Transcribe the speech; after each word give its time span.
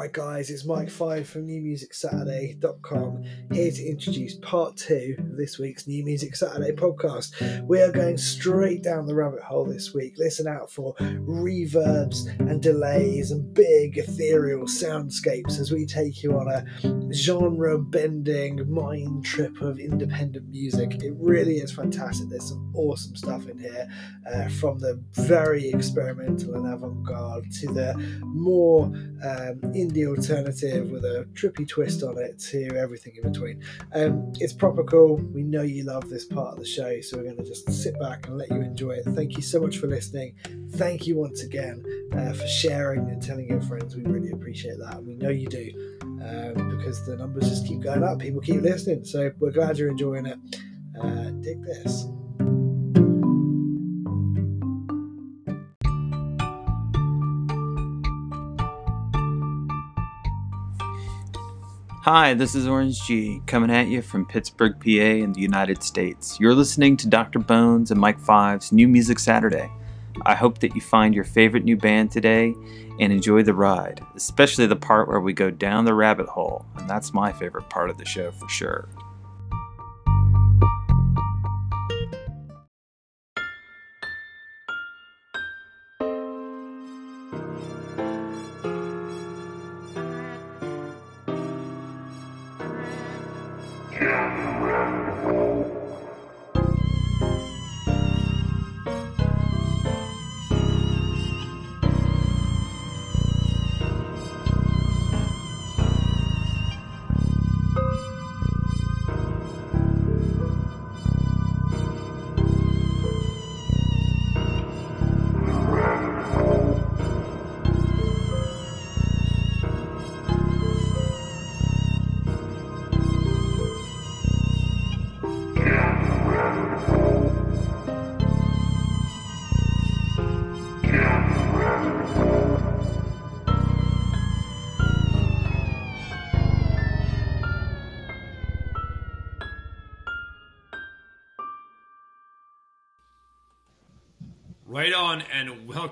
Alright, 0.00 0.14
guys, 0.14 0.48
it's 0.48 0.64
Mike 0.64 0.88
Five 0.88 1.28
from 1.28 1.46
NewMusicSaturday.com 1.46 3.22
here 3.52 3.70
to 3.70 3.86
introduce 3.86 4.34
part 4.36 4.78
two 4.78 5.14
of 5.18 5.36
this 5.36 5.58
week's 5.58 5.86
New 5.86 6.02
Music 6.02 6.34
Saturday 6.34 6.72
podcast. 6.72 7.66
We 7.66 7.82
are 7.82 7.92
going 7.92 8.16
straight 8.16 8.82
down 8.82 9.04
the 9.04 9.14
rabbit 9.14 9.42
hole 9.42 9.66
this 9.66 9.92
week. 9.92 10.14
Listen 10.16 10.46
out 10.46 10.70
for 10.70 10.94
reverbs 10.94 12.26
and 12.40 12.62
delays 12.62 13.30
and 13.30 13.52
big 13.52 13.98
ethereal 13.98 14.64
soundscapes 14.64 15.60
as 15.60 15.70
we 15.70 15.84
take 15.84 16.22
you 16.22 16.32
on 16.32 16.48
a 16.48 17.12
genre 17.12 17.78
bending 17.78 18.72
mind 18.72 19.22
trip 19.26 19.60
of 19.60 19.78
independent 19.78 20.48
music. 20.48 21.02
It 21.02 21.12
really 21.18 21.56
is 21.56 21.72
fantastic. 21.72 22.30
There's 22.30 22.48
some 22.48 22.72
awesome 22.74 23.16
stuff 23.16 23.46
in 23.48 23.58
here 23.58 23.86
uh, 24.32 24.48
from 24.48 24.78
the 24.78 24.98
very 25.12 25.68
experimental 25.68 26.54
and 26.54 26.72
avant 26.72 27.04
garde 27.04 27.52
to 27.60 27.66
the 27.66 27.94
more 28.22 28.86
um, 29.22 29.60
indie 29.90 30.06
alternative 30.06 30.90
with 30.90 31.04
a 31.04 31.26
trippy 31.34 31.66
twist 31.66 32.02
on 32.02 32.18
it 32.18 32.38
to 32.38 32.76
everything 32.76 33.16
in 33.16 33.32
between. 33.32 33.62
Um, 33.92 34.32
it's 34.38 34.52
proper 34.52 34.84
cool. 34.84 35.16
We 35.16 35.42
know 35.42 35.62
you 35.62 35.84
love 35.84 36.08
this 36.08 36.24
part 36.24 36.52
of 36.52 36.58
the 36.58 36.66
show, 36.66 37.00
so 37.00 37.16
we're 37.16 37.24
going 37.24 37.36
to 37.36 37.44
just 37.44 37.70
sit 37.72 37.98
back 37.98 38.26
and 38.26 38.36
let 38.36 38.50
you 38.50 38.60
enjoy 38.60 38.92
it. 38.92 39.04
Thank 39.04 39.36
you 39.36 39.42
so 39.42 39.60
much 39.60 39.78
for 39.78 39.86
listening. 39.86 40.34
Thank 40.72 41.06
you 41.06 41.16
once 41.16 41.42
again 41.42 41.84
uh, 42.12 42.32
for 42.32 42.46
sharing 42.46 43.08
and 43.10 43.22
telling 43.22 43.48
your 43.48 43.62
friends. 43.62 43.96
We 43.96 44.02
really 44.02 44.30
appreciate 44.30 44.78
that, 44.78 44.98
and 44.98 45.06
we 45.06 45.16
know 45.16 45.30
you 45.30 45.48
do 45.48 45.98
um, 46.02 46.76
because 46.76 47.04
the 47.06 47.16
numbers 47.16 47.48
just 47.48 47.66
keep 47.66 47.80
going 47.80 48.04
up. 48.04 48.18
People 48.18 48.40
keep 48.40 48.62
listening, 48.62 49.04
so 49.04 49.30
we're 49.38 49.50
glad 49.50 49.78
you're 49.78 49.90
enjoying 49.90 50.26
it. 50.26 50.38
Uh, 51.00 51.30
dig 51.40 51.62
this. 51.64 52.04
Hi, 62.04 62.32
this 62.32 62.54
is 62.54 62.66
Orange 62.66 63.02
G, 63.02 63.42
coming 63.44 63.70
at 63.70 63.88
you 63.88 64.00
from 64.00 64.24
Pittsburgh, 64.24 64.72
PA, 64.80 64.88
in 64.88 65.34
the 65.34 65.42
United 65.42 65.82
States. 65.82 66.40
You're 66.40 66.54
listening 66.54 66.96
to 66.96 67.06
Dr. 67.06 67.38
Bones 67.38 67.90
and 67.90 68.00
Mike 68.00 68.18
Five's 68.18 68.72
New 68.72 68.88
Music 68.88 69.18
Saturday. 69.18 69.70
I 70.22 70.34
hope 70.34 70.60
that 70.60 70.74
you 70.74 70.80
find 70.80 71.14
your 71.14 71.24
favorite 71.24 71.62
new 71.62 71.76
band 71.76 72.10
today 72.10 72.54
and 72.98 73.12
enjoy 73.12 73.42
the 73.42 73.52
ride, 73.52 74.00
especially 74.16 74.64
the 74.64 74.76
part 74.76 75.08
where 75.08 75.20
we 75.20 75.34
go 75.34 75.50
down 75.50 75.84
the 75.84 75.92
rabbit 75.92 76.26
hole, 76.26 76.64
and 76.78 76.88
that's 76.88 77.12
my 77.12 77.32
favorite 77.32 77.68
part 77.68 77.90
of 77.90 77.98
the 77.98 78.06
show 78.06 78.30
for 78.30 78.48
sure. 78.48 78.88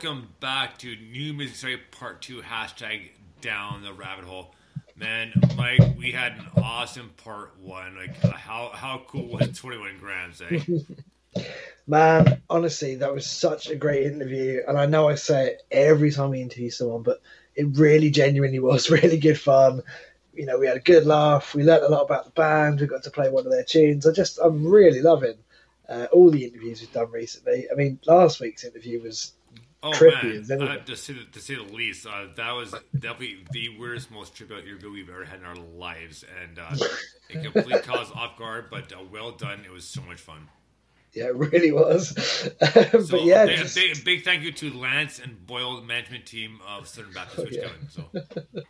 Welcome 0.00 0.28
back 0.38 0.78
to 0.78 0.94
New 0.94 1.34
Music 1.34 1.56
Saturday 1.56 1.82
Part 1.91 2.22
2, 2.22 2.41
hashtag 2.42 3.10
down 3.41 3.82
the 3.82 3.92
rabbit 3.92 4.26
hole. 4.26 4.54
Man, 4.94 5.32
Mike, 5.56 5.97
we 5.98 6.12
had 6.12 6.34
an 6.34 6.47
awesome 6.62 7.10
part 7.16 7.59
one. 7.60 7.97
Like, 7.97 8.25
uh, 8.25 8.31
how, 8.31 8.70
how 8.72 9.03
cool 9.09 9.26
was 9.26 9.59
21 9.59 9.98
grams, 9.98 10.41
eh? 10.41 11.42
Man, 11.88 12.41
honestly, 12.48 12.94
that 12.94 13.12
was 13.12 13.26
such 13.26 13.70
a 13.70 13.75
great 13.75 14.06
interview. 14.06 14.62
And 14.69 14.78
I 14.78 14.86
know 14.86 15.09
I 15.09 15.16
say 15.16 15.48
it 15.48 15.62
every 15.72 16.12
time 16.12 16.30
we 16.30 16.42
interview 16.42 16.70
someone, 16.70 17.03
but 17.03 17.20
it 17.56 17.66
really 17.76 18.10
genuinely 18.12 18.59
was 18.60 18.91
really 18.91 19.19
good 19.19 19.41
fun. 19.41 19.82
You 20.32 20.47
know, 20.47 20.60
we 20.60 20.69
had 20.69 20.76
a 20.76 20.80
good 20.80 21.06
laugh. 21.06 21.56
We 21.56 21.65
learned 21.65 21.82
a 21.82 21.88
lot 21.88 22.04
about 22.04 22.25
the 22.25 22.30
band. 22.30 22.80
We 22.80 22.86
got 22.86 23.03
to 23.03 23.10
play 23.10 23.30
one 23.30 23.47
of 23.47 23.50
their 23.50 23.65
tunes. 23.65 24.06
I 24.06 24.12
just, 24.12 24.38
I'm 24.38 24.65
really 24.65 25.03
loving 25.03 25.38
uh, 25.88 26.06
all 26.12 26.30
the 26.30 26.44
interviews 26.44 26.82
we've 26.82 26.92
done 26.92 27.10
recently. 27.10 27.66
I 27.69 27.75
mean, 27.75 27.98
last 28.06 28.38
week's 28.38 28.62
interview 28.62 29.03
was 29.03 29.32
Oh 29.81 29.93
trippy 29.93 30.49
man, 30.49 30.61
uh, 30.61 30.77
to, 30.84 30.97
say 30.97 31.12
the, 31.12 31.25
to 31.25 31.41
say 31.41 31.55
the 31.55 31.62
least, 31.62 32.05
uh, 32.05 32.27
that 32.37 32.50
was 32.50 32.75
definitely 32.93 33.44
the 33.53 33.78
weirdest, 33.78 34.11
most 34.11 34.34
tripped 34.34 34.53
out 34.53 34.65
interview 34.65 34.91
we've 34.91 35.09
ever 35.09 35.25
had 35.25 35.39
in 35.39 35.44
our 35.44 35.55
lives, 35.55 36.25
and 36.43 36.59
uh, 36.59 36.75
it 37.31 37.44
completely 37.44 37.78
caught 37.83 37.99
us 37.99 38.11
off 38.12 38.37
guard. 38.37 38.66
But 38.71 38.93
uh, 38.93 39.05
well 39.12 39.31
done. 39.31 39.62
It 39.65 39.71
was 39.71 39.84
so 39.84 40.03
much 40.03 40.21
fun. 40.21 40.49
Yeah, 41.19 41.27
it 41.27 41.37
really 41.37 41.73
was. 41.73 42.15
Um, 42.95 43.05
So 43.05 43.19
but 43.19 43.25
yeah, 43.25 43.47
big, 43.47 43.59
just- 43.59 43.75
big, 43.77 44.05
big 44.05 44.25
thank 44.25 44.43
you 44.43 44.53
to 44.53 44.73
Lance 44.73 45.19
and 45.19 45.47
Boyle 45.47 45.81
management 45.83 46.27
team 46.27 46.61
of 46.67 46.87
Southern 46.89 47.12
Baptist 47.12 47.39
Oh, 47.47 47.47
yeah. 47.51 47.69
Kevin. 47.69 48.62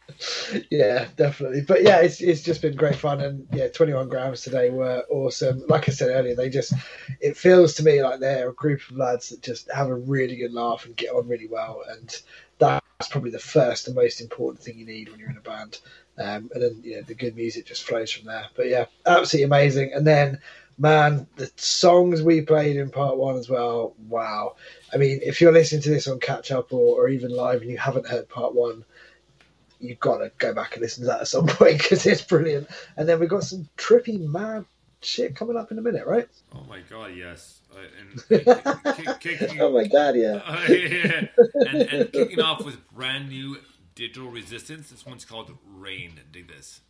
So 0.53 0.55
yeah, 0.71 1.07
definitely. 1.17 1.63
But 1.63 1.83
yeah, 1.83 1.99
it's 2.01 2.21
it's 2.21 2.43
just 2.43 2.63
been 2.63 2.77
great 2.77 2.97
fun, 2.97 3.21
and 3.21 3.47
yeah, 3.53 3.69
21 3.69 4.09
grams 4.09 4.43
today 4.43 4.71
were 4.71 5.05
awesome. 5.11 5.65
Like 5.69 5.89
I 5.89 5.93
said 5.93 6.11
earlier, 6.11 6.35
they 6.35 6.49
just 6.49 6.73
it 7.21 7.37
feels 7.37 7.75
to 7.75 7.83
me 7.85 8.03
like 8.03 8.21
they're 8.21 8.49
a 8.51 8.55
group 8.55 8.81
of 8.91 8.97
lads 8.97 9.29
that 9.31 9.43
just 9.43 9.71
have 9.73 9.89
a 9.89 9.95
really 9.95 10.37
good 10.37 10.53
laugh 10.53 10.85
and 10.87 10.97
get 10.97 11.11
on 11.15 11.29
really 11.29 11.49
well, 11.49 11.83
and 11.89 12.21
that's 12.59 13.09
probably 13.11 13.31
the 13.31 13.39
first 13.39 13.87
and 13.87 13.95
most 13.97 14.21
important 14.21 14.63
thing 14.63 14.79
you 14.79 14.87
need 14.87 15.09
when 15.11 15.21
you're 15.21 15.31
in 15.31 15.37
a 15.37 15.41
band. 15.41 15.79
Um, 16.19 16.51
and 16.53 16.63
then 16.63 16.81
you 16.83 16.97
know 16.97 17.03
the 17.03 17.15
good 17.15 17.37
music 17.37 17.67
just 17.67 17.85
flows 17.85 18.11
from 18.11 18.27
there. 18.27 18.47
But 18.57 18.67
yeah, 18.69 18.87
absolutely 19.07 19.45
amazing. 19.45 19.93
And 19.95 20.05
then 20.05 20.41
man, 20.79 21.27
the 21.37 21.51
songs 21.57 22.23
we 22.23 22.41
played 22.41 22.77
in 22.77 22.91
part 22.91 23.17
one 23.17 23.37
as 23.37 23.49
well. 23.49 23.95
Wow. 24.09 24.55
I 24.93 24.97
mean, 24.97 25.21
if 25.23 25.41
you're 25.41 25.53
listening 25.53 25.83
to 25.83 25.91
this 25.91 26.09
on 26.09 26.21
catch 26.21 26.51
up 26.51 26.73
or, 26.73 27.05
or 27.05 27.09
even 27.09 27.31
live 27.31 27.63
and 27.63 27.71
you 27.71 27.77
haven't 27.79 28.07
heard 28.07 28.29
part 28.29 28.55
one, 28.55 28.85
you've 29.81 30.01
got 30.01 30.19
to 30.19 30.31
go 30.39 30.55
back 30.55 30.75
and 30.75 30.83
listen 30.83 31.03
to 31.03 31.09
that 31.09 31.23
at 31.23 31.29
some 31.29 31.47
point 31.49 31.79
because 31.79 32.07
it's 32.07 32.23
brilliant. 32.23 32.69
And 32.97 33.09
then 33.09 33.21
we've 33.21 33.29
got 33.29 33.45
some 33.45 33.69
trippy, 33.77 34.21
mad 34.21 34.65
shit 35.01 35.37
coming 35.37 35.57
up 35.57 35.71
in 35.71 35.79
a 35.79 35.83
minute, 35.83 36.07
right? 36.07 36.29
oh 36.55 36.65
my 36.69 36.81
god, 36.91 37.15
yes, 37.15 37.61
and 37.77 38.29
kick, 39.21 39.21
kicking, 39.21 39.61
oh 39.61 39.71
my 39.71 39.87
god, 39.87 40.17
yeah. 40.17 40.41
Uh, 40.45 40.65
yeah. 40.69 41.27
And, 41.55 41.83
and 41.83 42.13
kicking 42.13 42.41
off 42.41 42.65
with 42.65 42.77
brand 42.91 43.29
new 43.29 43.59
digital 43.95 44.29
resistance. 44.29 44.91
This 44.91 45.07
one's 45.07 45.25
called 45.25 45.51
Rain. 45.67 46.21
Dig 46.33 46.49
this. 46.49 46.81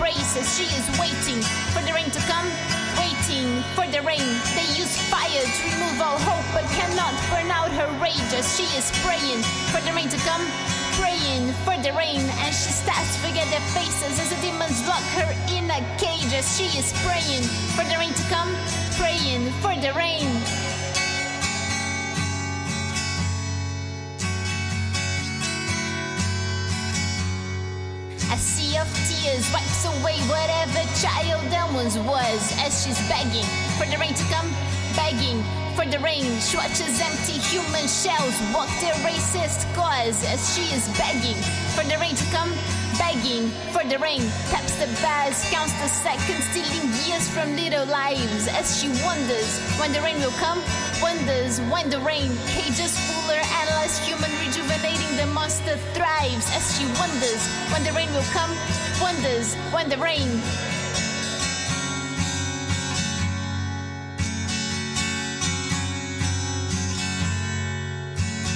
Embrace 0.00 0.34
as 0.34 0.48
she 0.56 0.64
is 0.64 0.86
waiting 0.96 1.42
for 1.76 1.82
the 1.84 1.92
rain 1.92 2.08
to 2.08 2.18
come, 2.20 2.48
waiting 2.96 3.60
for 3.76 3.84
the 3.92 4.00
rain. 4.00 4.24
They 4.56 4.64
use 4.72 4.96
fire 5.12 5.44
to 5.44 5.62
remove 5.76 6.00
all 6.00 6.16
hope 6.16 6.46
but 6.56 6.64
cannot 6.72 7.12
burn 7.28 7.50
out 7.52 7.70
her 7.72 7.84
rage 8.00 8.32
as 8.32 8.48
she 8.56 8.64
is 8.80 8.88
praying 9.04 9.44
for 9.68 9.80
the 9.84 9.92
rain 9.92 10.08
to 10.08 10.16
come, 10.24 10.40
praying 10.96 11.52
for 11.68 11.76
the 11.84 11.92
rain. 11.92 12.24
And 12.40 12.48
she 12.48 12.72
starts 12.72 13.12
to 13.16 13.28
forget 13.28 13.44
their 13.52 13.60
faces 13.76 14.16
as 14.16 14.30
the 14.32 14.40
demons 14.40 14.80
lock 14.88 15.04
her 15.20 15.28
in 15.52 15.68
a 15.68 15.84
cage 16.00 16.32
as 16.32 16.48
she 16.56 16.64
is 16.80 16.96
praying 17.04 17.44
for 17.76 17.84
the 17.84 18.00
rain 18.00 18.14
to 18.16 18.24
come, 18.32 18.48
praying 18.96 19.52
for 19.60 19.76
the 19.84 19.92
rain. 19.92 20.59
Tears 29.20 29.52
wipes 29.52 29.84
away 29.84 30.16
whatever 30.32 30.80
child 30.96 31.44
that 31.52 31.68
once 31.74 31.96
was 32.08 32.40
as 32.64 32.72
she's 32.80 32.96
begging 33.08 33.44
for 33.76 33.84
the 33.84 33.96
rain 34.00 34.14
to 34.14 34.24
come, 34.32 34.48
begging 34.96 35.44
for 35.76 35.84
the 35.84 35.98
rain. 36.00 36.24
She 36.40 36.56
watches 36.56 36.96
empty 37.00 37.36
human 37.36 37.84
shells 37.84 38.36
walk 38.52 38.72
their 38.80 38.96
racist 39.04 39.68
cause 39.76 40.24
as 40.24 40.40
she 40.54 40.72
is 40.72 40.88
begging 40.96 41.36
for 41.76 41.84
the 41.84 42.00
rain 42.00 42.16
to 42.16 42.26
come, 42.32 42.48
begging 42.96 43.52
for 43.76 43.84
the 43.84 43.98
rain. 43.98 44.24
Taps 44.48 44.76
the 44.80 44.88
bars, 45.04 45.36
counts 45.52 45.76
the 45.80 45.88
seconds, 45.88 46.44
stealing 46.48 46.88
years 47.04 47.28
from 47.28 47.52
little 47.56 47.84
lives 47.86 48.48
as 48.48 48.80
she 48.80 48.88
wonders 49.04 49.60
when 49.76 49.92
the 49.92 50.00
rain 50.00 50.16
will 50.20 50.36
come, 50.40 50.60
wonders 51.02 51.60
when 51.68 51.90
the 51.90 52.00
rain 52.00 52.32
cages 52.48 52.96
fuller 53.04 53.40
and 53.40 53.68
less 53.76 54.00
human, 54.00 54.32
monster 55.50 55.76
thrives 55.94 56.46
as 56.54 56.78
she 56.78 56.86
wonders 56.94 57.42
when 57.72 57.82
the 57.82 57.90
rain 57.90 58.06
will 58.14 58.28
come, 58.30 58.50
wonders 59.02 59.56
when 59.74 59.88
the 59.88 59.98
rain. 59.98 60.30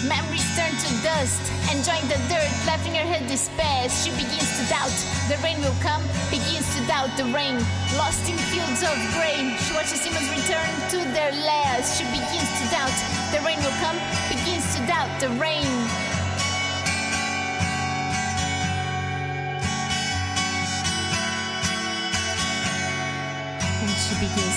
Memories 0.06 0.46
turn 0.54 0.70
to 0.70 0.90
dust 1.02 1.42
and 1.66 1.82
join 1.82 1.98
the 2.06 2.14
dirt, 2.30 2.46
laughing 2.62 2.94
her 2.94 3.02
head 3.02 3.26
despair. 3.26 3.90
She 3.90 4.10
begins 4.14 4.54
to 4.54 4.62
doubt 4.70 4.94
the 5.26 5.34
rain 5.42 5.58
will 5.66 5.74
come, 5.82 6.02
begins 6.30 6.62
to 6.78 6.86
doubt 6.86 7.10
the 7.16 7.26
rain. 7.34 7.58
Lost 7.98 8.22
in 8.30 8.38
fields 8.54 8.86
of 8.86 8.94
grain, 9.18 9.58
she 9.66 9.74
watches 9.74 9.98
humans 10.06 10.30
return 10.30 10.70
to 10.94 10.98
their 11.10 11.32
lairs. 11.32 11.98
She 11.98 12.04
begins 12.14 12.50
to 12.62 12.64
doubt 12.70 12.94
the 13.34 13.42
rain 13.42 13.58
will 13.66 13.78
come, 13.82 13.98
begins 14.30 14.62
to 14.76 14.86
doubt 14.86 15.10
the 15.18 15.30
rain. 15.42 16.03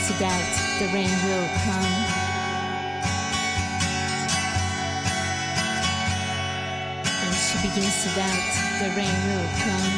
To 0.07 0.13
doubt 0.19 0.53
the 0.79 0.87
rain 0.93 1.09
will 1.27 1.47
come. 1.67 1.95
And 7.23 7.35
she 7.35 7.67
begins 7.67 8.03
to 8.03 8.09
doubt 8.15 8.47
the 8.79 8.89
rain 8.95 9.17
will 9.27 9.49
come. 9.59 9.95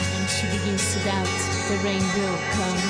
And 0.00 0.30
she 0.30 0.46
begins 0.56 0.94
to 0.94 1.04
doubt 1.04 1.36
the 1.68 1.76
rain 1.84 2.00
will 2.16 2.38
come. 2.56 2.84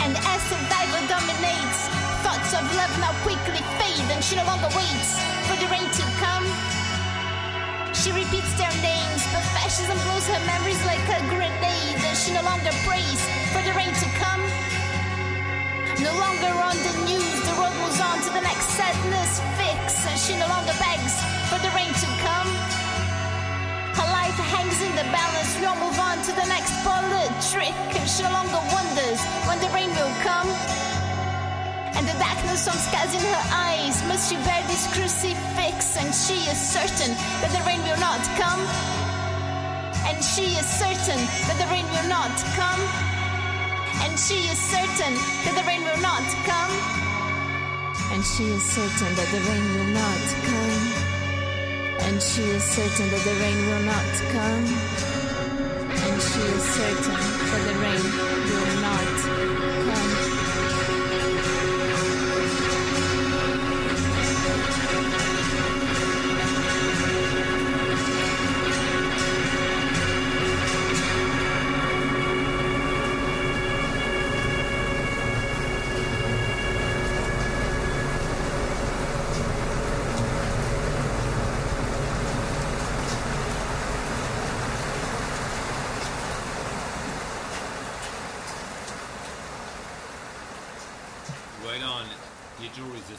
And 0.00 0.16
as 0.16 0.40
survival 0.48 1.02
dominates, 1.12 1.80
thoughts 2.24 2.54
of 2.54 2.64
love 2.74 2.98
now 3.00 3.12
quickly 3.20 3.60
fade, 3.76 4.08
and 4.10 4.24
she 4.24 4.36
no 4.36 4.44
longer 4.44 4.68
waits 4.74 5.20
for 5.44 5.56
the 5.60 5.66
rain 5.70 5.90
to 5.90 6.02
come. 6.24 6.75
She 8.06 8.12
repeats 8.12 8.54
their 8.54 8.70
names, 8.86 9.26
but 9.34 9.42
fascism 9.50 9.98
blows 10.06 10.30
her 10.30 10.38
memories 10.46 10.78
like 10.86 11.02
a 11.10 11.18
grenade, 11.26 11.98
and 12.06 12.14
she 12.14 12.30
no 12.30 12.38
longer 12.46 12.70
prays 12.86 13.18
for 13.50 13.58
the 13.66 13.74
rain 13.74 13.90
to 13.90 14.08
come. 14.14 14.46
No 15.98 16.14
longer 16.14 16.54
on 16.54 16.78
the 16.86 16.94
news, 17.02 17.34
the 17.42 17.50
road 17.58 17.74
moves 17.82 17.98
on 17.98 18.22
to 18.22 18.30
the 18.30 18.46
next 18.46 18.78
sadness 18.78 19.42
fix, 19.58 20.06
and 20.06 20.14
she 20.22 20.38
no 20.38 20.46
longer 20.46 20.70
begs 20.78 21.18
for 21.50 21.58
the 21.58 21.70
rain 21.74 21.90
to 21.90 22.08
come. 22.22 22.46
Her 23.98 24.06
life 24.14 24.38
hangs 24.54 24.78
in 24.86 24.94
the 24.94 25.06
balance, 25.10 25.58
we 25.58 25.66
all 25.66 25.74
move 25.82 25.98
on 25.98 26.22
to 26.30 26.30
the 26.30 26.46
next 26.46 26.78
bullet 26.86 27.34
trick, 27.50 27.74
and 27.90 28.06
she 28.06 28.22
no 28.22 28.30
longer 28.30 28.62
wonders 28.70 29.18
when 29.50 29.58
the 29.58 29.70
rain 29.74 29.90
will 29.90 30.14
come. 30.22 30.46
And 31.96 32.04
the 32.06 32.16
darkness 32.20 32.68
from 32.68 32.76
scars 32.76 33.12
in 33.16 33.24
her 33.24 33.42
eyes, 33.48 34.04
must 34.04 34.28
she 34.28 34.36
bear 34.44 34.60
this 34.68 34.84
crucifix? 34.92 35.96
And 35.96 36.12
she 36.12 36.44
is 36.44 36.60
certain 36.60 37.16
that 37.40 37.50
the 37.56 37.62
rain 37.64 37.80
will 37.88 38.00
not 38.00 38.20
come. 38.36 38.60
And 40.04 40.22
she 40.22 40.54
is 40.60 40.66
certain 40.68 41.20
that 41.48 41.56
the 41.56 41.68
rain 41.72 41.88
will 41.88 42.08
not 42.08 42.36
come. 42.52 42.82
And 44.04 44.12
she 44.18 44.44
is 44.52 44.60
certain 44.60 45.14
that 45.44 45.54
the 45.56 45.64
rain 45.64 45.82
will 45.88 46.02
not 46.04 46.26
come. 46.44 46.72
And 48.12 48.22
she 48.24 48.44
is 48.44 48.62
certain 48.62 49.14
that 49.16 49.28
the 49.32 49.40
rain 49.48 49.64
will 49.74 49.92
not 49.96 50.24
come. 50.44 51.06
And 52.06 52.22
she 52.22 52.42
is 52.44 52.62
certain 52.62 53.08
that 53.10 53.24
the 53.24 53.34
rain 53.40 53.58
will 53.66 53.84
not 53.88 54.12
come. 54.36 54.64
And 55.96 56.16
she 56.22 56.44
is 56.54 56.62
certain 56.76 57.18
that 57.50 57.62
the 57.66 57.74
rain 57.80 58.04
will 58.52 58.80
not 58.84 59.15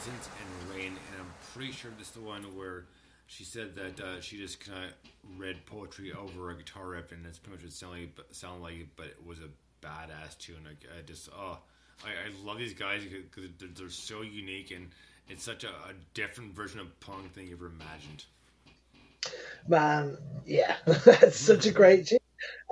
And 0.08 0.74
Rain, 0.74 0.86
and 0.86 1.20
I'm 1.20 1.32
pretty 1.52 1.72
sure 1.72 1.90
this 1.98 2.08
is 2.08 2.14
the 2.14 2.20
one 2.20 2.42
where 2.56 2.84
she 3.26 3.44
said 3.44 3.74
that 3.76 4.00
uh, 4.00 4.20
she 4.20 4.38
just 4.38 4.64
kind 4.64 4.86
of 4.86 5.38
read 5.38 5.66
poetry 5.66 6.12
over 6.12 6.50
a 6.50 6.56
guitar 6.56 6.88
riff, 6.88 7.12
and 7.12 7.24
that's 7.24 7.38
pretty 7.38 7.56
much 7.56 7.82
what 7.82 8.24
it 8.30 8.34
sounded 8.34 8.62
like, 8.62 8.88
but 8.96 9.06
it 9.06 9.26
was 9.26 9.38
a 9.40 9.86
badass 9.86 10.38
tune. 10.38 10.66
I 10.66 11.02
just, 11.02 11.28
oh, 11.36 11.58
I, 12.04 12.08
I 12.08 12.46
love 12.46 12.58
these 12.58 12.72
guys 12.72 13.02
because 13.04 13.50
they're, 13.58 13.68
they're 13.76 13.90
so 13.90 14.22
unique, 14.22 14.70
and 14.70 14.88
it's 15.28 15.44
such 15.44 15.64
a, 15.64 15.68
a 15.68 15.92
different 16.14 16.54
version 16.54 16.80
of 16.80 17.00
punk 17.00 17.34
than 17.34 17.46
you 17.46 17.56
ever 17.56 17.66
imagined. 17.66 18.24
Man, 19.68 20.16
yeah, 20.46 20.76
that's 20.86 21.38
such 21.38 21.66
a 21.66 21.70
great 21.70 22.06
tune. 22.06 22.18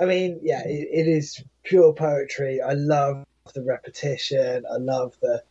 I 0.01 0.07
mean, 0.07 0.41
yeah, 0.43 0.63
it, 0.65 0.89
it 0.91 1.07
is 1.07 1.45
pure 1.65 1.93
poetry. 1.93 2.63
I 2.63 2.73
love 2.73 3.27
the 3.55 3.63
repetition. 3.63 4.65
I 4.73 4.77
love 4.77 5.19
the, 5.21 5.43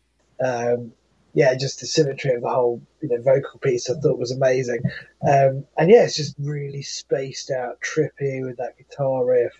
um, 0.43 0.93
yeah, 1.35 1.53
just 1.53 1.81
the 1.81 1.85
symmetry 1.85 2.33
of 2.33 2.41
the 2.41 2.49
whole, 2.49 2.81
you 3.01 3.09
know, 3.09 3.21
vocal 3.21 3.59
piece. 3.59 3.89
I 3.89 3.99
thought 3.99 4.17
was 4.17 4.31
amazing. 4.31 4.81
Um, 5.21 5.65
and 5.77 5.89
yeah, 5.89 6.03
it's 6.03 6.15
just 6.15 6.33
really 6.39 6.81
spaced 6.81 7.51
out, 7.51 7.77
trippy 7.81 8.41
with 8.43 8.57
that 8.57 8.77
guitar 8.77 9.25
riff. 9.25 9.51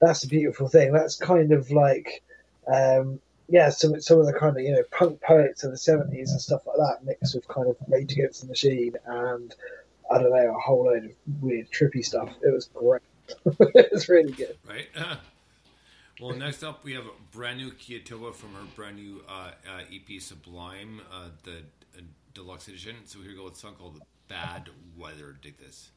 That's 0.00 0.24
a 0.24 0.28
beautiful 0.28 0.68
thing. 0.68 0.92
That's 0.92 1.16
kind 1.16 1.52
of 1.52 1.70
like, 1.70 2.22
um, 2.72 3.18
yeah, 3.48 3.70
some 3.70 3.98
some 4.00 4.20
of 4.20 4.26
the 4.26 4.34
kind 4.34 4.56
of 4.56 4.62
you 4.62 4.72
know 4.72 4.82
punk 4.90 5.22
poets 5.22 5.64
of 5.64 5.70
the 5.70 5.78
seventies 5.78 6.30
and 6.32 6.40
stuff 6.40 6.66
like 6.66 6.76
that, 6.76 7.04
mixed 7.04 7.34
with 7.34 7.48
kind 7.48 7.68
of 7.68 7.76
Rage 7.88 8.12
Against 8.12 8.42
the 8.42 8.48
Machine 8.48 8.94
and 9.06 9.54
I 10.12 10.18
don't 10.18 10.30
know 10.30 10.54
a 10.54 10.60
whole 10.60 10.84
load 10.84 11.06
of 11.06 11.12
weird 11.40 11.70
trippy 11.70 12.04
stuff. 12.04 12.28
It 12.42 12.52
was 12.52 12.68
great. 12.74 13.02
it 13.46 13.90
was 13.90 14.08
really 14.10 14.32
good. 14.32 14.58
right? 14.68 14.88
well, 16.22 16.36
next 16.36 16.62
up 16.62 16.84
we 16.84 16.94
have 16.94 17.04
a 17.04 17.36
brand 17.36 17.58
new 17.58 17.72
Kiatova 17.72 18.32
from 18.32 18.54
her 18.54 18.62
brand 18.76 18.96
new 18.96 19.24
uh, 19.28 19.50
uh, 19.68 19.80
EP 19.92 20.20
Sublime, 20.20 21.00
uh, 21.12 21.30
the 21.42 21.58
uh, 21.98 22.02
deluxe 22.32 22.68
edition. 22.68 22.94
So 23.04 23.18
here 23.18 23.30
we 23.30 23.36
go 23.36 23.44
with 23.44 23.54
a 23.54 23.58
song 23.58 23.74
called 23.74 24.00
Bad 24.28 24.70
Weather. 24.96 25.36
Dig 25.42 25.58
this. 25.58 25.90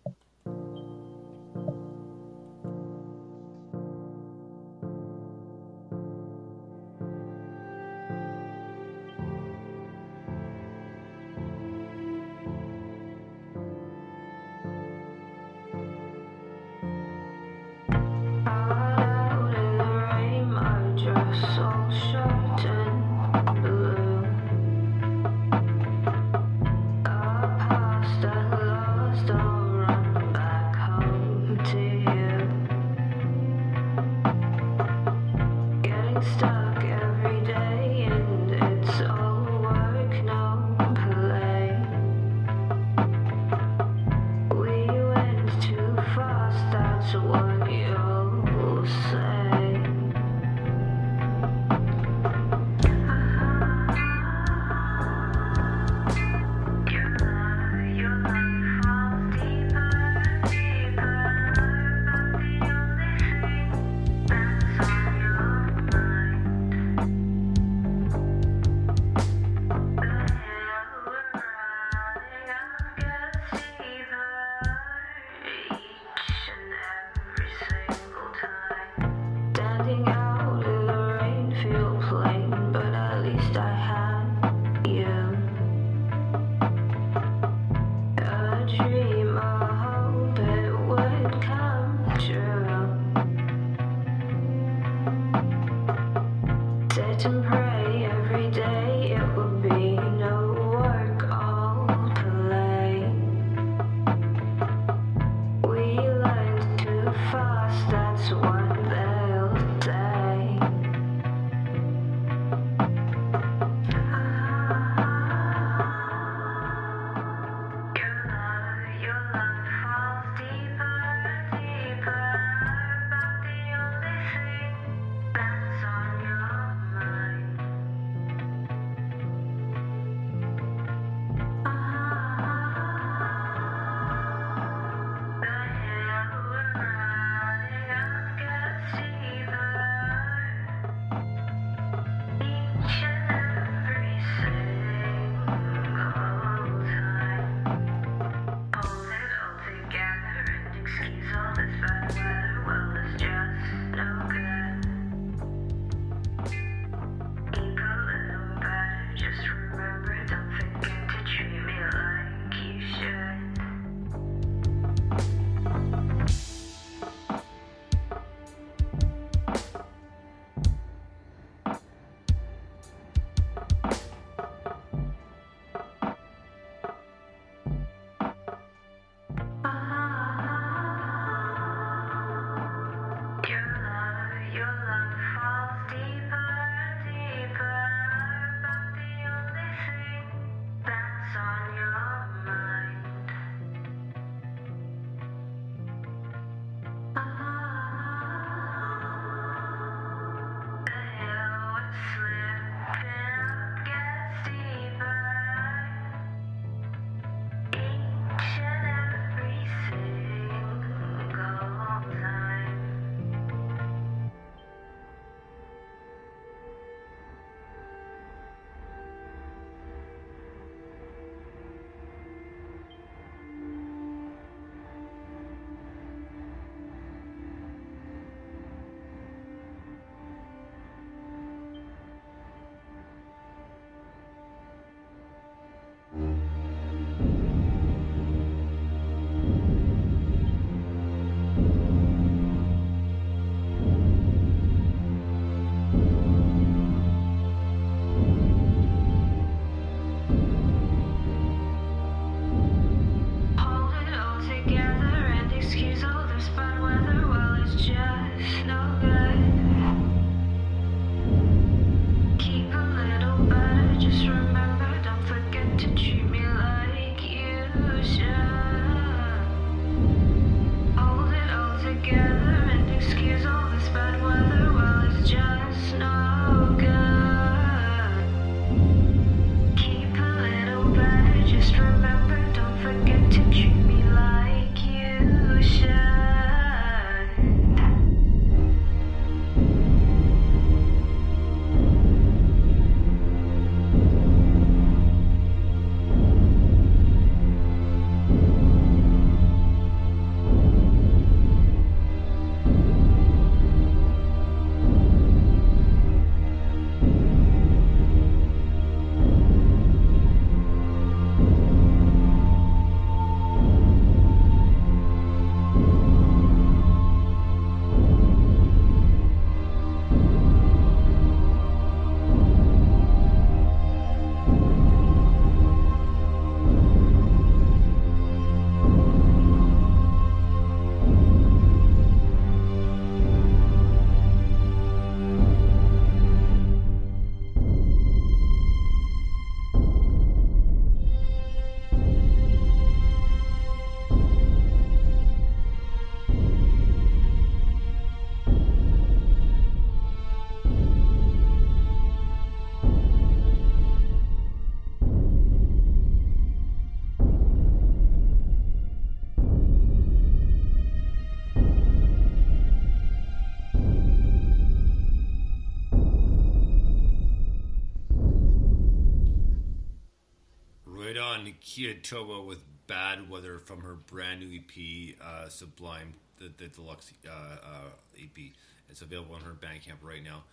Kia 371.65 371.95
Toba 371.95 372.41
with 372.41 372.59
Bad 372.85 373.27
Weather 373.27 373.57
from 373.57 373.81
her 373.81 373.95
brand 373.95 374.39
new 374.39 374.59
EP, 374.59 375.15
uh, 375.19 375.49
Sublime, 375.49 376.13
the, 376.37 376.51
the 376.57 376.67
deluxe 376.67 377.11
uh, 377.27 377.31
uh, 377.31 377.89
EP. 378.17 378.51
It's 378.87 379.01
available 379.01 379.33
on 379.33 379.41
her 379.41 379.53
Bandcamp 379.53 379.97
right 380.03 380.23
now. 380.23 380.43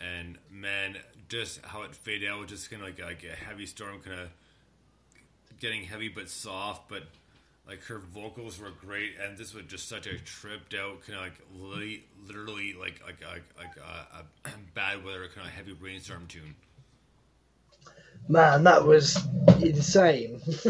And 0.00 0.36
man, 0.50 0.96
just 1.28 1.64
how 1.64 1.82
it 1.82 1.94
faded 1.94 2.28
out, 2.28 2.48
just 2.48 2.70
kind 2.70 2.82
of 2.82 2.88
like, 2.88 3.00
like 3.00 3.24
a 3.24 3.36
heavy 3.36 3.66
storm, 3.66 4.00
kind 4.00 4.20
of 4.20 4.28
getting 5.60 5.84
heavy 5.84 6.08
but 6.08 6.28
soft, 6.28 6.88
but 6.88 7.04
like 7.66 7.84
her 7.84 7.98
vocals 7.98 8.58
were 8.58 8.72
great, 8.84 9.12
and 9.24 9.38
this 9.38 9.54
was 9.54 9.64
just 9.66 9.88
such 9.88 10.08
a 10.08 10.18
tripped 10.18 10.74
out 10.74 11.02
kind 11.06 11.18
of 11.18 11.24
like 11.24 11.40
literally, 11.56 12.02
literally 12.26 12.74
like 12.74 13.00
like 13.06 13.24
like, 13.24 13.44
like 13.56 13.76
a, 13.76 14.24
a 14.48 14.50
bad 14.74 15.04
weather 15.04 15.28
kind 15.32 15.46
of 15.46 15.52
heavy 15.52 15.72
rainstorm 15.72 16.26
tune. 16.26 16.56
Man, 18.28 18.64
that 18.64 18.84
was 18.84 19.18
insane. 19.60 20.40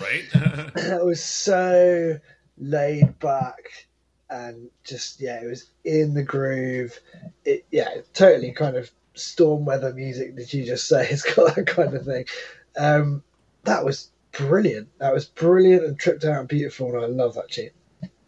Right? 0.00 0.26
that 0.74 1.00
was 1.04 1.22
so 1.22 2.18
laid 2.58 3.18
back 3.18 3.88
and 4.30 4.70
just 4.84 5.20
yeah, 5.20 5.42
it 5.42 5.46
was 5.46 5.70
in 5.84 6.14
the 6.14 6.22
groove. 6.22 6.98
It 7.44 7.66
yeah, 7.70 7.88
totally 8.14 8.52
kind 8.52 8.76
of 8.76 8.90
storm 9.14 9.64
weather 9.64 9.92
music. 9.92 10.36
Did 10.36 10.52
you 10.52 10.64
just 10.64 10.88
say 10.88 11.06
it's 11.10 11.22
got 11.22 11.54
that 11.54 11.66
kind 11.66 11.94
of 11.94 12.04
thing? 12.04 12.24
Um, 12.78 13.22
that 13.64 13.84
was 13.84 14.10
brilliant. 14.32 14.88
That 14.98 15.12
was 15.12 15.26
brilliant 15.26 15.84
and 15.84 15.98
tripped 15.98 16.24
out 16.24 16.38
and 16.40 16.48
beautiful, 16.48 16.94
and 16.94 17.04
I 17.04 17.06
love 17.06 17.34
that 17.34 17.50
tune. 17.50 17.70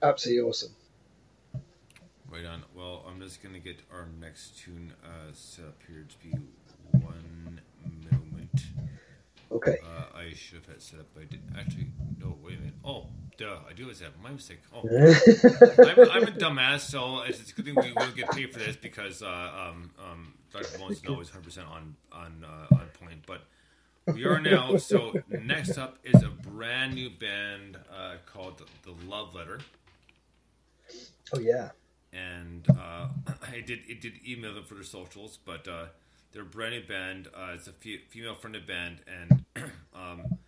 Absolutely 0.02 0.42
awesome. 0.48 0.74
right 2.28 2.44
on. 2.44 2.64
Well, 2.74 3.04
I'm 3.08 3.20
just 3.20 3.42
gonna 3.42 3.60
get 3.60 3.78
our 3.92 4.08
next 4.20 4.58
tune 4.58 4.92
uh, 5.04 5.32
set 5.32 5.66
up 5.66 5.78
here 5.86 6.04
to 6.08 6.18
be. 6.18 6.36
Okay. 9.52 9.76
Uh, 9.84 10.18
I 10.18 10.32
should 10.34 10.58
have 10.58 10.66
had 10.66 10.82
set 10.82 11.00
up. 11.00 11.06
I 11.16 11.24
didn't 11.24 11.54
actually. 11.58 11.88
No, 12.18 12.36
wait 12.42 12.56
a 12.56 12.60
minute. 12.60 12.74
Oh, 12.84 13.06
duh! 13.36 13.58
I 13.68 13.72
do 13.74 13.86
have 13.88 13.98
my 14.22 14.30
mistake. 14.30 14.60
Oh, 14.74 14.80
I'm, 14.88 16.10
I'm 16.10 16.22
a 16.24 16.32
dumbass, 16.32 16.80
so 16.80 17.20
it's, 17.22 17.40
it's 17.40 17.52
a 17.52 17.54
good 17.54 17.66
thing 17.66 17.74
we 17.74 17.92
will 17.92 18.12
get 18.12 18.30
paid 18.30 18.52
for 18.52 18.60
this 18.60 18.76
because 18.76 19.22
uh, 19.22 19.26
um, 19.26 19.90
um, 19.98 20.34
Dr. 20.52 20.78
Bones 20.78 20.98
is 20.98 21.08
always 21.08 21.28
100 21.28 21.44
percent 21.44 21.66
on 21.68 21.96
on 22.12 22.44
uh, 22.44 22.74
on 22.74 22.86
point. 23.00 23.20
But 23.26 23.42
we 24.14 24.24
are 24.24 24.40
now. 24.40 24.76
So 24.76 25.20
next 25.28 25.76
up 25.76 25.98
is 26.04 26.22
a 26.22 26.28
brand 26.28 26.94
new 26.94 27.10
band 27.10 27.78
uh, 27.94 28.14
called 28.26 28.58
the, 28.58 28.90
the 28.90 29.06
Love 29.06 29.34
Letter, 29.34 29.60
oh 31.34 31.38
yeah. 31.38 31.70
and 32.12 32.66
uh, 32.70 33.08
I 33.42 33.60
did 33.60 33.80
it 33.88 34.00
did 34.00 34.14
email 34.26 34.54
them 34.54 34.64
for 34.64 34.74
their 34.74 34.84
socials, 34.84 35.38
but 35.44 35.68
uh, 35.68 35.86
they're 36.32 36.42
a 36.42 36.46
brand 36.46 36.74
new 36.74 36.82
band. 36.82 37.28
Uh, 37.34 37.52
it's 37.54 37.66
a 37.68 37.72
fe- 37.72 38.02
female 38.08 38.34
fronted 38.34 38.66
band, 38.66 38.98
and 39.06 39.44
um, 39.94 40.38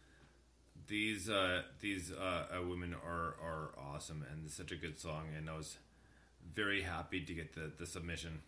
these 0.87 1.29
uh, 1.29 1.63
these 1.81 2.13
uh, 2.13 2.47
uh, 2.59 2.63
women 2.67 2.95
are 2.95 3.37
are 3.43 3.71
awesome, 3.79 4.25
and 4.31 4.47
it's 4.47 4.55
such 4.55 4.73
a 4.73 4.77
good 4.77 4.99
song. 4.99 5.25
And 5.37 5.49
I 5.49 5.57
was 5.57 5.77
very 6.55 6.83
happy 6.83 7.21
to 7.21 7.35
get 7.35 7.55
the 7.55 7.71
the 7.79 7.87
submission, 7.87 8.41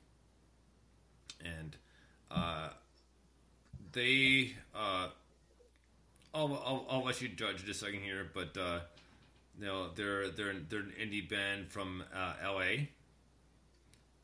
and 1.44 1.76
uh, 2.30 2.70
they. 3.92 4.52
Uh, 4.74 5.08
I'll, 6.34 6.52
I'll, 6.66 6.86
I'll 6.90 7.04
let 7.04 7.22
you 7.22 7.28
judge 7.28 7.64
in 7.64 7.70
a 7.70 7.72
second 7.72 8.00
here, 8.02 8.30
but 8.34 8.54
you 9.58 9.64
know 9.64 9.88
they're 9.94 10.28
they're 10.28 10.54
they're 10.68 10.80
an 10.80 10.92
indie 11.00 11.26
band 11.26 11.70
from 11.70 12.04
L.A. 12.42 12.90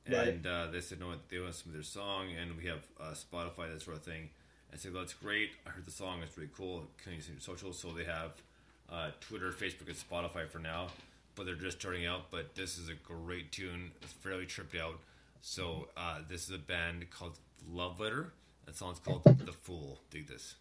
Right. 0.09 0.29
And 0.29 0.47
uh, 0.47 0.67
they 0.67 0.81
said 0.81 1.01
no, 1.01 1.13
they 1.29 1.39
want 1.39 1.55
some 1.55 1.69
of 1.69 1.75
their 1.75 1.83
song, 1.83 2.29
and 2.41 2.57
we 2.57 2.67
have 2.67 2.85
uh, 3.01 3.15
Spotify 3.15 3.73
that 3.73 3.83
sort 3.83 3.97
of 3.97 4.03
thing. 4.03 4.31
I 4.73 4.77
said, 4.77 4.93
well, 4.93 5.03
that's 5.03 5.15
great. 5.15 5.51
I 5.67 5.71
heard 5.71 5.87
the 5.87 5.93
song; 5.93 6.21
it's 6.23 6.37
really 6.37 6.51
cool. 6.57 6.85
Can 7.03 7.13
you 7.15 7.21
see 7.21 7.33
your 7.33 7.41
socials? 7.41 7.79
So 7.79 7.93
they 7.93 8.05
have 8.05 8.33
uh, 8.91 9.11
Twitter, 9.21 9.53
Facebook, 9.53 9.87
and 9.87 9.97
Spotify 9.97 10.49
for 10.49 10.59
now, 10.59 10.89
but 11.37 11.47
they're 11.47 11.55
just 11.55 11.81
starting 11.81 12.07
out. 12.07 12.31
But 12.31 12.55
this 12.55 12.79
is 12.79 12.89
a 12.89 12.95
great 12.95 13.53
tune. 13.53 13.93
It's 14.03 14.13
fairly 14.13 14.47
tripped 14.47 14.75
out. 14.77 14.99
So 15.41 15.89
uh, 15.97 16.21
this 16.29 16.49
is 16.49 16.55
a 16.55 16.59
band 16.59 17.09
called 17.11 17.39
Love 17.71 18.01
Letter. 18.01 18.33
That 18.67 18.77
song's 18.77 18.99
called 18.99 19.23
"The 19.25 19.53
Fool." 19.53 20.01
Dig 20.11 20.27
this. 20.27 20.55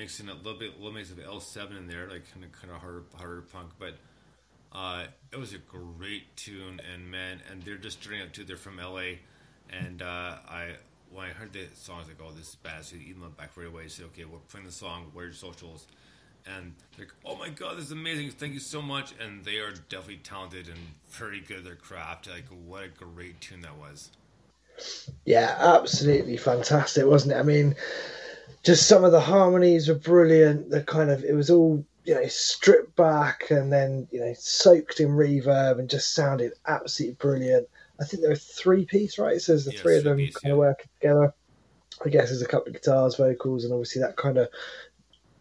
Mixing 0.00 0.28
a 0.28 0.34
little 0.34 0.58
bit, 0.58 0.78
little 0.78 0.92
mix 0.92 1.10
of 1.10 1.20
L 1.20 1.40
seven 1.40 1.76
in 1.76 1.86
there, 1.86 2.08
like 2.08 2.30
kind 2.32 2.44
of 2.44 2.52
kind 2.52 2.72
of 2.72 2.80
harder, 2.80 3.04
harder 3.16 3.42
punk. 3.42 3.70
But 3.78 3.94
uh, 4.72 5.04
it 5.32 5.38
was 5.38 5.52
a 5.52 5.58
great 5.58 6.34
tune, 6.36 6.80
and 6.92 7.10
man, 7.10 7.40
and 7.50 7.62
they're 7.62 7.76
just 7.76 8.02
turning 8.02 8.22
out 8.22 8.32
too. 8.32 8.44
They're 8.44 8.56
from 8.56 8.78
LA, 8.78 9.18
and 9.70 10.02
uh, 10.02 10.36
I 10.48 10.70
when 11.12 11.26
I 11.26 11.30
heard 11.30 11.52
the 11.52 11.66
song, 11.74 11.96
I 11.96 11.98
was 12.00 12.08
like, 12.08 12.16
oh, 12.22 12.32
this 12.32 12.48
is 12.48 12.54
bad. 12.54 12.84
So 12.84 12.96
you 12.96 13.14
emailed 13.14 13.36
back 13.36 13.56
right 13.56 13.66
away. 13.66 13.88
Say, 13.88 14.04
okay, 14.04 14.24
we're 14.24 14.38
playing 14.48 14.66
the 14.66 14.72
song. 14.72 15.10
Where 15.12 15.24
are 15.24 15.28
your 15.28 15.34
socials? 15.34 15.86
and 16.46 16.74
like, 16.98 17.12
"Oh 17.24 17.36
my 17.36 17.50
god, 17.50 17.76
this 17.76 17.86
is 17.86 17.92
amazing! 17.92 18.30
Thank 18.30 18.54
you 18.54 18.60
so 18.60 18.80
much!" 18.80 19.12
And 19.20 19.44
they 19.44 19.58
are 19.58 19.72
definitely 19.88 20.18
talented 20.18 20.68
and 20.68 20.78
very 21.10 21.40
good 21.40 21.58
at 21.58 21.64
their 21.64 21.74
craft. 21.74 22.28
Like, 22.28 22.46
what 22.66 22.84
a 22.84 22.88
great 22.88 23.40
tune 23.40 23.60
that 23.62 23.76
was! 23.76 24.10
Yeah, 25.24 25.54
absolutely 25.58 26.36
fantastic, 26.36 27.04
wasn't 27.04 27.34
it? 27.34 27.36
I 27.36 27.42
mean, 27.42 27.74
just 28.64 28.86
some 28.86 29.04
of 29.04 29.12
the 29.12 29.20
harmonies 29.20 29.88
were 29.88 29.94
brilliant. 29.94 30.70
The 30.70 30.82
kind 30.82 31.10
of 31.10 31.24
it 31.24 31.34
was 31.34 31.50
all 31.50 31.84
you 32.04 32.14
know 32.14 32.26
stripped 32.26 32.96
back 32.96 33.50
and 33.50 33.72
then 33.72 34.08
you 34.10 34.20
know 34.20 34.34
soaked 34.38 35.00
in 35.00 35.08
reverb 35.08 35.78
and 35.78 35.90
just 35.90 36.14
sounded 36.14 36.52
absolutely 36.66 37.16
brilliant. 37.16 37.68
I 38.00 38.04
think 38.04 38.22
there 38.22 38.30
were 38.30 38.36
three 38.36 38.86
piece, 38.86 39.18
right? 39.18 39.40
So 39.40 39.52
there's 39.52 39.66
the 39.66 39.72
Yeah, 39.72 39.80
three 39.80 39.98
of 39.98 40.04
them 40.04 40.16
three-piece, 40.16 40.36
kind 40.36 40.52
of 40.52 40.56
yeah. 40.56 40.58
working 40.58 40.88
together. 41.00 41.34
I 42.04 42.08
guess 42.08 42.28
there's 42.28 42.42
a 42.42 42.46
couple 42.46 42.68
of 42.68 42.74
guitars, 42.74 43.16
vocals, 43.16 43.64
and 43.64 43.72
obviously 43.72 44.00
that 44.02 44.16
kind 44.16 44.38
of 44.38 44.48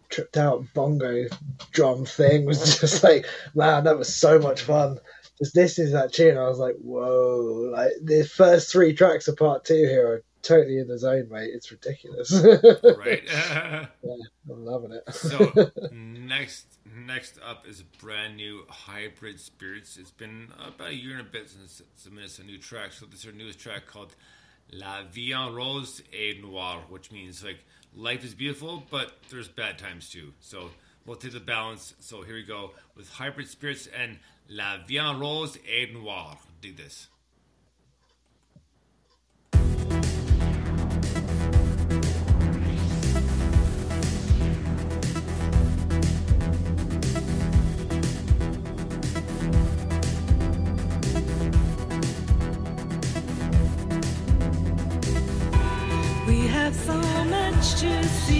tripped 0.10 0.38
out 0.38 0.66
bongo 0.74 1.26
drum 1.72 2.06
thing 2.06 2.46
was 2.46 2.80
just 2.80 3.04
like, 3.04 3.26
man, 3.56 3.86
that 3.86 3.98
was 3.98 4.14
so 4.14 4.40
much 4.40 4.62
fun. 4.62 5.00
Just 5.38 5.56
listening 5.56 5.88
to 5.88 5.94
that 5.94 6.12
tune, 6.14 6.38
I 6.38 6.50
was 6.50 6.60
like, 6.60 6.76
whoa! 6.82 7.72
Like 7.72 7.92
the 8.04 8.26
first 8.26 8.72
three 8.72 8.94
tracks 8.94 9.30
of 9.30 9.38
part 9.38 9.64
two 9.64 9.76
here 9.76 10.08
are 10.08 10.24
totally 10.42 10.80
in 10.80 10.88
the 10.88 10.98
zone, 10.98 11.30
mate. 11.30 11.52
It's 11.54 11.72
ridiculous. 11.72 12.32
Right. 12.32 13.24
I'm 14.50 14.66
loving 14.66 14.92
it. 14.92 15.14
so 15.14 15.72
next, 15.92 16.66
next 17.06 17.40
up 17.46 17.68
is 17.68 17.82
a 17.82 18.04
brand 18.04 18.36
new 18.36 18.64
hybrid 18.68 19.40
spirits. 19.40 19.98
It's 19.98 20.12
been 20.12 20.50
about 20.60 20.90
a 20.90 20.96
year 20.96 21.18
and 21.18 21.22
a 21.22 21.30
bit 21.30 21.50
since 21.50 21.82
submitted 21.96 22.40
a 22.40 22.44
new 22.44 22.58
track. 22.58 22.94
So 22.94 23.06
this 23.06 23.20
is 23.20 23.26
their 23.26 23.34
newest 23.34 23.60
track 23.60 23.86
called 23.86 24.16
La 24.72 25.04
Vie 25.04 25.34
en 25.34 25.54
Rose 25.54 26.02
et 26.14 26.42
Noir, 26.42 26.82
which 26.90 27.12
means 27.12 27.44
like 27.44 27.64
life 27.96 28.24
is 28.24 28.34
beautiful, 28.34 28.84
but 28.90 29.18
there's 29.30 29.48
bad 29.48 29.78
times 29.78 30.10
too. 30.10 30.34
So 30.40 30.70
we'll 31.06 31.18
take 31.18 31.34
the 31.34 31.40
balance. 31.40 31.94
So 32.00 32.22
here 32.22 32.36
we 32.36 32.44
go 32.44 32.72
with 32.96 33.10
hybrid 33.10 33.48
spirits 33.48 33.88
and 33.88 34.20
La 34.50 34.78
Vie 34.88 34.98
en 34.98 35.20
Rose 35.20 35.58
et 35.68 35.94
Noir. 35.94 36.38
Dig 36.62 36.78
this. 36.78 37.08
Have 56.70 56.86
so 56.86 57.24
much 57.26 57.82
to 57.82 58.04
see. 58.04 58.39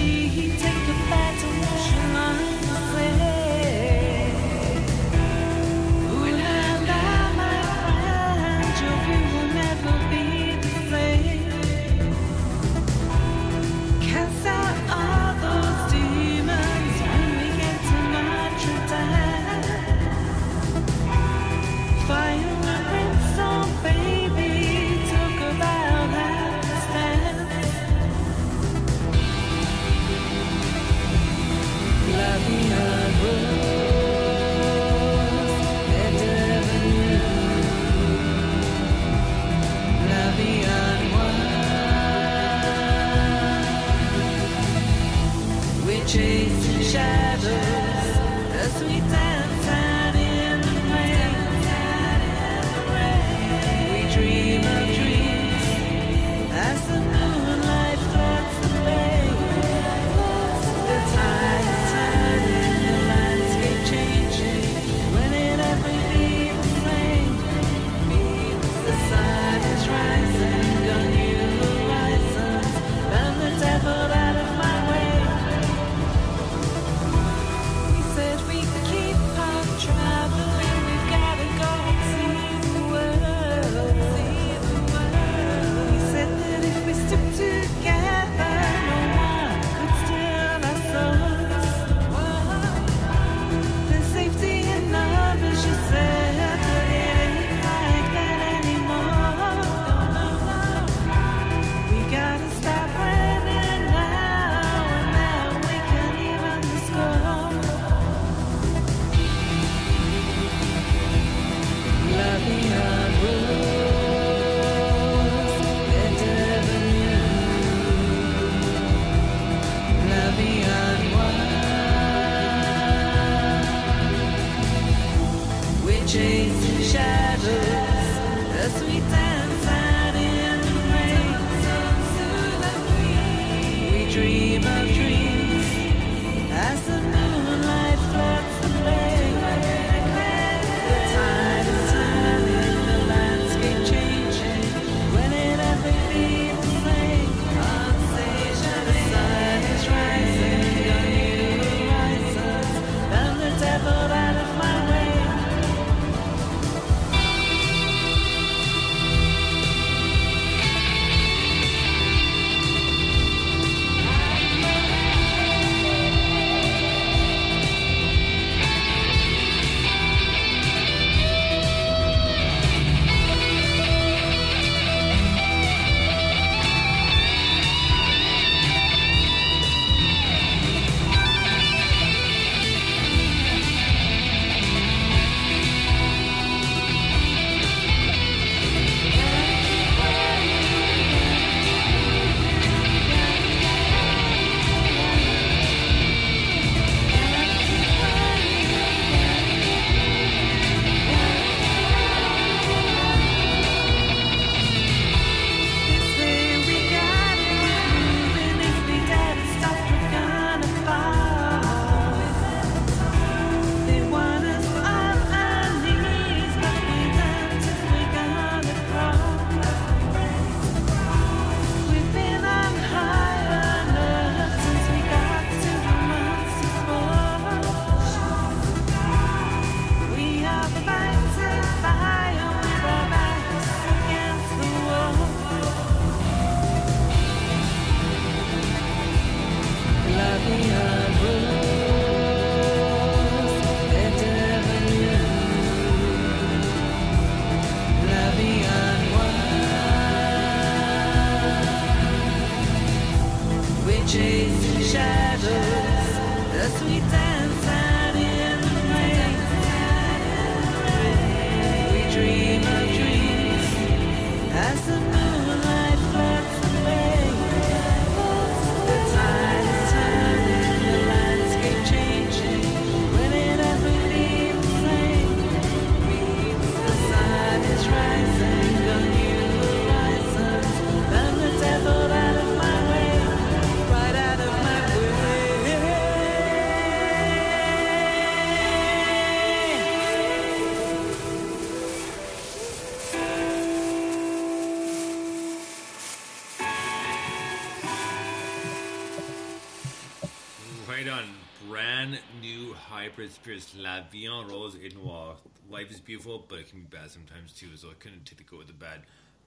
Vie 304.12 304.28
en 304.28 304.48
Rose 304.48 304.78
Noir. 304.96 305.36
Life 305.70 305.92
is 305.92 306.00
beautiful, 306.00 306.46
but 306.48 306.60
it 306.60 306.70
can 306.70 306.82
be 306.82 306.98
bad 306.98 307.10
sometimes 307.10 307.54
too. 307.54 307.76
So 307.76 307.90
I 307.90 307.94
couldn't 308.00 308.26
take 308.26 308.38
the 308.38 308.44
good 308.44 308.60
with 308.60 308.68
the 308.68 308.74
bad. 308.74 309.02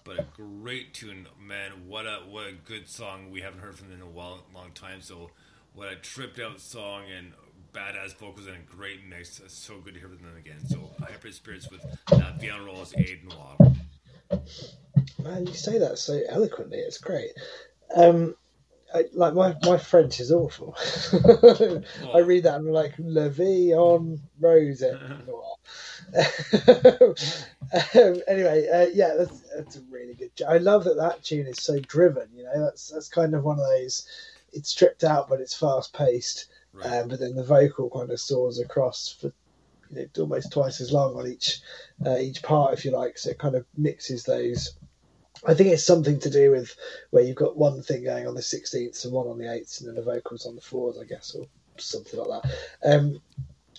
But 0.05 0.19
a 0.19 0.27
great 0.37 0.95
tune, 0.95 1.29
man. 1.41 1.71
What 1.87 2.07
a 2.07 2.23
what 2.29 2.49
a 2.49 2.53
good 2.53 2.88
song. 2.88 3.31
We 3.31 3.41
haven't 3.41 3.61
heard 3.61 3.77
from 3.77 3.88
them 3.88 3.99
in 3.99 4.03
a 4.03 4.11
while, 4.11 4.45
long 4.53 4.73
time. 4.75 5.01
So 5.01 5.31
what 5.75 5.93
a 5.93 5.97
tripped 5.97 6.41
out 6.41 6.61
song 6.61 7.05
and 7.17 7.33
badass 7.73 8.17
vocals 8.17 8.47
and 8.47 8.57
a 8.57 8.77
great 8.77 9.07
mix. 9.09 9.38
It's 9.38 9.55
so 9.55 9.79
good 9.79 9.95
to 9.95 10.01
hear 10.01 10.09
from 10.09 10.19
them 10.19 10.37
again. 10.37 10.67
So 10.67 10.91
hybrid 10.99 11.35
spirits 11.35 11.71
with 11.71 11.85
La 12.11 12.33
Vie 12.33 12.51
en 12.51 12.65
Rose 12.65 12.93
et 12.97 13.19
Noir. 13.25 13.57
Man, 15.23 15.47
you 15.47 15.55
say 15.55 15.79
that 15.79 15.99
so 15.99 16.21
eloquently. 16.29 16.79
It's 16.79 16.99
great. 16.99 17.31
Um, 17.95 18.35
I, 18.94 19.05
like 19.14 19.35
my, 19.35 19.57
my 19.62 19.78
French 19.78 20.20
is 20.20 20.31
awful. 20.31 20.76
I 22.14 22.18
read 22.18 22.44
that 22.44 22.57
and 22.57 22.68
I'm 22.68 22.72
like 22.72 22.96
vie 22.96 23.72
en 23.72 24.20
rose 24.40 24.83
um, 26.14 26.22
anyway, 28.28 28.68
uh, 28.68 28.87
yeah, 28.92 29.14
that's, 29.16 29.40
that's 29.55 29.76
a 29.76 29.81
really 29.90 30.14
good. 30.14 30.31
I 30.46 30.59
love 30.59 30.85
that 30.85 30.96
that 30.96 31.22
tune 31.24 31.46
is 31.46 31.62
so 31.62 31.78
driven. 31.81 32.28
You 32.35 32.44
know, 32.44 32.64
that's 32.64 32.88
that's 32.88 33.09
kind 33.09 33.35
of 33.35 33.44
one 33.44 33.59
of 33.59 33.66
those. 33.66 34.07
It's 34.52 34.70
stripped 34.70 35.05
out, 35.05 35.28
but 35.28 35.40
it's 35.40 35.55
fast 35.55 35.94
paced. 35.94 36.50
Right. 36.74 36.87
Um, 36.87 37.09
but 37.09 37.20
then 37.20 37.35
the 37.35 37.44
vocal 37.44 37.90
kind 37.90 38.11
of 38.11 38.20
soars 38.20 38.59
across 38.59 39.16
for 39.20 39.33
you 39.90 40.02
know 40.02 40.22
almost 40.22 40.52
twice 40.52 40.81
as 40.81 40.92
long 40.92 41.16
on 41.16 41.26
each 41.26 41.61
uh, 42.05 42.18
each 42.18 42.42
part, 42.42 42.74
if 42.74 42.85
you 42.85 42.90
like. 42.90 43.16
So 43.16 43.31
it 43.31 43.38
kind 43.38 43.55
of 43.55 43.64
mixes 43.76 44.24
those. 44.24 44.74
I 45.44 45.55
think 45.55 45.70
it's 45.70 45.85
something 45.85 46.20
to 46.20 46.31
do 46.31 46.52
with 46.52 46.76
where 47.11 47.24
you've 47.24 47.37
got 47.37 47.57
one 47.57 47.83
thing 47.83 48.05
going 48.05 48.28
on 48.28 48.35
the 48.35 48.40
16th 48.40 49.05
and 49.05 49.12
one 49.12 49.26
on 49.26 49.38
the 49.38 49.46
8th, 49.46 49.81
and 49.81 49.88
then 49.88 49.96
the 49.96 50.02
vocals 50.02 50.46
on 50.46 50.55
the 50.55 50.61
4th, 50.61 51.00
I 51.00 51.05
guess, 51.05 51.35
or 51.35 51.46
something 51.78 52.20
like 52.20 52.42
that. 52.42 52.55
Um, 52.85 53.20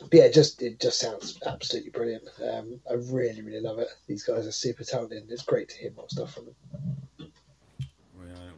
but 0.02 0.14
yeah, 0.14 0.24
it 0.24 0.34
just 0.34 0.62
it 0.62 0.80
just 0.80 1.00
sounds 1.00 1.40
absolutely 1.46 1.92
brilliant. 1.92 2.28
Um, 2.42 2.82
I 2.90 2.96
really, 2.96 3.42
really 3.42 3.62
love 3.62 3.80
it. 3.80 3.88
These 4.08 4.24
guys 4.24 4.48
are 4.48 4.52
super 4.52 4.84
talented. 4.84 5.22
And 5.22 5.32
It's 5.32 5.44
great 5.44 5.70
to 5.70 5.78
hear 5.78 5.92
more 5.96 6.10
stuff 6.10 6.34
from 6.34 6.46
them. 6.46 7.32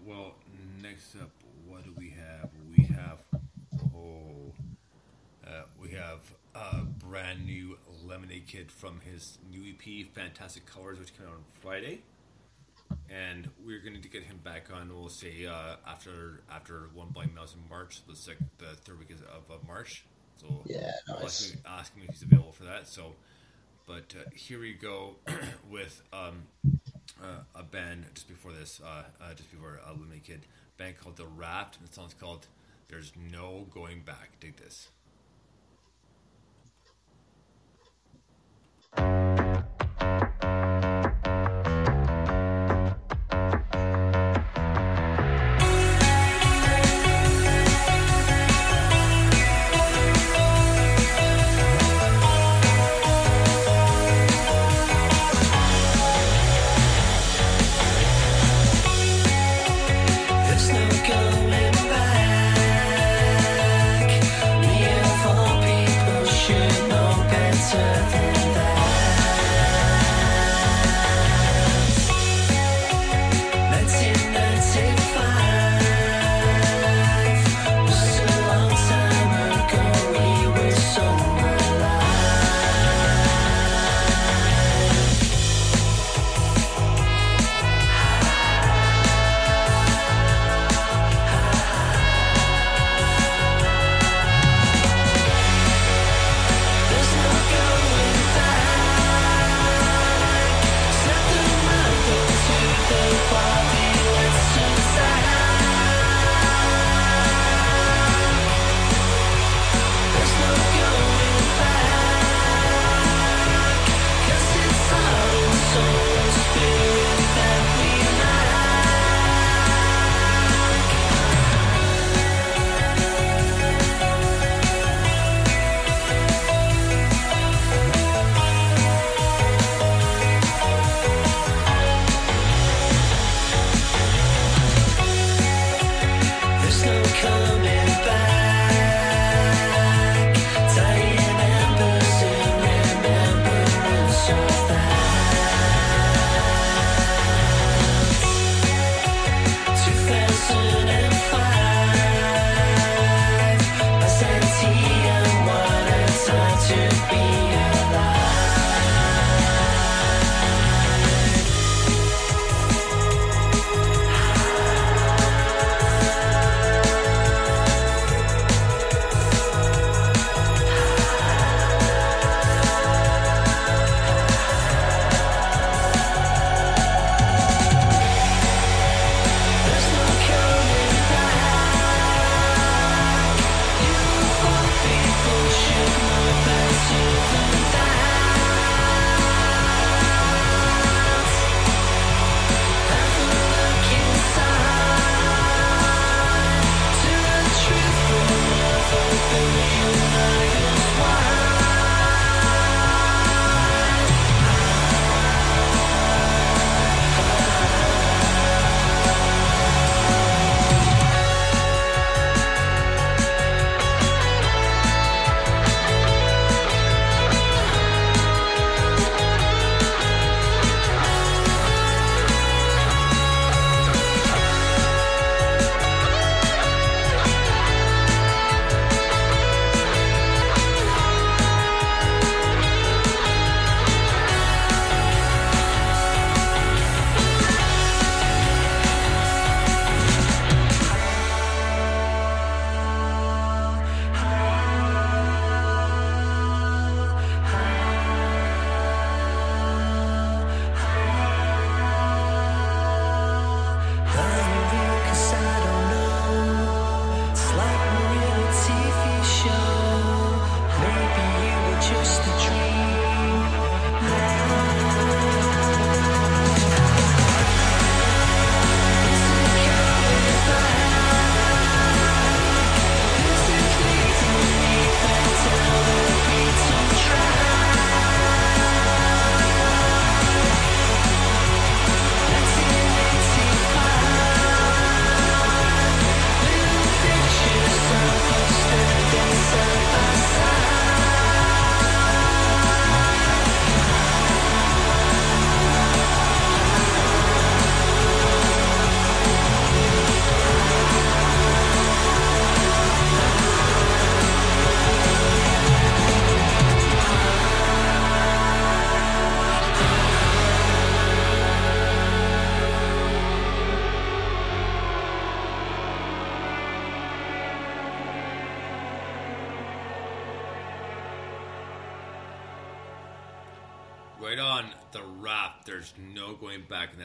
Well, 0.05 0.35
next 0.81 1.15
up, 1.15 1.31
what 1.67 1.83
do 1.83 1.91
we 1.97 2.11
have? 2.11 2.49
We 2.75 2.83
have 2.85 3.17
oh, 3.95 4.53
uh, 5.45 5.63
we 5.81 5.89
have 5.89 6.19
a 6.55 6.83
brand 6.83 7.45
new 7.45 7.77
Lemonade 8.03 8.47
Kid 8.47 8.71
from 8.71 9.01
his 9.01 9.37
new 9.51 9.61
EP, 9.61 10.07
Fantastic 10.13 10.65
Colors, 10.65 10.99
which 10.99 11.17
came 11.17 11.27
out 11.27 11.33
on 11.33 11.43
Friday. 11.61 12.01
And 13.15 13.49
we're 13.65 13.79
going 13.79 14.01
to 14.01 14.09
get 14.09 14.23
him 14.23 14.39
back 14.43 14.67
on. 14.73 14.89
We'll 14.93 15.07
say 15.09 15.45
uh, 15.45 15.75
after 15.87 16.41
after 16.51 16.89
One 16.93 17.09
Blind 17.09 17.33
Mouse 17.33 17.53
in 17.55 17.61
March, 17.69 18.01
the 18.07 18.15
sec- 18.15 18.37
the 18.57 18.75
third 18.83 18.99
week 18.99 19.11
of, 19.11 19.21
of 19.49 19.65
March. 19.65 20.05
So 20.41 20.63
Yeah, 20.65 20.91
I'll 21.09 21.21
nice. 21.21 21.23
ask 21.23 21.53
him, 21.53 21.61
ask 21.65 21.95
him 21.95 22.03
if 22.07 22.15
he's 22.15 22.23
available 22.23 22.51
for 22.51 22.65
that. 22.65 22.87
So, 22.87 23.13
but 23.87 24.13
uh, 24.19 24.29
here 24.35 24.59
we 24.59 24.73
go 24.73 25.15
with 25.71 26.01
um, 26.11 26.43
uh, 27.23 27.37
a 27.55 27.63
band 27.63 28.03
just 28.15 28.27
before 28.27 28.51
this, 28.51 28.81
uh, 28.85 29.03
uh, 29.21 29.33
just 29.33 29.49
before 29.49 29.79
uh, 29.87 29.91
Lemonade 29.93 30.23
Kid, 30.23 30.41
band 30.77 30.97
called 30.97 31.15
The 31.15 31.25
Raft, 31.27 31.77
and 31.79 31.87
the 31.87 31.93
song's 31.93 32.13
called 32.15 32.47
"There's 32.89 33.13
No 33.31 33.65
Going 33.73 34.01
Back." 34.01 34.39
Dig 34.41 34.57
this. 34.57 34.89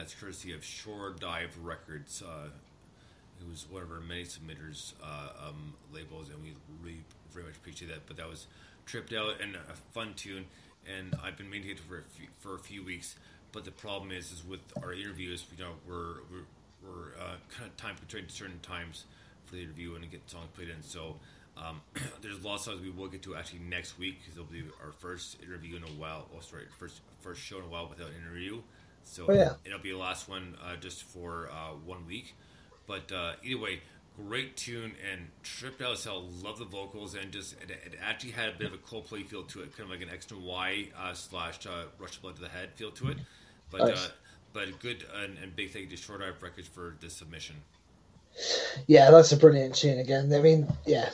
That's 0.01 0.15
courtesy 0.15 0.51
of 0.51 0.65
Shore 0.65 1.13
Dive 1.19 1.55
Records. 1.61 2.23
Uh, 2.23 2.47
it 3.39 3.47
was 3.47 3.67
one 3.69 3.83
of 3.83 3.91
our 3.91 3.99
many 3.99 4.23
submitters 4.23 4.93
uh, 5.03 5.47
um, 5.47 5.75
labels, 5.93 6.29
and 6.29 6.41
we 6.41 6.55
really 6.83 7.03
very 7.31 7.45
much 7.45 7.55
appreciate 7.55 7.89
that. 7.89 8.07
But 8.07 8.17
that 8.17 8.27
was 8.27 8.47
tripped 8.87 9.13
out 9.13 9.39
and 9.39 9.55
a 9.55 9.75
fun 9.93 10.15
tune, 10.15 10.45
and 10.91 11.13
I've 11.23 11.37
been 11.37 11.51
maintaining 11.51 11.77
it 11.77 11.83
for 11.83 11.99
a 11.99 12.01
few, 12.01 12.25
for 12.39 12.55
a 12.55 12.57
few 12.57 12.83
weeks. 12.83 13.15
But 13.51 13.63
the 13.63 13.71
problem 13.71 14.11
is, 14.11 14.31
is 14.31 14.43
with 14.43 14.61
our 14.81 14.91
interviews, 14.91 15.45
you 15.55 15.63
know, 15.63 15.73
we're 15.87 16.15
we're, 16.31 16.47
we're 16.83 17.23
uh, 17.23 17.35
kind 17.55 17.69
of 17.69 17.77
time 17.77 17.95
constrained 17.95 18.31
certain 18.31 18.59
times 18.61 19.05
for 19.45 19.53
the 19.53 19.61
interview 19.61 19.93
and 19.93 20.03
to 20.03 20.09
get 20.09 20.27
songs 20.27 20.49
played 20.55 20.69
in. 20.69 20.81
So 20.81 21.17
um, 21.57 21.79
there's 22.23 22.43
a 22.43 22.47
lot 22.47 22.55
of 22.55 22.61
songs 22.61 22.81
we 22.81 22.89
will 22.89 23.07
get 23.07 23.21
to 23.21 23.35
actually 23.35 23.59
next 23.69 23.99
week 23.99 24.17
because 24.19 24.33
it'll 24.35 24.51
be 24.51 24.63
our 24.83 24.93
first 24.93 25.37
interview 25.43 25.75
in 25.75 25.83
a 25.83 25.93
while. 25.99 26.27
Oh, 26.35 26.39
sorry, 26.39 26.63
first 26.79 27.01
first 27.19 27.39
show 27.39 27.59
in 27.59 27.65
a 27.65 27.67
while 27.67 27.87
without 27.87 28.07
an 28.07 28.15
interview. 28.19 28.63
So 29.03 29.25
Oh, 29.29 29.33
yeah. 29.33 29.53
it'll 29.65 29.79
be 29.79 29.91
the 29.91 29.97
last 29.97 30.29
one 30.29 30.55
uh, 30.63 30.75
just 30.77 31.03
for 31.03 31.49
uh, 31.51 31.73
one 31.85 32.05
week. 32.07 32.35
But 32.87 33.11
uh, 33.11 33.33
either 33.43 33.59
way, 33.61 33.81
great 34.17 34.57
tune 34.57 34.93
and 35.11 35.27
tripped 35.43 35.81
out 35.81 35.93
as 35.93 36.03
hell. 36.03 36.27
Love 36.43 36.59
the 36.59 36.65
vocals 36.65 37.15
and 37.15 37.31
just 37.31 37.53
it, 37.61 37.69
it 37.71 37.93
actually 38.01 38.31
had 38.31 38.49
a 38.49 38.57
bit 38.57 38.67
of 38.67 38.73
a 38.73 38.77
Coldplay 38.77 39.25
feel 39.25 39.43
to 39.43 39.61
it, 39.61 39.75
kind 39.77 39.83
of 39.83 39.89
like 39.89 40.01
an 40.07 40.13
X 40.13 40.29
and 40.31 40.43
Y 40.43 40.87
uh, 40.97 41.13
slash 41.13 41.65
uh, 41.65 41.85
Rush 41.99 42.15
of 42.17 42.21
Blood 42.21 42.35
to 42.35 42.41
the 42.41 42.49
Head 42.49 42.69
feel 42.75 42.91
to 42.91 43.09
it. 43.09 43.17
But 43.69 43.81
Nice. 43.87 44.05
uh, 44.05 44.09
but 44.53 44.79
good 44.79 45.05
and, 45.15 45.37
and 45.37 45.55
big 45.55 45.71
thank 45.71 45.85
you 45.89 45.95
to 45.95 46.01
Shore 46.01 46.17
Dive 46.17 46.41
Records 46.43 46.67
for 46.67 46.95
this 46.99 47.13
submission. 47.13 47.55
Yeah, 48.87 49.11
that's 49.11 49.31
a 49.31 49.37
brilliant 49.37 49.75
tune 49.75 49.99
again. 49.99 50.33
I 50.33 50.39
mean, 50.41 50.67
yeah, 50.85 51.09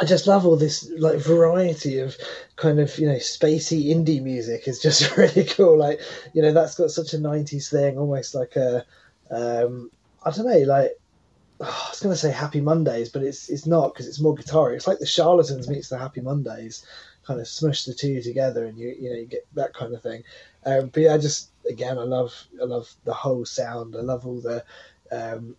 I 0.00 0.04
just 0.04 0.26
love 0.26 0.46
all 0.46 0.56
this 0.56 0.90
like 0.98 1.18
variety 1.18 1.98
of 1.98 2.16
kind 2.56 2.80
of 2.80 2.98
you 2.98 3.06
know 3.06 3.16
spacey 3.16 3.86
indie 3.94 4.22
music. 4.22 4.66
is 4.66 4.80
just 4.80 5.16
really 5.16 5.44
cool. 5.44 5.76
Like 5.76 6.00
you 6.32 6.42
know 6.42 6.52
that's 6.52 6.76
got 6.76 6.90
such 6.90 7.12
a 7.14 7.18
'90s 7.18 7.70
thing, 7.70 7.98
almost 7.98 8.34
like 8.34 8.56
a 8.56 8.84
um, 9.30 9.90
I 10.24 10.30
don't 10.30 10.46
know, 10.46 10.58
like 10.58 10.92
I 11.60 11.86
was 11.90 12.00
going 12.00 12.12
to 12.12 12.20
say 12.20 12.30
Happy 12.30 12.60
Mondays, 12.60 13.10
but 13.10 13.22
it's 13.22 13.48
it's 13.48 13.66
not 13.66 13.92
because 13.92 14.06
it's 14.08 14.20
more 14.20 14.34
guitar. 14.34 14.72
It's 14.72 14.86
like 14.86 14.98
the 14.98 15.06
Charlatans 15.06 15.68
meets 15.68 15.88
the 15.88 15.98
Happy 15.98 16.20
Mondays, 16.20 16.84
kind 17.26 17.40
of 17.40 17.46
smush 17.46 17.84
the 17.84 17.94
two 17.94 18.22
together, 18.22 18.64
and 18.64 18.78
you 18.78 18.94
you 18.98 19.10
know 19.10 19.16
you 19.16 19.26
get 19.26 19.46
that 19.54 19.74
kind 19.74 19.94
of 19.94 20.02
thing. 20.02 20.24
Um, 20.64 20.88
but 20.88 21.02
yeah, 21.02 21.14
I 21.14 21.18
just 21.18 21.50
again 21.68 21.98
I 21.98 22.04
love 22.04 22.34
I 22.60 22.64
love 22.64 22.90
the 23.04 23.14
whole 23.14 23.44
sound. 23.44 23.94
I 23.96 24.00
love 24.00 24.26
all 24.26 24.40
the 24.40 24.64
um, 25.12 25.56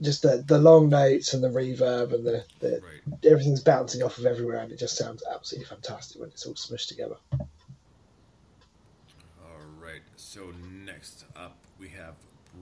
just 0.00 0.22
the 0.22 0.42
the 0.46 0.58
long 0.58 0.88
notes 0.88 1.34
and 1.34 1.42
the 1.42 1.48
reverb 1.48 2.12
and 2.14 2.24
the, 2.26 2.44
the 2.60 2.80
Right. 2.82 3.24
everything's 3.24 3.60
bouncing 3.62 4.02
off 4.02 4.18
of 4.18 4.26
everywhere, 4.26 4.58
and 4.60 4.72
it 4.72 4.78
just 4.78 4.96
sounds 4.96 5.22
absolutely 5.32 5.66
fantastic 5.66 6.20
when 6.20 6.30
it's 6.30 6.46
all 6.46 6.54
smushed 6.54 6.88
together. 6.88 7.16
All 9.42 9.66
right. 9.80 10.02
So 10.16 10.52
next 10.84 11.24
up, 11.36 11.56
we 11.78 11.88
have 11.88 12.14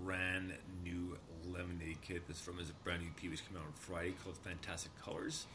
brand 0.05 0.53
new 0.85 1.17
Lemonade 1.47 2.01
Kid. 2.03 2.23
This 2.29 2.39
is 2.39 2.43
from 2.43 2.59
his 2.59 2.71
brand 2.85 3.03
new 3.03 3.09
EP, 3.09 3.31
which 3.31 3.47
came 3.49 3.57
out 3.57 3.65
on 3.67 3.73
Friday, 3.75 4.15
called 4.23 4.37
Fantastic 4.39 4.93
Colors. 5.03 5.47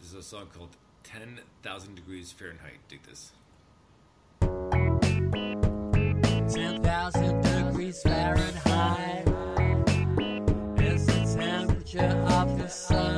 This 0.00 0.08
is 0.08 0.14
a 0.14 0.22
song 0.22 0.46
called 0.54 0.76
10,000 1.04 1.94
Degrees 1.94 2.32
Fahrenheit. 2.32 2.78
Dig 2.88 3.02
this. 3.02 3.32
10,000 6.54 7.40
degrees 7.42 8.02
Fahrenheit 8.02 9.27
sun. 12.68 13.17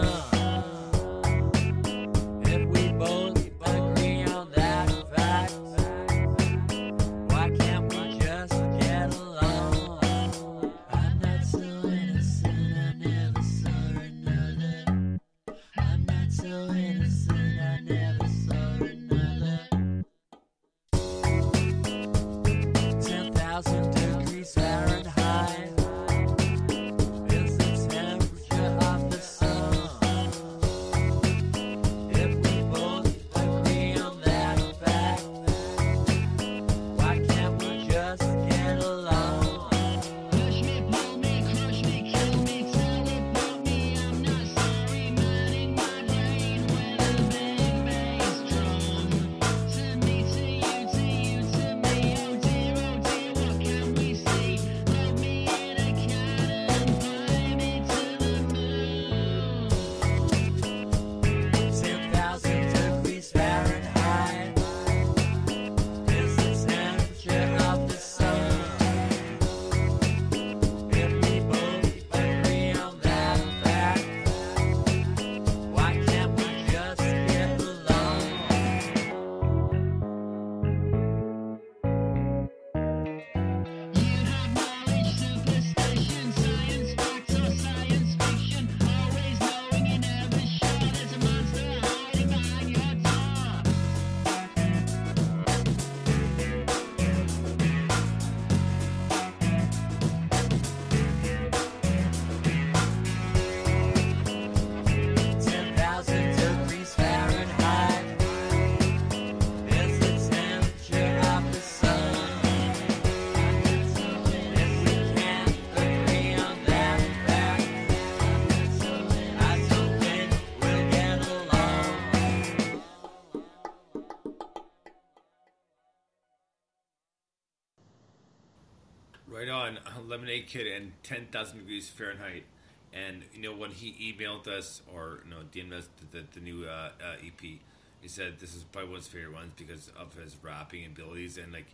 Lemonade 130.06 130.46
Kid 130.46 130.66
and 130.66 130.92
10,000 131.02 131.58
Degrees 131.58 131.88
Fahrenheit. 131.88 132.44
And, 132.92 133.22
you 133.34 133.42
know, 133.42 133.54
when 133.54 133.70
he 133.70 134.14
emailed 134.14 134.48
us, 134.48 134.82
or, 134.92 135.20
you 135.24 135.30
know, 135.30 135.42
DM'd 135.52 135.72
us 135.72 135.88
the, 135.98 136.18
the, 136.18 136.26
the 136.34 136.40
new 136.40 136.64
uh, 136.64 136.90
uh, 137.00 137.14
EP, 137.24 137.40
he 137.40 138.08
said 138.08 138.40
this 138.40 138.54
is 138.54 138.64
probably 138.64 138.90
one 138.90 138.98
of 138.98 139.04
his 139.04 139.12
favorite 139.12 139.34
ones 139.34 139.52
because 139.56 139.90
of 139.98 140.14
his 140.14 140.36
rapping 140.42 140.86
abilities. 140.86 141.38
And, 141.38 141.52
like, 141.52 141.66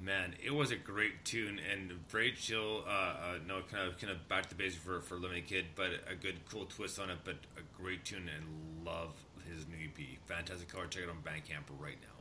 man, 0.00 0.34
it 0.44 0.54
was 0.54 0.70
a 0.70 0.76
great 0.76 1.24
tune 1.24 1.58
and 1.72 1.92
very 2.08 2.32
chill, 2.32 2.84
uh, 2.86 2.90
uh, 2.90 3.38
no, 3.46 3.62
kind 3.70 3.88
of 3.88 3.98
kind 3.98 4.12
of 4.12 4.28
back 4.28 4.48
to 4.50 4.54
basics 4.54 4.82
for, 4.82 5.00
for 5.00 5.16
Lemonade 5.16 5.46
Kid, 5.46 5.64
but 5.74 5.90
a 6.10 6.14
good, 6.14 6.36
cool 6.50 6.66
twist 6.66 7.00
on 7.00 7.10
it, 7.10 7.18
but 7.24 7.36
a 7.56 7.80
great 7.80 8.04
tune 8.04 8.28
and 8.34 8.86
love 8.86 9.14
his 9.48 9.66
new 9.66 9.76
EP. 9.76 10.18
Fantastic 10.26 10.68
color. 10.68 10.86
Check 10.86 11.04
it 11.04 11.08
on 11.08 11.16
Bandcamp 11.16 11.64
right 11.80 11.98
now. 12.02 12.17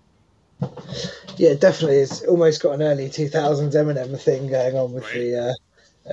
Yeah, 1.37 1.53
definitely. 1.53 1.97
It's 1.97 2.23
almost 2.23 2.61
got 2.61 2.73
an 2.73 2.81
early 2.81 3.09
2000s 3.09 3.73
Eminem 3.73 4.19
thing 4.19 4.47
going 4.47 4.75
on 4.75 4.93
with 4.93 5.03
Right. 5.03 5.13
the 5.13 5.49
uh, 5.49 5.53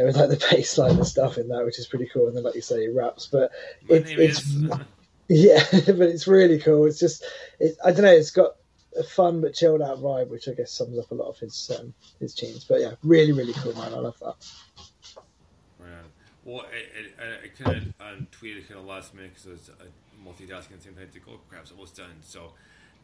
with 0.04 0.16
like 0.16 0.28
the 0.28 0.46
bass 0.50 0.76
line 0.76 0.96
and 0.96 1.06
stuff 1.06 1.38
in 1.38 1.48
that, 1.48 1.64
which 1.64 1.78
is 1.78 1.86
pretty 1.86 2.08
cool. 2.12 2.28
And 2.28 2.36
then, 2.36 2.44
like 2.44 2.54
you 2.54 2.60
say, 2.60 2.82
he 2.82 2.88
raps, 2.88 3.26
but 3.26 3.50
it, 3.88 4.08
it's 4.10 4.42
is. 4.42 4.64
yeah, 5.28 5.64
but 5.72 6.08
it's 6.08 6.26
really 6.26 6.58
cool. 6.58 6.86
It's 6.86 6.98
just, 6.98 7.24
it, 7.60 7.76
I 7.84 7.92
don't 7.92 8.02
know, 8.02 8.12
it's 8.12 8.30
got 8.30 8.56
a 8.98 9.02
fun 9.02 9.40
but 9.40 9.54
chilled 9.54 9.82
out 9.82 9.98
vibe, 9.98 10.28
which 10.28 10.48
I 10.48 10.52
guess 10.52 10.72
sums 10.72 10.98
up 10.98 11.10
a 11.10 11.14
lot 11.14 11.28
of 11.28 11.38
his 11.38 11.70
um, 11.78 11.94
his 12.20 12.34
tunes. 12.34 12.64
But 12.64 12.80
yeah, 12.80 12.92
really, 13.02 13.32
really 13.32 13.54
cool, 13.54 13.74
man. 13.74 13.94
I 13.94 13.98
love 13.98 14.18
that. 14.20 14.34
Right. 15.78 15.88
Well, 16.44 16.66
I, 16.66 17.24
I, 17.24 17.28
I 17.44 17.62
kind 17.62 17.76
of 17.78 18.06
um, 18.06 18.26
tweeted 18.30 18.68
kind 18.68 18.80
of 18.80 18.86
last 18.86 19.14
minute 19.14 19.32
because 19.34 19.46
I 19.46 19.50
was 19.52 19.70
uh, 19.70 19.84
multitasking 20.28 20.72
at 20.72 20.78
the 20.78 20.84
same 20.84 20.94
time. 20.94 21.08
Like, 21.12 21.22
oh 21.28 21.40
crap, 21.48 21.62
it's 21.62 21.70
almost 21.70 21.96
done. 21.96 22.10
So 22.20 22.52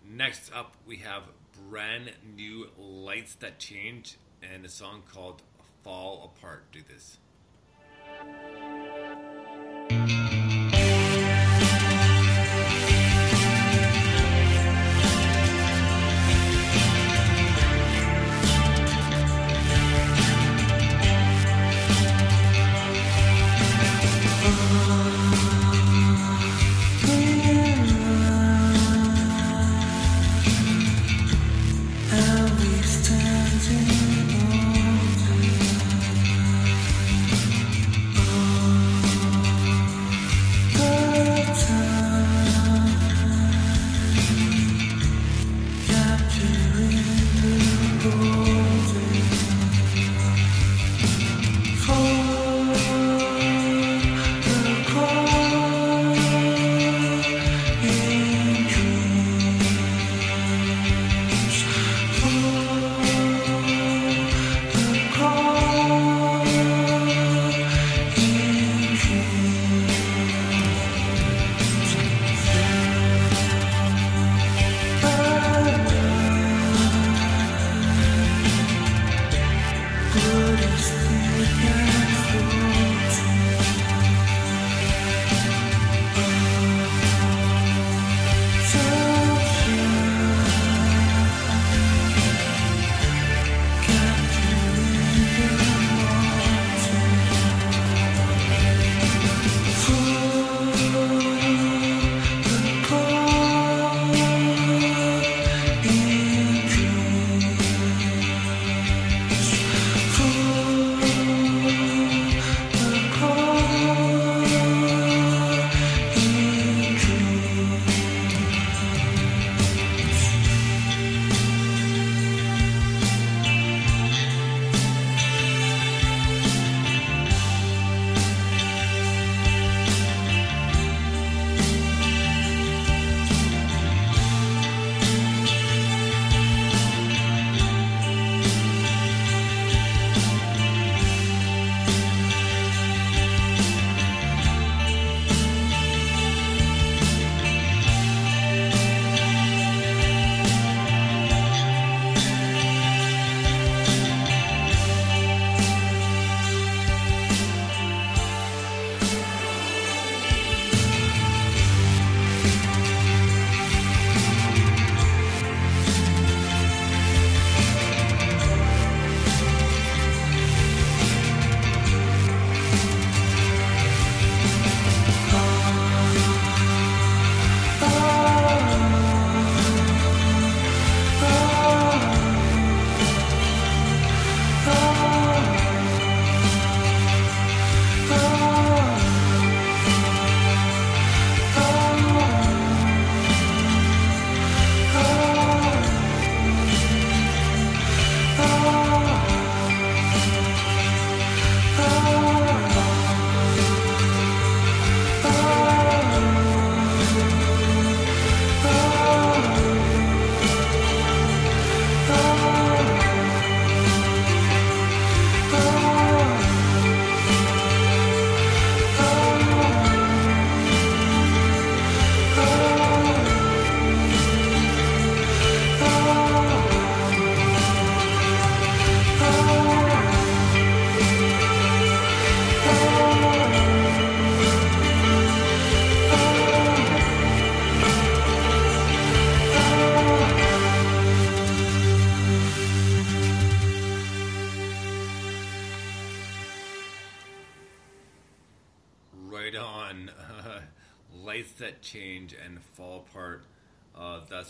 Next 0.09 0.53
up, 0.53 0.77
we 0.87 0.97
have 0.99 1.23
brand 1.69 2.13
new 2.37 2.69
Lights 2.79 3.35
That 3.37 3.59
Change 3.59 4.17
and 4.43 4.65
a 4.65 4.69
song 4.69 5.03
called 5.13 5.43
Fall 5.83 6.33
Apart. 6.37 6.65
Do 6.73 6.81
this. 6.89 7.19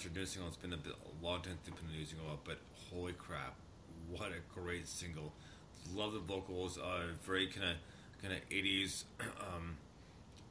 Uh, 0.06 0.08
new 0.14 0.26
single. 0.26 0.48
It's 0.48 0.56
been 0.56 0.72
a, 0.72 1.24
long 1.24 1.42
time 1.42 1.52
since 1.52 1.66
they've 1.66 1.76
been 1.76 1.94
a 1.94 1.98
new 1.98 2.04
single, 2.04 2.40
but 2.44 2.58
holy 2.90 3.12
crap, 3.12 3.54
what 4.10 4.28
a 4.28 4.58
great 4.58 4.88
single! 4.88 5.32
Love 5.94 6.12
the 6.12 6.20
vocals. 6.20 6.78
Uh, 6.78 7.08
very 7.24 7.46
kind 7.46 7.70
of 7.70 7.76
kind 8.22 8.34
of 8.34 8.40
eighties 8.50 9.04
um, 9.20 9.76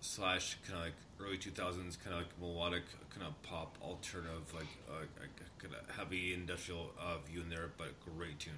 slash 0.02 0.58
kind 0.68 0.80
of 0.80 0.86
like 0.86 0.94
early 1.20 1.38
two 1.38 1.52
thousands, 1.52 1.98
kind 1.98 2.16
of 2.16 2.22
like 2.22 2.40
melodic, 2.40 2.84
kind 3.10 3.26
of 3.26 3.42
pop 3.44 3.78
alternative, 3.82 4.54
like 4.54 4.68
uh, 4.90 5.06
kind 5.58 5.74
of 5.74 5.96
heavy 5.96 6.34
industrial 6.34 6.92
uh, 7.00 7.18
view 7.28 7.42
in 7.42 7.50
there, 7.50 7.70
but 7.78 7.88
great 8.18 8.40
tune. 8.40 8.54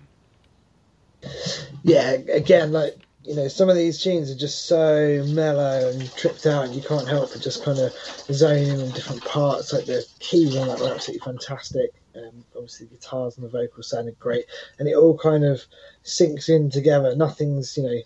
yeah, 1.83 2.11
again, 2.33 2.71
like 2.71 2.97
you 3.23 3.35
know, 3.35 3.47
some 3.47 3.69
of 3.69 3.75
these 3.75 4.01
tunes 4.01 4.31
are 4.31 4.35
just 4.35 4.65
so 4.65 5.23
mellow 5.27 5.89
and 5.89 6.13
tripped 6.15 6.45
out, 6.45 6.65
and 6.65 6.75
you 6.75 6.81
can't 6.81 7.07
help 7.07 7.31
but 7.31 7.41
just 7.41 7.63
kind 7.63 7.77
of 7.79 7.93
zone 8.31 8.63
in 8.63 8.81
on 8.81 8.89
different 8.91 9.23
parts. 9.23 9.73
Like 9.73 9.85
the 9.85 10.05
keys 10.19 10.55
on 10.55 10.67
that 10.67 10.79
were 10.79 10.93
absolutely 10.93 11.23
fantastic. 11.23 11.91
Um, 12.15 12.43
obviously, 12.55 12.87
the 12.87 12.95
guitars 12.95 13.37
and 13.37 13.45
the 13.45 13.49
vocals 13.49 13.89
sounded 13.89 14.19
great, 14.19 14.45
and 14.79 14.87
it 14.87 14.95
all 14.95 15.17
kind 15.17 15.43
of 15.43 15.61
sinks 16.03 16.49
in 16.49 16.69
together. 16.69 17.15
Nothing's 17.15 17.77
you 17.77 17.83
know 17.83 17.99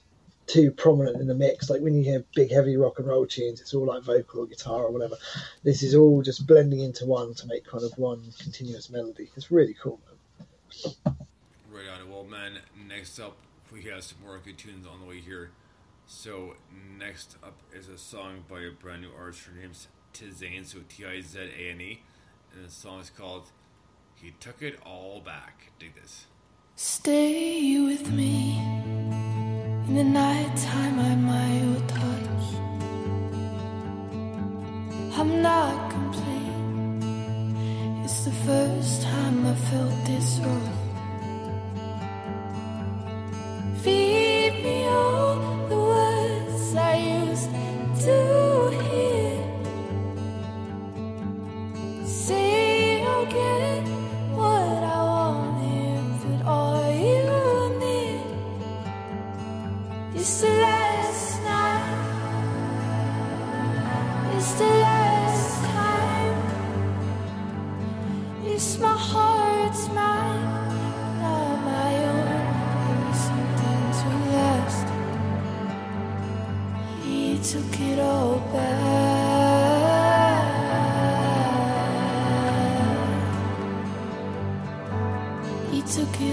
too 0.47 0.71
prominent 0.71 1.21
in 1.21 1.27
the 1.27 1.35
mix. 1.35 1.69
Like 1.69 1.81
when 1.81 1.95
you 1.95 2.03
hear 2.03 2.23
big 2.35 2.51
heavy 2.51 2.77
rock 2.77 2.99
and 2.99 3.07
roll 3.07 3.25
tunes, 3.25 3.61
it's 3.61 3.73
all 3.73 3.85
like 3.85 4.03
vocal 4.03 4.41
or 4.41 4.47
guitar 4.47 4.83
or 4.83 4.91
whatever. 4.91 5.15
This 5.63 5.81
is 5.81 5.95
all 5.95 6.21
just 6.21 6.45
blending 6.45 6.81
into 6.81 7.05
one 7.05 7.33
to 7.35 7.47
make 7.47 7.65
kind 7.65 7.83
of 7.83 7.97
one 7.97 8.21
continuous 8.39 8.89
melody. 8.89 9.31
It's 9.35 9.49
really 9.49 9.75
cool. 9.81 9.99
Man. 10.05 11.15
Right 11.71 11.87
on. 11.87 12.09
Well, 12.09 12.25
man, 12.25 12.59
next 12.87 13.19
up, 13.19 13.37
we 13.71 13.83
have 13.83 14.03
some 14.03 14.19
more 14.23 14.39
good 14.43 14.57
tunes 14.57 14.85
on 14.87 14.99
the 14.99 15.05
way 15.05 15.19
here. 15.19 15.51
So, 16.07 16.55
next 16.99 17.35
up 17.43 17.57
is 17.73 17.87
a 17.89 17.97
song 17.97 18.43
by 18.47 18.61
a 18.61 18.71
brand 18.71 19.01
new 19.01 19.09
artist. 19.17 19.45
Her 19.45 19.59
name's 19.59 19.87
Tizane, 20.13 20.65
so 20.65 20.79
T 20.87 21.05
I 21.05 21.21
Z 21.21 21.39
A 21.39 21.71
N 21.71 21.81
E. 21.81 22.01
And 22.53 22.65
the 22.65 22.71
song 22.71 22.99
is 23.01 23.09
called 23.09 23.49
He 24.15 24.31
Took 24.39 24.61
It 24.61 24.79
All 24.85 25.19
Back. 25.19 25.71
Dig 25.79 25.95
this. 25.95 26.25
Stay 26.75 27.81
with 27.81 28.11
me 28.11 28.57
in 29.87 29.95
the 29.95 30.03
nighttime. 30.03 30.99
I'm 30.99 31.23
my 31.23 31.53
your 31.57 31.79
touch. 31.87 32.35
I'm 35.17 35.41
not 35.41 35.89
complete. 35.89 36.35
It's 38.03 38.25
the 38.25 38.31
first 38.31 39.01
time 39.01 39.47
I 39.47 39.55
felt 39.55 40.05
this 40.05 40.39
rough. 40.43 40.84
Feed 43.85 44.63
me 44.63 44.87
all 44.87 45.35
the 45.69 45.77
words 45.77 46.75
I 46.75 46.95
used 46.95 47.51
to 48.05 48.44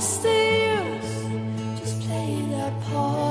Use? 0.00 0.24
Just 1.78 2.00
play 2.00 2.42
that 2.52 2.72
part. 2.84 3.29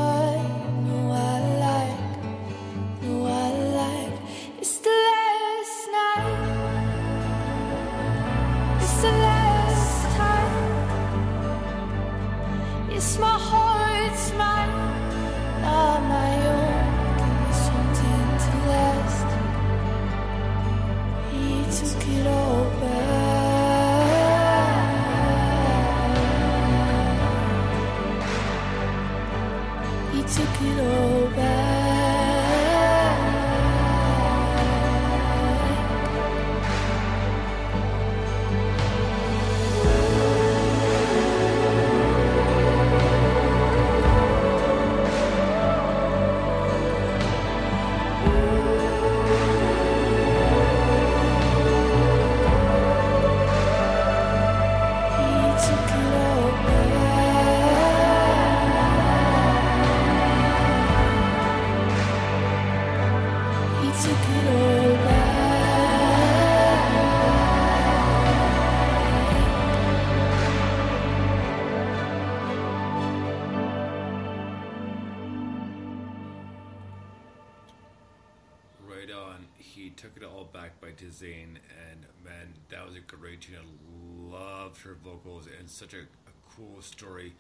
Tizane, 81.20 81.57
and 81.91 82.05
man, 82.24 82.53
that 82.70 82.86
was 82.86 82.95
a 82.95 82.99
great 82.99 83.41
tune. 83.41 83.55
I 83.57 84.34
loved 84.34 84.82
her 84.82 84.95
vocals 85.03 85.47
and 85.59 85.70
such 85.70 85.93
a, 85.93 85.99
a 85.99 86.55
cool 86.55 86.82
story. 86.82 87.34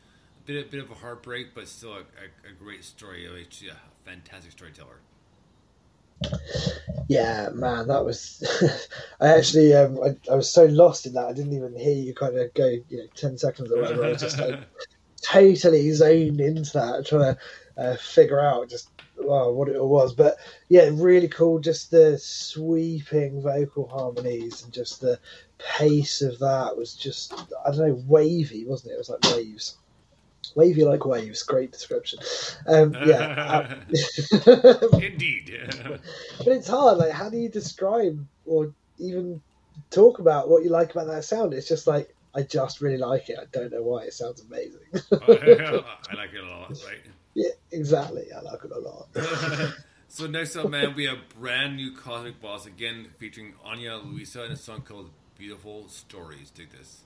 A 0.43 0.47
bit, 0.47 0.65
a 0.65 0.69
bit 0.69 0.83
of 0.83 0.91
a 0.91 0.95
heartbreak, 0.95 1.53
but 1.53 1.67
still 1.67 1.93
a, 1.93 1.99
a, 1.99 2.51
a 2.51 2.53
great 2.57 2.83
story. 2.83 3.27
I 3.27 3.33
mean, 3.33 3.45
She's 3.49 3.69
a 3.69 4.09
fantastic 4.09 4.51
storyteller. 4.51 4.99
Yeah, 7.07 7.49
man, 7.53 7.87
that 7.87 8.03
was. 8.03 8.43
I 9.21 9.29
actually, 9.37 9.73
um, 9.73 9.99
I, 10.03 10.31
I 10.31 10.35
was 10.35 10.51
so 10.51 10.65
lost 10.65 11.05
in 11.05 11.13
that 11.13 11.27
I 11.27 11.33
didn't 11.33 11.53
even 11.53 11.75
hear 11.75 11.95
you 11.95 12.13
kind 12.13 12.37
of 12.37 12.53
go, 12.53 12.67
you 12.67 12.97
know, 12.97 13.05
ten 13.15 13.37
seconds 13.37 13.71
or 13.71 13.81
whatever. 13.81 14.05
I 14.05 14.09
was 14.09 14.21
just 14.21 14.37
like 14.37 14.59
totally 15.21 15.91
zoned 15.91 16.41
into 16.41 16.73
that, 16.73 17.05
trying 17.07 17.35
to 17.35 17.37
uh, 17.77 17.95
figure 17.97 18.39
out 18.39 18.69
just 18.69 18.89
wow, 19.19 19.51
what 19.51 19.69
it 19.69 19.75
all 19.75 19.89
was. 19.89 20.13
But 20.13 20.37
yeah, 20.69 20.89
really 20.93 21.27
cool. 21.27 21.59
Just 21.59 21.91
the 21.91 22.17
sweeping 22.17 23.41
vocal 23.41 23.87
harmonies 23.87 24.63
and 24.63 24.73
just 24.73 25.01
the 25.01 25.19
pace 25.57 26.21
of 26.21 26.39
that 26.39 26.75
was 26.77 26.95
just 26.95 27.33
I 27.65 27.71
don't 27.71 27.87
know, 27.87 28.03
wavy, 28.07 28.65
wasn't 28.65 28.91
it? 28.91 28.95
It 28.95 28.99
was 28.99 29.09
like 29.09 29.35
waves. 29.35 29.77
Wavy 30.55 30.83
like 30.83 31.05
waves, 31.05 31.43
great 31.43 31.71
description. 31.71 32.19
Um, 32.65 32.93
yeah, 33.05 33.75
Indeed. 34.93 35.59
but 36.39 36.47
it's 36.47 36.67
hard. 36.67 36.97
Like, 36.97 37.11
how 37.11 37.29
do 37.29 37.37
you 37.37 37.49
describe 37.49 38.25
or 38.45 38.73
even 38.97 39.41
talk 39.91 40.19
about 40.19 40.49
what 40.49 40.63
you 40.63 40.69
like 40.69 40.91
about 40.91 41.07
that 41.07 41.23
sound? 41.23 41.53
It's 41.53 41.67
just 41.67 41.85
like 41.85 42.13
I 42.33 42.43
just 42.43 42.81
really 42.81 42.97
like 42.97 43.29
it. 43.29 43.37
I 43.39 43.45
don't 43.51 43.71
know 43.71 43.83
why. 43.83 44.03
It 44.03 44.13
sounds 44.13 44.41
amazing. 44.41 44.81
I 45.11 46.15
like 46.15 46.33
it 46.33 46.43
a 46.43 46.47
lot, 46.47 46.69
right? 46.69 47.01
Yeah, 47.33 47.49
exactly. 47.71 48.25
I 48.35 48.41
like 48.41 48.63
it 48.63 48.71
a 48.71 48.79
lot. 48.79 49.75
so 50.07 50.27
next 50.27 50.55
up, 50.55 50.69
man, 50.69 50.95
we 50.95 51.05
have 51.05 51.29
brand 51.29 51.75
new 51.75 51.95
Cosmic 51.95 52.41
Boss 52.41 52.65
again 52.65 53.07
featuring 53.17 53.53
Anya 53.63 53.97
Luisa 53.97 54.45
in 54.45 54.51
a 54.51 54.55
song 54.55 54.81
called 54.81 55.11
"Beautiful 55.37 55.87
Stories." 55.87 56.51
Dig 56.51 56.69
this. 56.71 57.03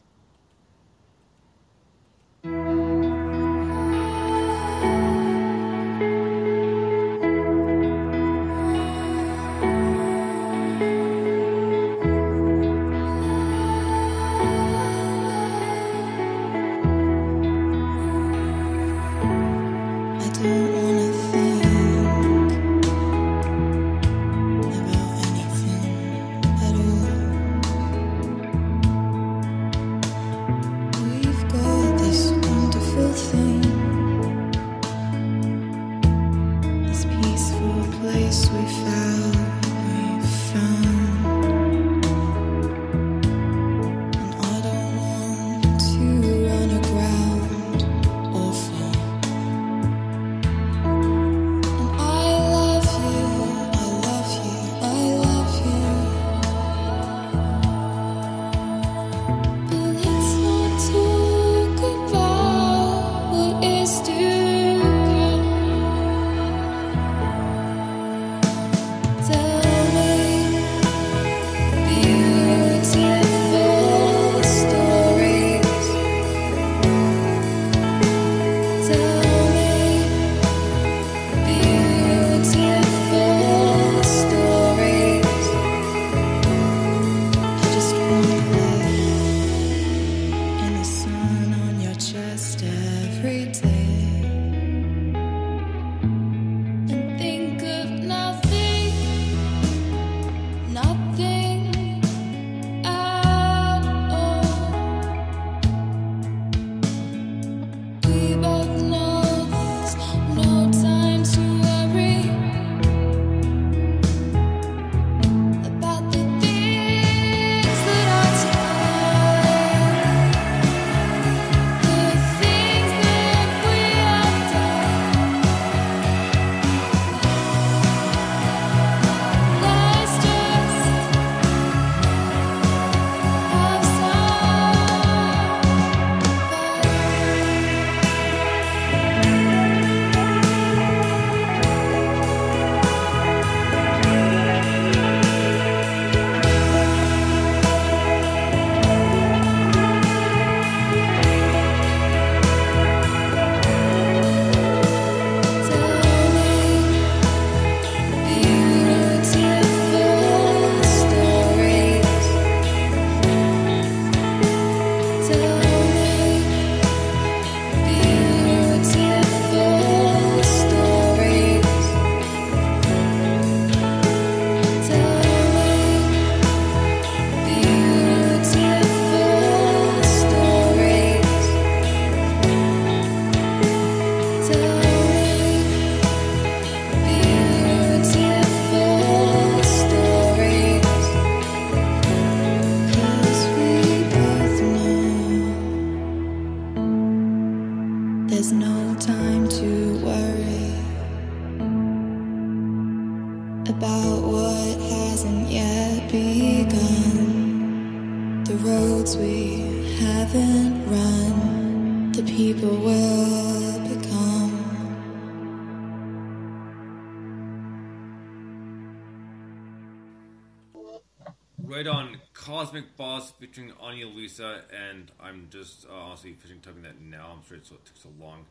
Featuring 224.03 224.11
Anya 224.11 224.17
Lisa, 224.17 224.61
and 224.71 225.11
I'm 225.19 225.47
just 225.49 225.85
uh, 225.89 225.93
honestly 225.93 226.33
fishing 226.33 226.59
typing 226.61 226.83
that 226.83 227.01
now. 227.01 227.35
I'm 227.35 227.43
sure 227.47 227.57
what 227.57 227.85
took 227.85 227.97
so 227.97 228.09
long, 228.19 228.45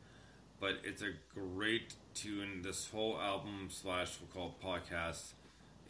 but 0.61 0.77
it's 0.85 1.03
a 1.03 1.13
great 1.35 1.95
tune. 2.15 2.63
This 2.63 2.89
whole 2.91 3.21
album 3.21 3.69
slash 3.71 4.19
we'll 4.21 4.31
call 4.33 4.55
it 4.59 4.65
podcast 4.65 5.33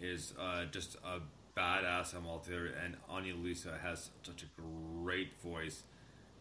is 0.00 0.34
uh, 0.40 0.64
just 0.70 0.96
a 1.04 1.20
badass 1.58 2.14
album 2.14 2.30
altogether, 2.30 2.72
and 2.84 2.96
Anya 3.08 3.34
Lisa 3.34 3.78
has 3.82 4.10
such 4.22 4.42
a 4.42 4.60
great 5.02 5.40
voice, 5.42 5.82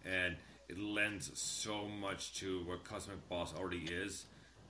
and 0.05 0.35
it 0.69 0.79
lends 0.79 1.31
so 1.39 1.87
much 1.87 2.33
to 2.39 2.63
what 2.65 2.83
Cosmic 2.83 3.27
Boss 3.29 3.53
already 3.57 3.85
is, 3.89 4.25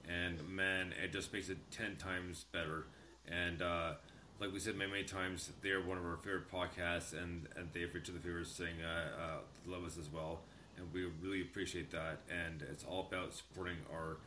and 0.07 0.47
man, 0.49 0.93
it 1.03 1.11
just 1.11 1.31
makes 1.33 1.49
it 1.49 1.57
ten 1.71 1.95
times 1.95 2.45
better. 2.51 2.85
And 3.27 3.61
uh, 3.61 3.93
like 4.41 4.51
we 4.51 4.59
said 4.59 4.75
many, 4.75 4.91
many 4.91 5.03
times, 5.03 5.51
they're 5.61 5.81
one 5.81 5.99
of 5.99 6.05
our 6.05 6.17
favorite 6.17 6.51
podcasts, 6.51 7.13
and, 7.13 7.47
and 7.55 7.69
they've 7.73 7.93
reached 7.93 8.11
the 8.11 8.19
favor 8.19 8.43
saying 8.43 8.75
uh, 8.83 9.21
uh, 9.21 9.37
love 9.67 9.85
us 9.85 9.97
as 9.99 10.09
well, 10.11 10.41
and 10.77 10.91
we 10.93 11.05
really 11.21 11.41
appreciate 11.41 11.91
that. 11.91 12.17
And 12.29 12.63
it's 12.63 12.83
all 12.83 13.07
about 13.11 13.35
supporting 13.35 13.77
our 13.93 14.17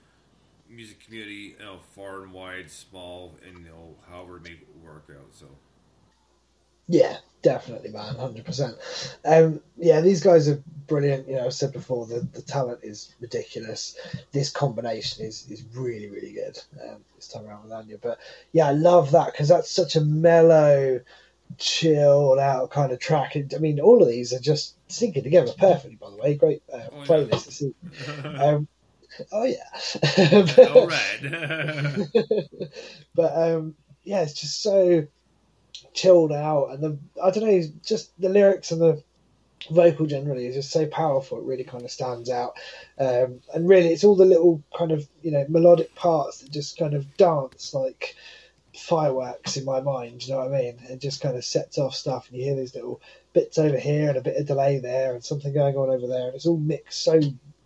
music 0.70 1.04
community, 1.04 1.56
you 1.58 1.64
know, 1.64 1.78
far 1.96 2.22
and 2.22 2.32
wide, 2.32 2.70
small, 2.70 3.34
and 3.46 3.58
you 3.58 3.70
know, 3.70 3.96
however 4.08 4.36
it 4.36 4.44
may 4.44 4.56
work 4.84 5.10
out. 5.10 5.28
So 5.32 5.46
Yeah, 6.86 7.18
definitely, 7.44 7.90
man, 7.90 8.16
hundred 8.16 8.44
percent. 8.44 8.76
Um, 9.24 9.60
yeah, 9.76 10.00
these 10.00 10.20
guys 10.20 10.48
are 10.48 10.60
brilliant. 10.88 11.28
You 11.28 11.36
know, 11.36 11.46
I've 11.46 11.54
said 11.54 11.72
before 11.72 12.06
the 12.06 12.26
the 12.32 12.42
talent 12.42 12.80
is 12.82 13.14
ridiculous. 13.20 13.96
This 14.32 14.50
combination 14.50 15.24
is 15.24 15.48
is 15.48 15.62
really 15.74 16.10
really 16.10 16.32
good. 16.32 16.58
Um, 16.82 16.96
this 17.14 17.28
time 17.28 17.46
around 17.46 17.62
with 17.62 17.72
Anya, 17.72 17.98
but 18.02 18.18
yeah, 18.52 18.66
I 18.66 18.72
love 18.72 19.12
that 19.12 19.32
because 19.32 19.46
that's 19.48 19.70
such 19.70 19.94
a 19.94 20.00
mellow, 20.00 21.00
chilled 21.58 22.38
out 22.40 22.70
kind 22.70 22.90
of 22.90 22.98
track. 22.98 23.36
And, 23.36 23.52
I 23.54 23.58
mean, 23.58 23.78
all 23.78 24.02
of 24.02 24.08
these 24.08 24.32
are 24.32 24.40
just 24.40 24.74
syncing 24.88 25.22
together 25.22 25.52
perfectly. 25.56 25.96
By 25.96 26.10
the 26.10 26.16
way, 26.16 26.34
great 26.34 26.62
uh, 26.72 26.78
Oh, 26.90 27.00
yeah. 27.00 27.06
playlist. 27.06 27.44
to 27.44 27.52
see. 27.52 27.74
Um, 28.36 28.66
oh 29.30 29.44
yeah, 29.44 30.66
all 30.74 30.88
right. 30.88 31.20
but 33.14 33.32
um, 33.36 33.76
yeah, 34.02 34.22
it's 34.22 34.34
just 34.34 34.60
so 34.60 35.06
chilled 35.94 36.32
out, 36.32 36.70
and 36.70 36.82
the 36.82 36.98
I 37.22 37.30
don't 37.30 37.44
know, 37.44 37.62
just 37.84 38.20
the 38.20 38.28
lyrics 38.28 38.70
and 38.70 38.80
the 38.80 39.02
vocal 39.70 40.06
generally 40.06 40.46
is 40.46 40.56
just 40.56 40.70
so 40.70 40.86
powerful. 40.86 41.38
It 41.38 41.44
really 41.44 41.64
kind 41.64 41.84
of 41.84 41.90
stands 41.90 42.28
out, 42.28 42.54
um, 42.98 43.40
and 43.54 43.68
really, 43.68 43.88
it's 43.88 44.04
all 44.04 44.16
the 44.16 44.26
little 44.26 44.62
kind 44.76 44.90
of 44.92 45.08
you 45.22 45.30
know 45.30 45.46
melodic 45.48 45.94
parts 45.94 46.40
that 46.40 46.52
just 46.52 46.76
kind 46.78 46.94
of 46.94 47.16
dance 47.16 47.72
like 47.72 48.14
fireworks 48.76 49.56
in 49.56 49.64
my 49.64 49.80
mind. 49.80 50.26
You 50.26 50.34
know 50.34 50.40
what 50.40 50.54
I 50.54 50.62
mean? 50.62 50.78
It 50.90 51.00
just 51.00 51.22
kind 51.22 51.36
of 51.36 51.44
sets 51.44 51.78
off 51.78 51.94
stuff, 51.94 52.28
and 52.28 52.38
you 52.38 52.44
hear 52.44 52.56
these 52.56 52.74
little 52.74 53.00
bits 53.32 53.58
over 53.58 53.78
here 53.78 54.08
and 54.08 54.18
a 54.18 54.22
bit 54.22 54.36
of 54.36 54.46
delay 54.46 54.78
there, 54.78 55.14
and 55.14 55.24
something 55.24 55.54
going 55.54 55.76
on 55.76 55.88
over 55.88 56.06
there, 56.06 56.26
and 56.26 56.34
it's 56.34 56.46
all 56.46 56.58
mixed 56.58 57.02
so 57.02 57.20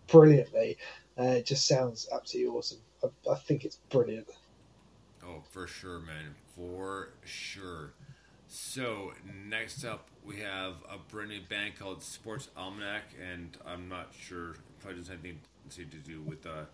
brilliantly. 0.07 0.77
Uh, 1.19 1.39
it 1.39 1.47
just 1.47 1.67
sounds 1.67 2.09
absolutely 2.15 2.57
awesome. 2.57 2.79
I, 3.03 3.33
I 3.33 3.35
think 3.37 3.65
it's 3.65 3.77
brilliant. 3.91 4.29
Oh, 5.25 5.43
for 5.51 5.67
sure, 5.67 5.99
man. 5.99 6.35
For 6.55 7.11
sure. 7.25 7.93
So, 8.51 9.13
next 9.49 9.85
up, 9.85 10.09
we 10.25 10.37
have 10.37 10.77
a 10.91 10.97
brand 11.13 11.29
new 11.31 11.41
band 11.43 11.79
called 11.79 12.03
Sports 12.03 12.49
Almanac, 12.57 13.03
and 13.31 13.57
I'm 13.67 13.89
not 13.91 14.09
sure 14.19 14.53
if 14.81 14.87
it 14.87 14.97
has 14.97 15.11
anything 15.11 15.41
to 15.71 15.85
do 15.85 16.23
with 16.23 16.47
uh, 16.47 16.65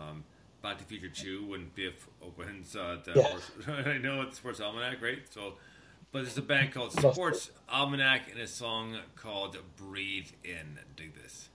um, 0.00 0.24
Back 0.62 0.78
to 0.78 0.84
the 0.84 0.88
Future 0.88 1.08
2 1.14 1.44
when 1.46 1.70
Biff 1.74 2.08
opens 2.22 2.74
uh, 2.74 2.98
the 3.04 3.12
Yeah. 3.20 3.22
horse. 3.28 3.50
I 3.68 3.98
know 3.98 4.22
it's 4.22 4.38
Sports 4.38 4.60
Almanac, 4.60 5.02
right? 5.02 5.18
So, 5.30 5.54
but 6.12 6.22
there's 6.22 6.38
a 6.38 6.42
band 6.42 6.72
called 6.72 6.92
Sports 6.92 7.50
Almanac 7.68 8.30
and 8.30 8.40
a 8.40 8.46
song 8.46 8.96
called 9.14 9.58
Breathe 9.76 10.30
In. 10.42 10.78
Dig 10.96 11.12
this. 11.14 11.50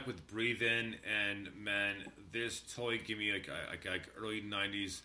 Almanac 0.00 0.06
with 0.06 0.26
Breathe 0.26 0.62
In, 0.62 0.96
and 1.04 1.48
man, 1.56 1.96
this 2.32 2.62
totally 2.74 2.98
gave 2.98 3.18
me 3.18 3.32
like 3.32 3.48
like, 3.70 3.84
like 3.86 4.08
early 4.18 4.42
'90s 4.42 5.00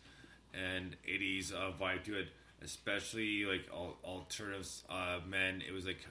and 0.53 0.95
'80s 1.07 1.53
uh, 1.53 1.71
vibe 1.71 2.03
to 2.05 2.19
it, 2.19 2.27
especially 2.61 3.45
like 3.45 3.67
al- 3.71 3.97
alternatives. 4.03 4.83
Uh, 4.89 5.19
man, 5.27 5.61
it 5.67 5.73
was 5.73 5.85
like 5.85 6.05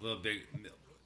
a 0.00 0.02
little 0.02 0.22
bit 0.22 0.42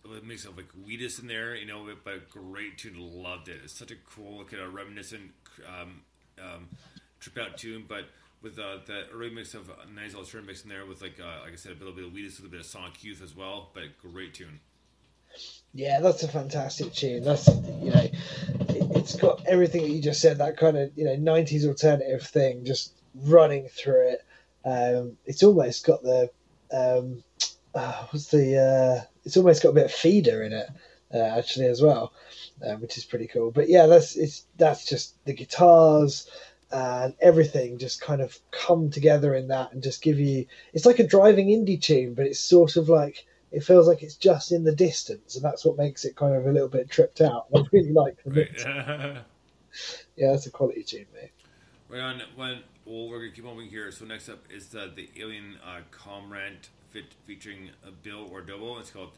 a 0.04 0.24
mix 0.24 0.44
of 0.44 0.56
like 0.56 0.70
Wheatus 0.84 1.18
in 1.18 1.26
there, 1.26 1.54
you 1.54 1.66
know, 1.66 1.86
but 2.04 2.30
great 2.30 2.78
tune. 2.78 2.96
Loved 2.98 3.48
it. 3.48 3.60
It's 3.64 3.72
such 3.72 3.90
a 3.90 3.96
cool 3.96 4.44
kind 4.44 4.62
of 4.62 4.74
reminiscent 4.74 5.32
um, 5.66 6.02
um, 6.40 6.68
trip 7.20 7.38
out 7.38 7.58
tune, 7.58 7.84
but. 7.88 8.04
With 8.42 8.58
uh, 8.58 8.76
the 8.84 9.06
early 9.10 9.30
mix 9.30 9.54
of 9.54 9.70
a 9.70 9.90
nice 9.90 10.14
alternative 10.14 10.46
mix 10.46 10.64
in 10.64 10.68
there, 10.68 10.84
with 10.84 11.00
like 11.00 11.18
uh, 11.18 11.40
like 11.44 11.54
I 11.54 11.56
said, 11.56 11.72
a 11.72 11.78
little 11.78 11.94
bit 11.94 12.04
of 12.04 12.12
Wheatus, 12.12 12.40
a 12.40 12.42
little 12.42 12.50
bit 12.50 12.60
of 12.60 12.66
Sonic 12.66 13.02
Youth 13.02 13.22
as 13.22 13.34
well, 13.34 13.70
but 13.72 13.84
great 13.98 14.34
tune. 14.34 14.60
Yeah, 15.74 16.00
that's 16.00 16.22
a 16.22 16.28
fantastic 16.28 16.92
tune. 16.92 17.24
That's 17.24 17.48
you 17.48 17.90
know, 17.90 18.00
it, 18.00 18.12
it's 18.96 19.16
got 19.16 19.44
everything 19.44 19.82
that 19.82 19.90
you 19.90 20.00
just 20.00 20.20
said. 20.20 20.38
That 20.38 20.56
kind 20.56 20.76
of 20.76 20.92
you 20.96 21.04
know 21.04 21.16
'90s 21.16 21.66
alternative 21.66 22.22
thing 22.22 22.64
just 22.64 22.92
running 23.14 23.68
through 23.68 24.10
it. 24.10 24.24
Um, 24.64 25.16
it's 25.26 25.42
almost 25.42 25.84
got 25.84 26.02
the 26.02 26.30
um, 26.72 27.24
uh, 27.74 28.06
what's 28.10 28.30
the? 28.30 28.56
Uh, 28.56 29.04
it's 29.24 29.36
almost 29.36 29.64
got 29.64 29.70
a 29.70 29.74
bit 29.74 29.86
of 29.86 29.92
Feeder 29.92 30.44
in 30.44 30.52
it 30.52 30.68
uh, 31.12 31.18
actually 31.18 31.66
as 31.66 31.82
well, 31.82 32.12
um, 32.64 32.80
which 32.80 32.96
is 32.96 33.04
pretty 33.04 33.26
cool. 33.26 33.50
But 33.50 33.68
yeah, 33.68 33.86
that's 33.86 34.14
it's 34.14 34.44
that's 34.56 34.84
just 34.84 35.16
the 35.24 35.32
guitars 35.32 36.30
and 36.70 37.14
everything 37.20 37.78
just 37.78 38.00
kind 38.00 38.20
of 38.20 38.38
come 38.52 38.90
together 38.90 39.34
in 39.34 39.48
that 39.48 39.72
and 39.72 39.82
just 39.82 40.02
give 40.02 40.20
you. 40.20 40.46
It's 40.72 40.86
like 40.86 41.00
a 41.00 41.06
driving 41.06 41.48
indie 41.48 41.82
tune, 41.82 42.14
but 42.14 42.26
it's 42.26 42.38
sort 42.38 42.76
of 42.76 42.88
like 42.88 43.26
it 43.54 43.64
feels 43.64 43.88
like 43.88 44.02
it's 44.02 44.16
just 44.16 44.52
in 44.52 44.64
the 44.64 44.74
distance, 44.74 45.36
and 45.36 45.44
that's 45.44 45.64
what 45.64 45.78
makes 45.78 46.04
it 46.04 46.16
kind 46.16 46.34
of 46.36 46.46
a 46.46 46.52
little 46.52 46.68
bit 46.68 46.90
tripped 46.90 47.20
out. 47.20 47.46
I 47.54 47.62
really 47.72 47.92
like 48.02 48.22
the 48.24 48.30
Right. 48.30 48.50
mix. 48.52 48.64
Yeah, 50.16 50.30
that's 50.32 50.46
a 50.46 50.50
quality 50.50 50.82
tune, 50.84 51.06
mate. 51.14 51.32
right 51.88 52.00
on. 52.00 52.22
When 52.36 52.60
well, 52.84 53.08
we're 53.08 53.18
gonna 53.20 53.32
keep 53.32 53.44
moving 53.44 53.68
here. 53.68 53.90
So 53.92 54.04
next 54.04 54.28
up 54.28 54.44
is 54.50 54.68
the 54.68 54.90
the 54.94 55.08
Alien 55.20 55.58
uh, 55.64 55.80
Comrade 55.90 56.68
fit, 56.90 57.14
featuring 57.26 57.70
uh, 57.86 57.90
Bill 58.02 58.28
Ordobo. 58.28 58.78
It's 58.80 58.90
called 58.90 59.12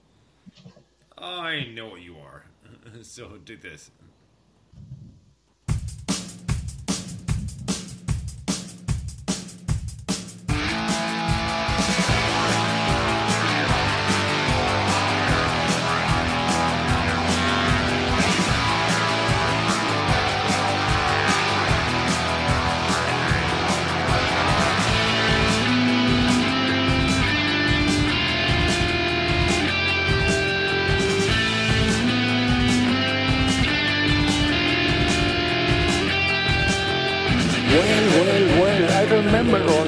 "I 1.18 1.64
Know 1.64 1.88
What 1.88 2.00
You 2.02 2.16
Are." 2.18 2.44
so 3.02 3.38
do 3.44 3.56
this. 3.56 3.90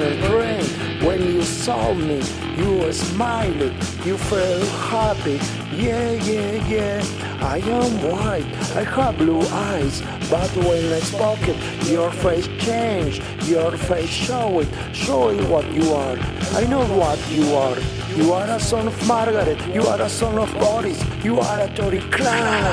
A 0.01 0.29
when 1.05 1.21
you 1.23 1.41
saw 1.43 1.93
me, 1.93 2.21
you 2.57 2.77
were 2.77 2.93
smiling, 2.93 3.73
you 4.05 4.17
felt 4.17 4.67
happy. 4.91 5.39
Yeah, 5.75 6.11
yeah, 6.11 6.67
yeah. 6.67 7.03
I 7.41 7.57
am 7.57 7.91
white, 8.03 8.45
I 8.75 8.83
have 8.83 9.17
blue 9.17 9.41
eyes, 9.41 10.01
but 10.29 10.49
when 10.57 10.91
I 10.91 10.99
spoke 10.99 11.39
it, 11.47 11.57
your 11.87 12.11
face 12.11 12.47
changed, 12.59 13.23
your 13.43 13.71
face 13.71 14.09
showed, 14.09 14.67
showing 14.93 15.49
what 15.49 15.71
you 15.71 15.93
are. 15.93 16.17
I 16.53 16.65
know 16.65 16.85
what 16.85 17.19
you 17.31 17.53
are. 17.55 17.77
You 18.15 18.33
are 18.33 18.49
a 18.49 18.59
son 18.59 18.87
of 18.87 19.07
Margaret, 19.07 19.59
you 19.73 19.83
are 19.83 20.01
a 20.01 20.09
son 20.09 20.37
of 20.37 20.51
Boris, 20.53 21.01
you 21.23 21.39
are 21.39 21.61
a 21.61 21.67
Tory 21.75 21.99
clown. 21.99 22.63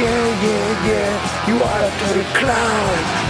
Yeah, 0.00 0.42
yeah, 0.46 0.88
yeah, 0.88 1.46
you 1.48 1.62
are 1.62 1.82
a 1.84 1.90
Tory 2.00 2.24
clown. 2.34 3.21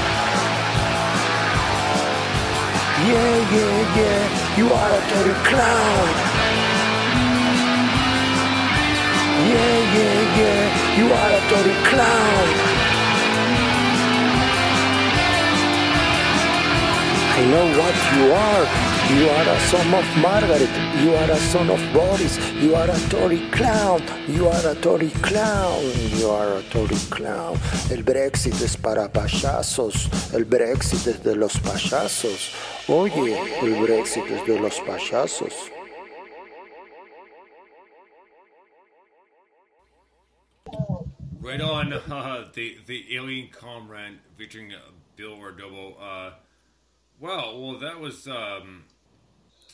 Yeah, 3.04 3.34
yeah, 3.54 3.96
yeah, 3.98 4.56
you 4.56 4.66
are 4.72 4.92
a 4.92 5.00
Tory 5.10 5.34
clown. 5.48 6.08
Yeah, 9.50 9.76
yeah, 9.96 10.38
yeah, 10.38 10.98
you 10.98 11.06
are 11.12 11.32
a 11.34 11.42
Tory 11.50 11.74
clown. 11.90 12.46
I 17.34 17.44
know 17.50 17.66
what 17.76 17.96
you 18.14 18.32
are. 18.32 18.91
You 19.12 19.28
are 19.28 19.46
a 19.46 19.60
son 19.68 19.92
of 19.92 20.16
Margaret. 20.22 20.70
You 21.02 21.14
are 21.14 21.30
a 21.30 21.36
son 21.36 21.68
of 21.68 21.80
Boris. 21.92 22.38
You 22.62 22.74
are 22.74 22.88
a 22.88 22.98
Tory 23.10 23.40
clown. 23.50 24.00
You 24.26 24.48
are 24.48 24.68
a 24.68 24.74
Tory 24.76 25.10
clown. 25.10 25.84
You 26.16 26.30
are 26.30 26.56
a 26.56 26.62
Tory 26.70 26.96
clown. 27.10 27.58
El 27.90 28.04
Brexit 28.04 28.54
es 28.62 28.74
para 28.74 29.10
payasos. 29.12 30.08
El 30.32 30.44
Brexit 30.44 31.06
es 31.08 31.22
de 31.22 31.36
los 31.36 31.58
payasos. 31.58 32.54
Oye, 32.88 33.36
el 33.60 33.82
Brexit 33.82 34.24
es 34.30 34.46
de 34.46 34.58
los 34.58 34.80
payasos. 34.80 35.52
Right 41.38 41.60
on 41.60 41.92
uh, 41.92 42.48
the 42.54 42.78
the 42.86 43.14
Alien 43.14 43.50
Comrade 43.50 44.20
featuring 44.38 44.72
Bill 45.16 45.36
Ordobo. 45.36 45.96
Uh, 46.00 46.30
wow, 47.20 47.58
well 47.58 47.78
that 47.78 48.00
was 48.00 48.26
um, 48.26 48.84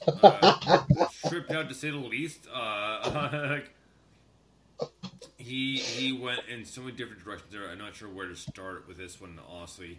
uh, 0.07 0.84
tripped 1.28 1.51
out 1.53 1.68
to 1.68 1.74
say 1.74 1.90
the 1.90 1.96
least. 1.96 2.46
Uh, 2.53 3.61
he 5.36 5.78
he 5.78 6.12
went 6.12 6.40
in 6.49 6.64
so 6.64 6.82
many 6.82 6.92
different 6.96 7.24
directions 7.24 7.53
there. 7.53 7.68
I'm 7.68 7.78
not 7.78 7.96
sure 7.96 8.09
where 8.09 8.28
to 8.28 8.36
start 8.36 8.86
with 8.88 8.96
this 8.99 9.20
one, 9.20 9.38
honestly, 9.49 9.99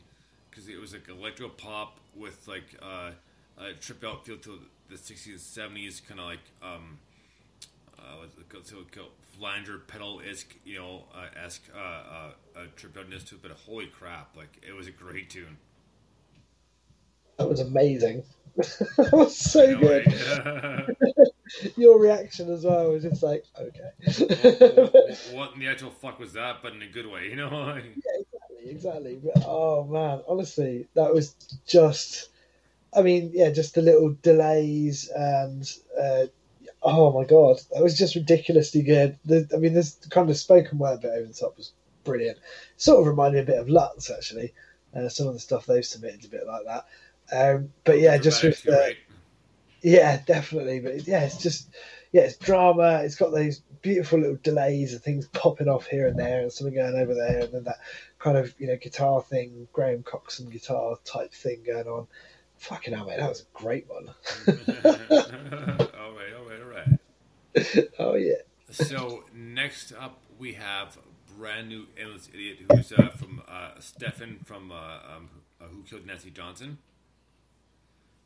because 0.49 0.67
it 0.67 0.79
was 0.79 0.93
like 0.93 1.07
electro 1.09 1.49
pop 1.49 1.99
with 2.15 2.47
like 2.47 2.75
uh, 2.81 3.11
a 3.57 3.73
trip 3.73 4.03
out 4.03 4.25
feel 4.25 4.37
to 4.37 4.59
the 4.89 4.97
60s, 4.97 5.39
70s, 5.39 6.01
kind 6.01 6.19
of 6.19 6.25
like 6.25 6.39
um, 6.63 6.97
uh, 7.97 8.25
flanger 9.37 9.79
pedal 9.79 10.21
esque, 10.29 10.55
you 10.65 10.77
know, 10.77 11.03
uh, 11.15 11.27
esque 11.45 11.63
uh, 11.75 11.79
uh, 11.79 12.31
trip 12.75 12.97
outness 12.97 13.23
to 13.25 13.35
it. 13.35 13.41
But 13.41 13.51
holy 13.51 13.87
crap, 13.87 14.35
like 14.35 14.61
it 14.67 14.73
was 14.73 14.87
a 14.87 14.91
great 14.91 15.29
tune. 15.29 15.57
That 17.39 17.47
was 17.49 17.61
amazing. 17.61 18.23
that 18.57 19.09
was 19.13 19.35
so 19.37 19.65
know, 19.71 19.79
good. 19.79 20.97
Your 21.77 21.99
reaction 21.99 22.51
as 22.51 22.65
well 22.65 22.91
was 22.91 23.03
just 23.03 23.23
like, 23.23 23.45
okay. 23.57 23.91
what, 24.27 24.93
what- 24.93 25.19
what 25.31 25.53
in 25.53 25.61
the 25.61 25.67
actual 25.67 25.89
fuck 25.89 26.19
was 26.19 26.33
that? 26.33 26.57
But 26.61 26.73
in 26.73 26.81
a 26.81 26.87
good 26.87 27.07
way, 27.07 27.29
you 27.29 27.37
know. 27.37 27.47
Like, 27.49 27.85
exactly, 27.85 28.69
exactly. 28.69 29.19
But 29.23 29.43
oh 29.47 29.85
man, 29.85 30.21
honestly, 30.27 30.87
that 30.95 31.13
was 31.13 31.33
just. 31.65 32.29
I 32.93 33.01
mean, 33.03 33.31
yeah, 33.33 33.49
just 33.51 33.73
the 33.75 33.81
little 33.81 34.15
delays 34.21 35.09
and. 35.15 35.71
Uh, 35.99 36.25
oh 36.83 37.11
my 37.17 37.25
god, 37.25 37.59
that 37.73 37.81
was 37.81 37.97
just 37.97 38.15
ridiculously 38.15 38.81
good. 38.83 39.17
The, 39.23 39.49
I 39.53 39.57
mean, 39.57 39.73
this 39.73 39.97
kind 40.09 40.29
of 40.29 40.35
spoken 40.37 40.77
word 40.77 41.01
bit 41.01 41.11
over 41.11 41.25
the 41.27 41.33
top 41.33 41.55
was 41.57 41.71
brilliant. 42.03 42.37
Sort 42.77 42.99
of 42.99 43.07
reminded 43.07 43.47
me 43.47 43.53
a 43.53 43.55
bit 43.55 43.61
of 43.61 43.69
Lutz 43.69 44.11
actually. 44.11 44.53
Uh, 44.93 45.07
some 45.07 45.27
of 45.27 45.33
the 45.33 45.39
stuff 45.39 45.65
they've 45.65 45.85
submitted 45.85 46.25
a 46.25 46.29
bit 46.29 46.47
like 46.47 46.65
that. 46.65 46.85
Um, 47.31 47.71
but 47.83 47.99
yeah, 47.99 48.17
just 48.17 48.43
with 48.43 48.63
the, 48.63 48.71
right. 48.71 48.97
yeah, 49.81 50.21
definitely. 50.25 50.79
But 50.79 51.07
yeah, 51.07 51.23
it's 51.23 51.41
just 51.41 51.69
yeah, 52.11 52.21
it's 52.21 52.37
drama. 52.37 53.01
It's 53.03 53.15
got 53.15 53.31
those 53.31 53.61
beautiful 53.81 54.19
little 54.19 54.39
delays 54.41 54.93
and 54.93 55.01
things 55.01 55.27
popping 55.27 55.69
off 55.69 55.85
here 55.85 56.07
and 56.07 56.17
there, 56.17 56.41
and 56.41 56.51
something 56.51 56.75
going 56.75 56.95
over 56.95 57.13
there, 57.13 57.39
and 57.39 57.53
then 57.53 57.63
that 57.65 57.79
kind 58.17 58.37
of 58.37 58.53
you 58.57 58.67
know 58.67 58.77
guitar 58.77 59.21
thing, 59.21 59.67
Graham 59.73 60.03
Coxon 60.03 60.49
guitar 60.49 60.97
type 61.05 61.33
thing 61.33 61.63
going 61.65 61.87
on. 61.87 62.07
Fucking 62.57 62.93
hell, 62.93 63.05
mate, 63.05 63.19
that 63.19 63.29
was 63.29 63.41
a 63.41 63.57
great 63.57 63.87
one. 63.89 64.09
all 64.47 66.13
right, 66.13 66.33
all 66.35 66.49
right, 66.49 66.61
all 66.61 66.69
right. 66.69 67.89
oh 67.99 68.15
yeah, 68.15 68.35
So 68.69 69.23
next 69.33 69.93
up, 69.93 70.19
we 70.37 70.53
have 70.53 70.97
brand 71.37 71.69
new 71.69 71.87
endless 71.97 72.29
idiot 72.33 72.57
who's 72.69 72.91
uh, 72.91 73.09
from 73.15 73.41
uh, 73.47 73.79
Stefan 73.79 74.39
from 74.43 74.71
uh, 74.71 75.15
um, 75.15 75.29
uh, 75.61 75.65
Who 75.65 75.83
Killed 75.83 76.05
Nancy 76.05 76.31
Johnson. 76.31 76.79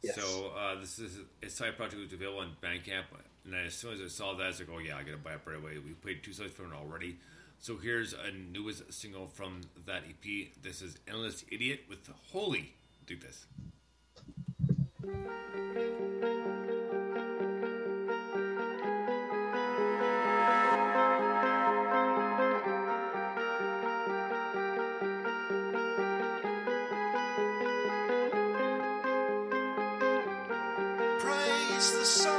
Yes. 0.03 0.15
So 0.15 0.51
uh, 0.57 0.79
this 0.79 0.99
is 0.99 1.19
a 1.41 1.49
side 1.49 1.77
project 1.77 2.01
was 2.01 2.11
available 2.13 2.41
on 2.41 2.51
Bandcamp, 2.61 3.05
and 3.45 3.55
as 3.55 3.73
soon 3.73 3.93
as 3.93 4.01
I 4.01 4.07
saw 4.07 4.33
that, 4.35 4.43
I 4.43 4.47
was 4.47 4.59
like, 4.59 4.69
"Oh 4.71 4.79
yeah, 4.79 4.97
I 4.97 5.03
gotta 5.03 5.17
buy 5.17 5.33
it 5.33 5.39
right 5.45 5.57
away." 5.57 5.77
We 5.77 5.93
played 5.93 6.23
two 6.23 6.33
songs 6.33 6.51
from 6.51 6.73
it 6.73 6.75
already. 6.75 7.17
So 7.59 7.77
here's 7.77 8.13
a 8.13 8.31
newest 8.31 8.91
single 8.93 9.27
from 9.27 9.61
that 9.85 10.03
EP. 10.07 10.51
This 10.61 10.81
is 10.81 10.97
"Endless 11.07 11.45
Idiot" 11.49 11.85
with 11.87 12.09
"Holy." 12.31 12.73
Do 13.05 13.15
this. 13.15 13.45
The 31.91 32.05
sun, 32.05 32.32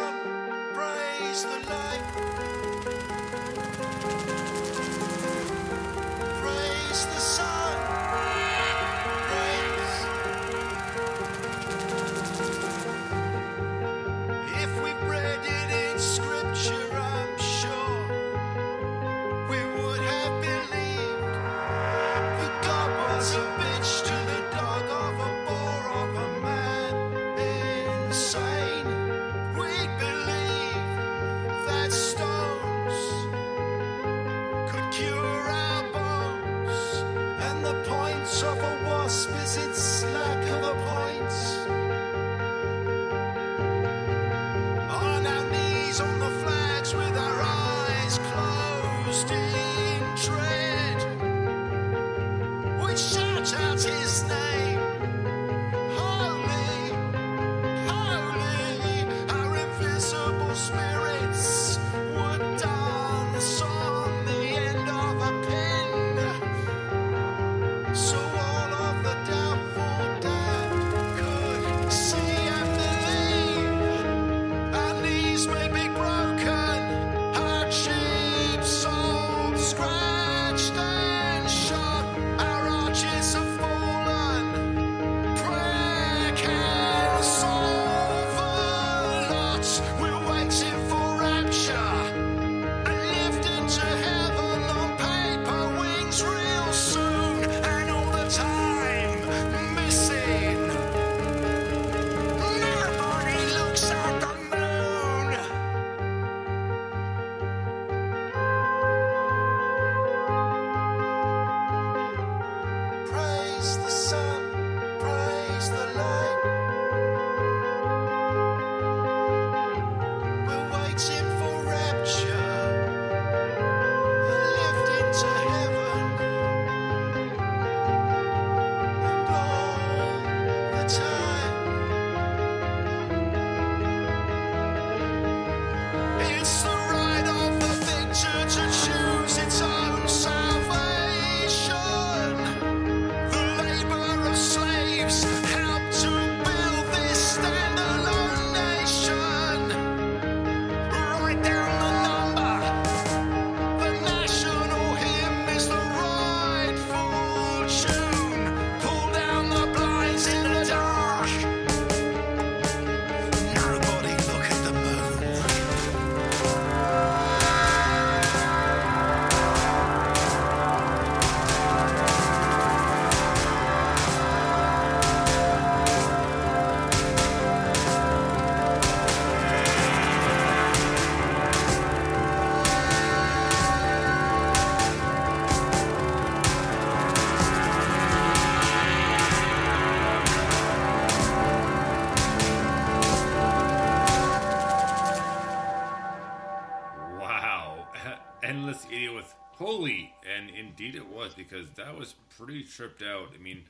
pretty 202.44 202.62
tripped 202.62 203.02
out. 203.02 203.28
I 203.34 203.42
mean, 203.42 203.62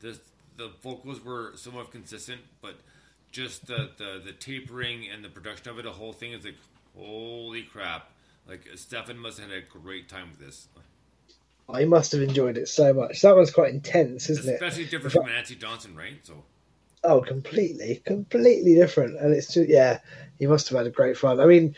this 0.00 0.18
the 0.56 0.70
vocals 0.82 1.24
were 1.24 1.52
somewhat 1.54 1.90
consistent, 1.90 2.40
but 2.60 2.76
just 3.30 3.66
the, 3.66 3.90
the 3.98 4.22
the 4.24 4.32
tapering 4.32 5.08
and 5.12 5.24
the 5.24 5.28
production 5.28 5.70
of 5.70 5.78
it, 5.78 5.82
the 5.82 5.92
whole 5.92 6.12
thing 6.12 6.32
is 6.32 6.44
like, 6.44 6.56
holy 6.96 7.62
crap! 7.62 8.10
Like 8.48 8.68
Stefan 8.76 9.18
must 9.18 9.38
have 9.38 9.50
had 9.50 9.58
a 9.58 9.78
great 9.78 10.08
time 10.08 10.30
with 10.30 10.40
this, 10.40 10.68
oh, 11.68 11.74
I 11.74 11.84
must 11.84 12.12
have 12.12 12.22
enjoyed 12.22 12.58
it 12.58 12.68
so 12.68 12.92
much. 12.92 13.20
That 13.22 13.36
one's 13.36 13.52
quite 13.52 13.72
intense, 13.72 14.28
isn't 14.28 14.48
it? 14.48 14.54
especially 14.54 14.86
different 14.86 15.12
from 15.12 15.26
Nancy 15.26 15.54
Johnson, 15.54 15.94
right? 15.96 16.18
So 16.22 16.44
Oh, 17.04 17.20
completely, 17.20 18.00
completely 18.04 18.74
different. 18.74 19.18
And 19.18 19.34
it's 19.34 19.52
just, 19.52 19.68
yeah, 19.68 19.98
he 20.38 20.46
must 20.46 20.68
have 20.68 20.78
had 20.78 20.86
a 20.86 20.90
great 20.90 21.16
fun. 21.16 21.40
I 21.40 21.46
mean, 21.46 21.74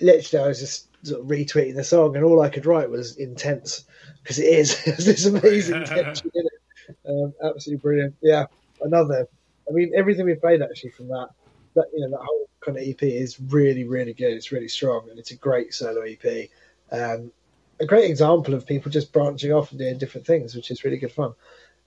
literally, 0.00 0.44
I 0.44 0.48
was 0.48 0.58
just 0.58 0.88
sort 1.06 1.20
of 1.20 1.26
retweeting 1.28 1.76
the 1.76 1.84
song, 1.84 2.16
and 2.16 2.24
all 2.24 2.40
I 2.40 2.48
could 2.48 2.66
write 2.66 2.90
was 2.90 3.16
intense 3.16 3.84
because 4.22 4.38
it 4.38 4.46
is. 4.46 4.82
It's 4.86 5.04
this 5.04 5.26
amazing 5.26 5.84
tension 5.86 6.30
in 6.34 6.46
it. 6.46 6.96
Um, 7.08 7.32
absolutely 7.42 7.80
brilliant. 7.80 8.14
Yeah, 8.20 8.46
another. 8.82 9.26
I 9.68 9.72
mean, 9.72 9.92
everything 9.94 10.26
we 10.26 10.34
played 10.34 10.62
actually 10.62 10.90
from 10.90 11.08
that, 11.08 11.28
that 11.74 11.86
you 11.94 12.00
know, 12.00 12.10
that 12.10 12.24
whole 12.24 12.48
kind 12.60 12.76
of 12.76 12.84
EP 12.84 13.02
is 13.02 13.40
really, 13.40 13.84
really 13.84 14.12
good. 14.12 14.32
It's 14.32 14.52
really 14.52 14.68
strong, 14.68 15.08
and 15.10 15.18
it's 15.18 15.30
a 15.30 15.36
great 15.36 15.72
solo 15.74 16.02
EP. 16.02 16.48
Um, 16.90 17.32
a 17.78 17.86
great 17.86 18.10
example 18.10 18.54
of 18.54 18.66
people 18.66 18.90
just 18.90 19.12
branching 19.12 19.52
off 19.52 19.70
and 19.70 19.78
doing 19.78 19.98
different 19.98 20.26
things, 20.26 20.54
which 20.54 20.70
is 20.70 20.84
really 20.84 20.98
good 20.98 21.12
fun. 21.12 21.32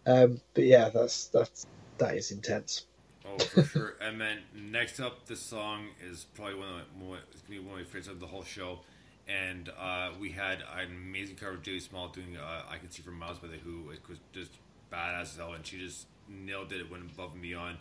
Um, 0.05 0.41
but 0.53 0.63
yeah, 0.63 0.89
that's 0.89 1.27
that's 1.27 1.67
that 1.97 2.15
is 2.15 2.31
intense. 2.31 2.85
Oh, 3.25 3.37
for 3.37 3.63
sure. 3.63 3.95
And 4.01 4.19
then 4.19 4.39
next 4.55 4.99
up, 4.99 5.25
this 5.27 5.39
song 5.39 5.87
is 6.01 6.25
probably 6.33 6.55
one 6.55 6.67
of 6.67 6.75
my, 6.75 7.05
more, 7.05 7.17
it's 7.31 7.41
gonna 7.41 7.59
be 7.61 7.65
one 7.65 7.79
of 7.79 7.79
my 7.79 7.83
favorites 7.85 8.07
of 8.07 8.19
the 8.19 8.27
whole 8.27 8.43
show. 8.43 8.79
And 9.27 9.69
uh, 9.79 10.09
we 10.19 10.31
had 10.31 10.59
an 10.77 10.91
amazing 10.91 11.37
cover 11.37 11.53
of 11.53 11.61
Julie 11.61 11.79
Small 11.79 12.09
doing 12.09 12.37
uh, 12.37 12.63
"I 12.69 12.77
Can 12.77 12.91
See 12.91 13.01
from 13.01 13.17
Miles" 13.17 13.39
by 13.39 13.47
the 13.47 13.57
Who. 13.57 13.89
It 13.91 14.01
was 14.07 14.17
just 14.33 14.51
badass 14.91 15.21
as 15.21 15.35
hell, 15.37 15.53
and 15.53 15.65
she 15.65 15.77
just 15.77 16.07
nailed 16.27 16.71
it. 16.73 16.81
It 16.81 16.91
went 16.91 17.03
above 17.09 17.33
and 17.33 17.41
beyond. 17.41 17.77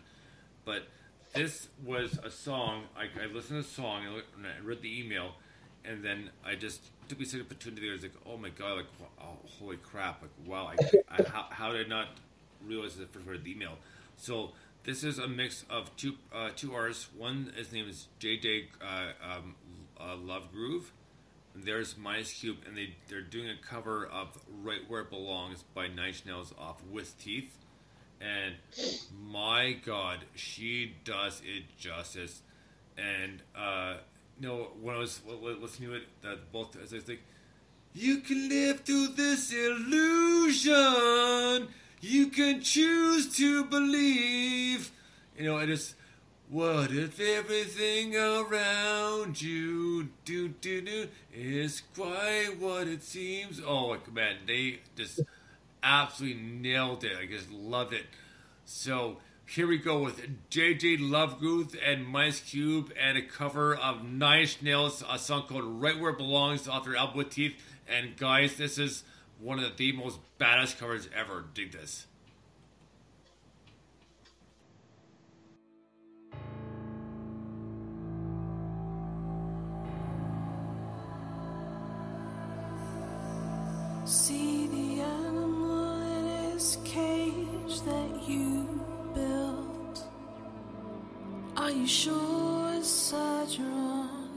But 0.65 0.87
this 1.33 1.67
was 1.83 2.19
a 2.23 2.29
song. 2.29 2.83
I, 2.95 3.03
I 3.21 3.25
listened 3.25 3.61
to 3.61 3.67
the 3.67 3.73
song 3.73 4.03
and 4.37 4.47
I 4.47 4.63
read 4.63 4.81
the 4.81 4.99
email, 4.99 5.33
and 5.83 6.03
then 6.03 6.29
I 6.45 6.55
just 6.55 6.81
took 7.07 7.19
me 7.19 7.25
a 7.25 7.27
second 7.27 7.49
to 7.49 7.55
together. 7.55 7.91
I 7.91 7.93
was 7.93 8.03
like, 8.03 8.11
"Oh 8.25 8.37
my 8.37 8.49
god! 8.49 8.77
Like, 8.77 8.85
oh, 9.21 9.37
holy 9.59 9.77
crap! 9.77 10.21
Like, 10.21 10.31
wow! 10.45 10.71
I, 10.71 10.99
I, 11.09 11.23
how, 11.23 11.47
how 11.49 11.71
did 11.71 11.85
I 11.85 11.89
not 11.89 12.07
realize 12.65 12.95
the 12.95 13.05
first 13.07 13.25
read 13.25 13.43
the 13.43 13.51
email?" 13.51 13.77
So 14.15 14.51
this 14.83 15.03
is 15.03 15.19
a 15.19 15.27
mix 15.27 15.65
of 15.69 15.95
two 15.97 16.15
uh, 16.33 16.49
two 16.55 16.73
artists. 16.73 17.07
One 17.17 17.51
his 17.55 17.71
name 17.71 17.87
is 17.87 18.07
JJ 18.19 18.65
uh, 18.81 19.35
um, 19.37 19.55
uh, 19.99 20.15
Love 20.15 20.51
Groove. 20.51 20.91
There's 21.55 21.97
Mice 21.97 22.33
Cube, 22.33 22.57
and 22.67 22.75
they 22.75 22.95
they're 23.07 23.21
doing 23.21 23.49
a 23.49 23.57
cover 23.65 24.05
of 24.05 24.37
"Right 24.63 24.81
Where 24.87 25.01
It 25.01 25.09
Belongs" 25.09 25.63
by 25.73 25.87
Nine 25.87 26.13
Nails 26.25 26.53
off 26.57 26.81
with 26.89 27.17
Teeth. 27.19 27.57
And 28.19 28.55
my 29.31 29.73
God, 29.85 30.19
she 30.33 30.95
does 31.03 31.41
it 31.45 31.77
justice. 31.77 32.41
And 32.97 33.41
uh, 33.55 33.97
you 34.39 34.47
know, 34.47 34.69
when 34.81 34.95
I 34.95 34.99
was 34.99 35.21
li- 35.27 35.37
li- 35.41 35.57
listening 35.61 35.89
to 35.89 35.95
it, 35.97 36.03
that 36.21 36.51
both 36.51 36.75
as 36.81 36.93
I 36.93 36.97
like, 37.07 37.23
you 37.93 38.19
can 38.19 38.49
live 38.49 38.79
through 38.81 39.09
this 39.09 39.51
illusion. 39.53 40.73
You 42.01 42.27
can 42.27 42.61
choose 42.61 43.35
to 43.37 43.65
believe. 43.65 44.91
You 45.37 45.45
know, 45.45 45.57
it 45.57 45.69
is. 45.69 45.95
What 46.53 46.91
if 46.91 47.19
everything 47.19 48.15
around 48.15 49.41
you 49.41 50.09
do 50.23 50.49
do 50.49 50.81
do 50.81 51.07
is 51.33 51.81
quite 51.95 52.59
what 52.59 52.87
it 52.87 53.01
seems? 53.01 53.59
Oh 53.59 53.87
like, 53.87 54.13
man, 54.13 54.35
they 54.45 54.81
just 54.95 55.21
absolutely 55.81 56.43
nailed 56.43 57.05
it. 57.05 57.17
I 57.19 57.25
just 57.25 57.49
loved 57.49 57.93
it. 57.93 58.05
So 58.65 59.17
here 59.47 59.65
we 59.65 59.79
go 59.79 60.03
with 60.03 60.21
JJ 60.51 60.99
Lovegood 60.99 61.75
and 61.83 62.05
Mice 62.05 62.39
Cube 62.41 62.93
and 63.01 63.17
a 63.17 63.23
cover 63.23 63.73
of 63.73 64.03
Nine 64.05 64.41
Inch 64.41 64.61
Nails, 64.61 65.03
a 65.09 65.17
song 65.17 65.47
called 65.49 65.63
Right 65.63 65.99
Where 65.99 66.11
It 66.11 66.19
Belongs 66.19 66.67
off 66.67 66.85
their 66.85 66.95
album 66.95 67.17
with 67.17 67.31
Teeth. 67.31 67.55
And 67.87 68.15
guys, 68.15 68.57
this 68.57 68.77
is 68.77 69.03
one 69.39 69.57
of 69.57 69.75
the 69.75 69.91
most 69.93 70.19
badass 70.39 70.77
covers 70.77 71.09
ever. 71.17 71.45
Dig 71.55 71.71
this. 71.71 72.05
See 84.13 84.67
the 84.67 85.01
animal 85.01 85.99
in 86.03 86.51
his 86.51 86.77
cage 86.85 87.81
that 87.81 88.29
you 88.29 88.79
built. 89.15 90.05
Are 91.57 91.71
you 91.71 91.87
sure 91.87 92.75
it's 92.75 92.87
such 92.87 93.57
wrong? 93.57 94.29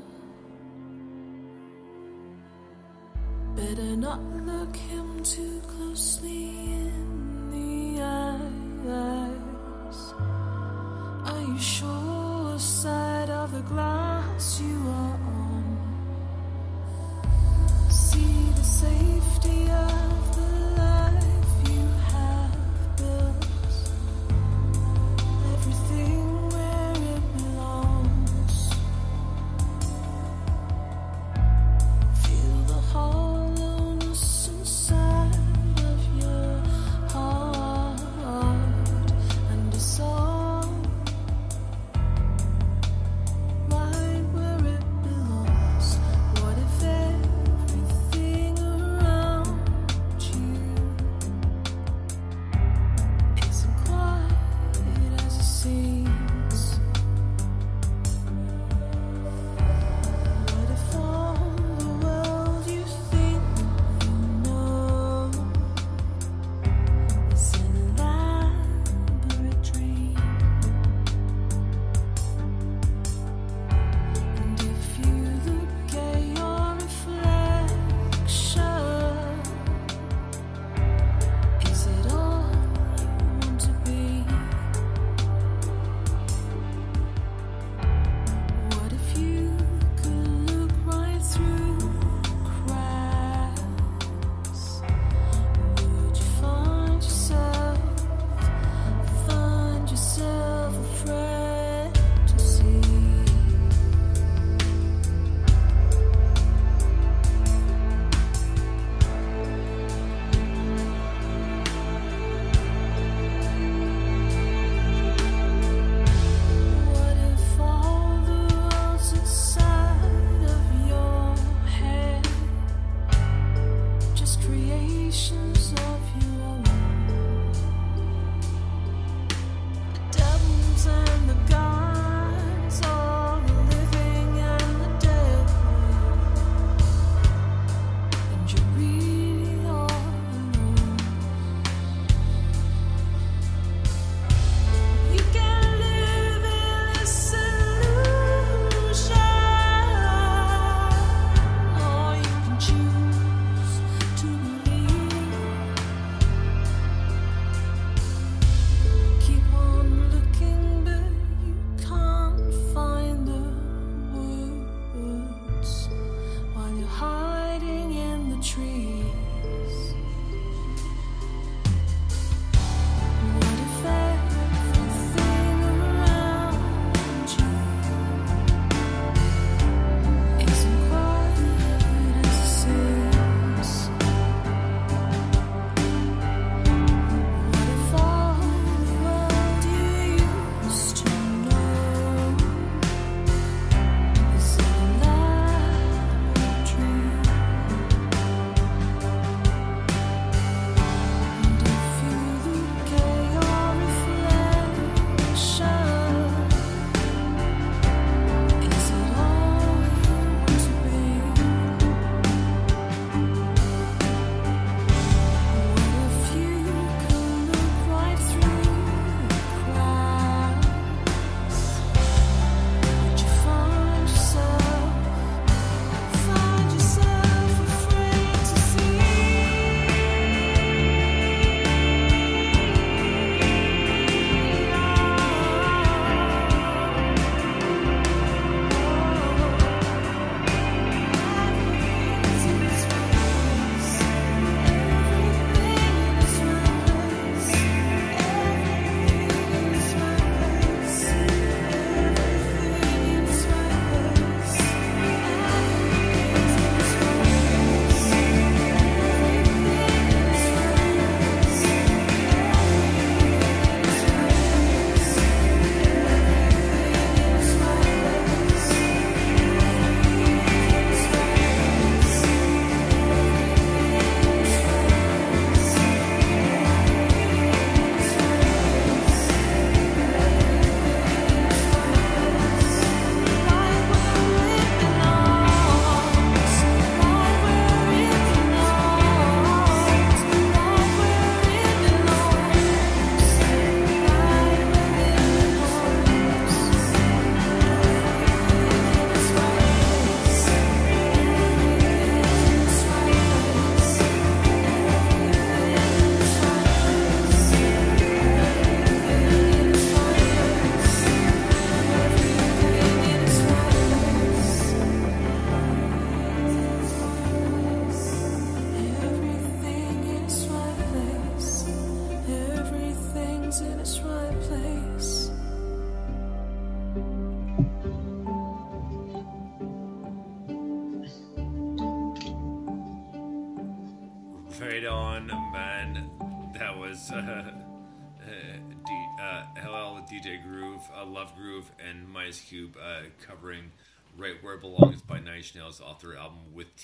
Better 3.55 3.97
not 3.99 4.23
look 4.47 4.75
him 4.75 5.23
too 5.23 5.61
closely 5.69 6.47
in 6.73 7.51
the 7.51 8.03
eyes. 8.03 8.55
Are 11.31 11.43
you 11.43 11.59
sure 11.59 12.59
side 12.59 13.29
of 13.29 13.53
the 13.53 13.61
glass 13.61 14.59
you 14.59 14.79
are 14.89 15.21
on? 15.21 15.36
See 17.97 18.51
the 18.55 18.63
safety 18.63 19.71
of 19.71 20.37
the 20.37 20.66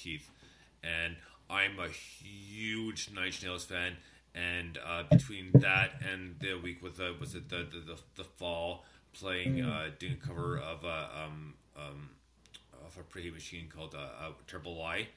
album 0.06 0.26
"With 0.26 0.30
Teeth." 0.30 0.30
And 0.82 1.16
I'm 1.50 1.78
a 1.78 1.88
huge 1.88 3.10
Nine 3.14 3.32
Nails 3.42 3.64
fan. 3.64 3.96
And 4.34 4.78
uh, 4.86 5.02
between 5.10 5.50
that 5.54 5.90
and 6.12 6.36
the 6.40 6.54
week 6.54 6.82
with 6.82 7.00
uh, 7.00 7.12
was 7.20 7.34
it 7.34 7.48
the 7.50 7.56
the, 7.56 7.94
the, 7.94 7.98
the 8.16 8.24
fall 8.24 8.84
playing 9.12 9.60
uh, 9.60 9.90
doing 9.98 10.18
a 10.22 10.26
cover 10.26 10.58
of 10.58 10.84
a 10.84 11.08
um, 11.24 11.54
um, 11.76 12.10
of 12.86 12.96
a 12.98 13.02
pretty 13.02 13.30
machine 13.30 13.68
called 13.74 13.94
uh, 13.94 13.98
uh, 13.98 14.32
Terrible 14.46 14.76
Lie. 14.76 15.08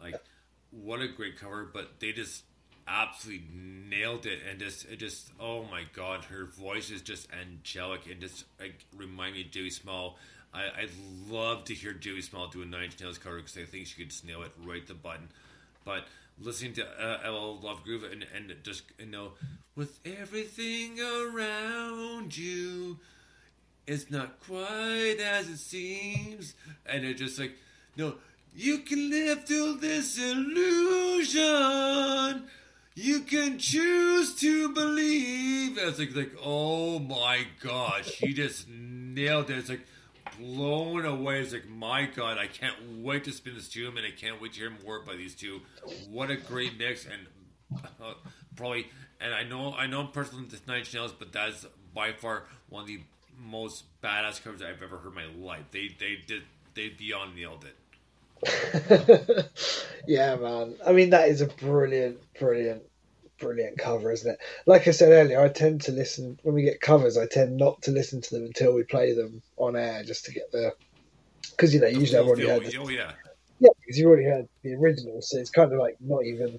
Like, 0.00 0.22
what 0.70 1.00
a 1.00 1.08
great 1.08 1.38
cover! 1.38 1.70
But 1.72 2.00
they 2.00 2.12
just 2.12 2.44
absolutely 2.86 3.46
nailed 3.54 4.26
it, 4.26 4.40
and 4.50 4.58
just 4.58 4.84
it 4.84 4.98
just 4.98 5.32
oh 5.40 5.64
my 5.70 5.84
god, 5.94 6.26
her 6.26 6.44
voice 6.44 6.90
is 6.90 7.00
just 7.00 7.28
angelic 7.32 8.06
and 8.10 8.20
just 8.20 8.44
like 8.60 8.84
remind 8.94 9.34
me 9.34 9.42
of 9.42 9.50
Joey 9.50 9.70
Small. 9.70 10.18
I 10.54 10.62
I 10.62 10.88
love 11.28 11.64
to 11.64 11.74
hear 11.74 11.92
Joey 11.92 12.22
Small 12.22 12.48
do 12.48 12.62
a 12.62 12.66
Nine 12.66 12.90
Nails 13.00 13.18
cover 13.18 13.36
because 13.36 13.56
I 13.56 13.64
think 13.64 13.86
she 13.86 14.04
could 14.04 14.14
nail 14.26 14.42
it 14.42 14.52
right 14.64 14.86
the 14.86 14.94
button. 14.94 15.28
But 15.84 16.04
listening 16.38 16.74
to 16.74 16.86
uh, 16.86 17.30
LL 17.30 17.60
Love 17.60 17.84
Groove 17.84 18.04
and 18.04 18.26
and 18.34 18.54
just 18.62 18.84
you 18.98 19.06
know 19.06 19.32
with 19.74 19.98
everything 20.04 20.98
around 21.00 22.36
you 22.36 22.98
it's 23.86 24.10
not 24.10 24.40
quite 24.40 25.18
as 25.20 25.48
it 25.48 25.58
seems. 25.58 26.54
And 26.86 27.04
it 27.04 27.14
just 27.14 27.38
like, 27.38 27.56
no, 27.96 28.16
you 28.54 28.78
can 28.78 29.10
live 29.10 29.44
through 29.44 29.74
this 29.74 30.18
illusion. 30.18 31.34
You 32.94 33.20
can 33.20 33.58
choose 33.58 34.34
to 34.36 34.68
believe. 34.74 35.78
It's 35.78 35.98
like, 35.98 36.14
like, 36.14 36.32
oh 36.44 36.98
my 36.98 37.46
god, 37.62 38.04
she 38.04 38.34
just 38.34 38.68
nailed 38.68 39.48
it. 39.50 39.58
It's 39.58 39.70
like 39.70 39.86
blown 40.38 41.04
away. 41.04 41.40
It's 41.40 41.52
like, 41.52 41.68
my 41.68 42.06
god, 42.06 42.38
I 42.38 42.46
can't 42.46 42.76
wait 43.02 43.24
to 43.24 43.32
spin 43.32 43.54
this 43.54 43.68
tune, 43.68 43.96
and 43.96 44.06
I 44.06 44.10
can't 44.10 44.40
wait 44.40 44.54
to 44.54 44.60
hear 44.60 44.72
more 44.84 45.00
by 45.00 45.16
these 45.16 45.34
two. 45.34 45.60
What 46.10 46.30
a 46.30 46.36
great 46.36 46.78
mix, 46.78 47.06
and 47.06 47.26
uh, 48.00 48.14
probably, 48.56 48.88
and 49.20 49.34
I 49.34 49.44
know, 49.44 49.74
I 49.74 49.86
know 49.86 50.00
I'm 50.00 50.08
personally 50.08 50.44
into 50.44 50.58
Nine 50.66 50.80
Inch 50.80 50.96
but 51.18 51.32
that's 51.32 51.66
by 51.94 52.12
far 52.12 52.44
one 52.68 52.82
of 52.82 52.88
the 52.88 53.00
most 53.38 53.84
badass 54.02 54.42
covers 54.42 54.62
I've 54.62 54.82
ever 54.82 54.98
heard 54.98 55.08
in 55.08 55.14
my 55.14 55.46
life. 55.46 55.64
They 55.70 55.88
they 55.98 56.18
did 56.26 56.42
they 56.74 56.88
beyond 56.88 57.36
nailed 57.36 57.64
it. 57.64 57.76
yeah, 60.06 60.34
man. 60.36 60.74
I 60.84 60.92
mean, 60.92 61.10
that 61.10 61.28
is 61.28 61.40
a 61.40 61.46
brilliant, 61.46 62.18
brilliant, 62.38 62.82
brilliant 63.42 63.78
cover, 63.78 64.12
isn't 64.12 64.30
it? 64.30 64.38
Like 64.66 64.88
I 64.88 64.92
said 64.92 65.10
earlier, 65.12 65.40
I 65.40 65.48
tend 65.48 65.82
to 65.82 65.92
listen 65.92 66.38
when 66.42 66.54
we 66.54 66.62
get 66.62 66.80
covers. 66.80 67.18
I 67.18 67.26
tend 67.26 67.56
not 67.56 67.82
to 67.82 67.90
listen 67.90 68.20
to 68.22 68.34
them 68.34 68.44
until 68.44 68.72
we 68.72 68.84
play 68.84 69.12
them 69.12 69.42
on 69.56 69.76
air, 69.76 70.02
just 70.04 70.24
to 70.26 70.32
get 70.32 70.50
the 70.52 70.72
because 71.50 71.74
you 71.74 71.80
know 71.80 71.88
usually 71.88 72.18
I've 72.18 72.26
already 72.26 72.48
heard. 72.48 72.64
The, 72.64 72.78
oh 72.78 72.88
yeah. 72.88 73.12
yeah, 73.58 73.70
because 73.80 73.98
you've 73.98 74.08
already 74.08 74.24
heard 74.24 74.48
the 74.62 74.74
original, 74.74 75.20
so 75.20 75.38
it's 75.38 75.50
kind 75.50 75.72
of 75.72 75.78
like 75.78 75.96
not 76.00 76.24
even. 76.24 76.58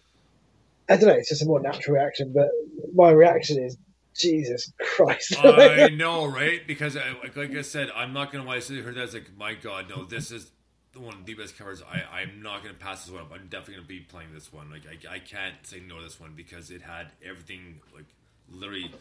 I 0.90 0.98
don't 0.98 1.08
know. 1.08 1.16
It's 1.16 1.30
just 1.30 1.42
a 1.42 1.46
more 1.46 1.62
natural 1.62 1.96
reaction, 1.96 2.34
but 2.34 2.50
my 2.94 3.10
reaction 3.12 3.64
is 3.64 3.78
Jesus 4.16 4.72
Christ. 4.80 5.36
I 5.44 5.88
know, 5.94 6.26
right? 6.26 6.66
Because 6.68 6.98
I, 6.98 7.14
like, 7.24 7.36
like 7.36 7.56
I 7.56 7.62
said, 7.62 7.90
I'm 7.96 8.14
not 8.14 8.32
gonna 8.32 8.44
lie. 8.44 8.58
I 8.58 8.60
heard 8.60 8.96
that, 8.96 9.04
it's 9.04 9.14
like, 9.14 9.36
my 9.38 9.54
God, 9.54 9.90
no, 9.90 10.04
this 10.04 10.32
is 10.32 10.52
one 10.96 11.16
of 11.16 11.26
the 11.26 11.34
best 11.34 11.58
covers. 11.58 11.82
I, 11.82 12.22
I'm 12.22 12.42
not 12.42 12.64
gonna 12.64 12.76
pass 12.76 13.06
this 13.06 13.14
one 13.14 13.24
up. 13.24 13.32
I'm 13.34 13.48
definitely 13.48 13.76
gonna 13.76 13.88
be 13.88 14.00
playing 14.02 14.34
this 14.34 14.52
one. 14.54 14.70
Like, 14.72 14.84
I, 14.88 15.16
I 15.16 15.20
can't 15.20 15.56
say 15.64 15.82
no 15.88 15.98
to 15.98 16.04
this 16.04 16.20
one 16.20 16.34
because 16.36 16.72
it 16.72 16.82
had 16.82 17.08
everything, 17.26 17.80
like, 17.96 18.06
literally, 18.52 18.92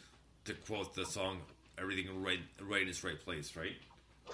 to 0.45 0.55
quote 0.55 0.95
the 0.95 1.05
song, 1.05 1.41
everything 1.79 2.23
right, 2.23 2.41
right 2.61 2.83
in 2.83 2.89
its 2.89 3.05
right 3.05 3.19
place, 3.23 3.55
right? 3.57 3.77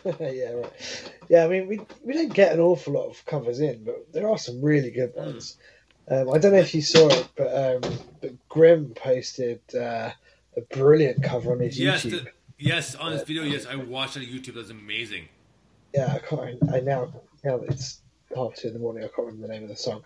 yeah, 0.20 0.52
right. 0.52 1.12
Yeah, 1.28 1.44
I 1.44 1.48
mean, 1.48 1.66
we 1.66 1.80
we 2.04 2.14
don't 2.14 2.32
get 2.32 2.52
an 2.52 2.60
awful 2.60 2.92
lot 2.94 3.08
of 3.08 3.24
covers 3.26 3.60
in, 3.60 3.84
but 3.84 4.12
there 4.12 4.28
are 4.28 4.38
some 4.38 4.62
really 4.62 4.90
good 4.90 5.14
ones. 5.14 5.56
Um, 6.10 6.30
I 6.32 6.38
don't 6.38 6.52
know 6.52 6.58
if 6.58 6.74
you 6.74 6.82
saw 6.82 7.08
it, 7.08 7.28
but 7.36 7.84
um, 7.84 7.98
but 8.20 8.48
Grim 8.48 8.94
posted 8.94 9.60
uh, 9.74 10.10
a 10.56 10.60
brilliant 10.74 11.22
cover 11.22 11.52
on 11.52 11.60
his 11.60 11.78
Yes, 11.78 12.04
YouTube. 12.04 12.10
the, 12.24 12.30
yes, 12.58 12.94
on 12.94 13.12
this 13.12 13.22
video, 13.24 13.42
yes, 13.42 13.66
I 13.66 13.76
watched 13.76 14.16
it 14.16 14.20
on 14.20 14.26
YouTube. 14.26 14.54
That's 14.54 14.70
amazing. 14.70 15.28
Yeah, 15.94 16.14
I 16.14 16.18
can't. 16.18 16.58
I 16.72 16.80
now 16.80 17.12
that 17.42 17.62
it's 17.68 18.00
half 18.34 18.54
two 18.54 18.68
in 18.68 18.74
the 18.74 18.80
morning. 18.80 19.04
I 19.04 19.08
can't 19.08 19.26
remember 19.26 19.46
the 19.46 19.52
name 19.52 19.62
of 19.62 19.68
the 19.68 19.76
song. 19.76 20.02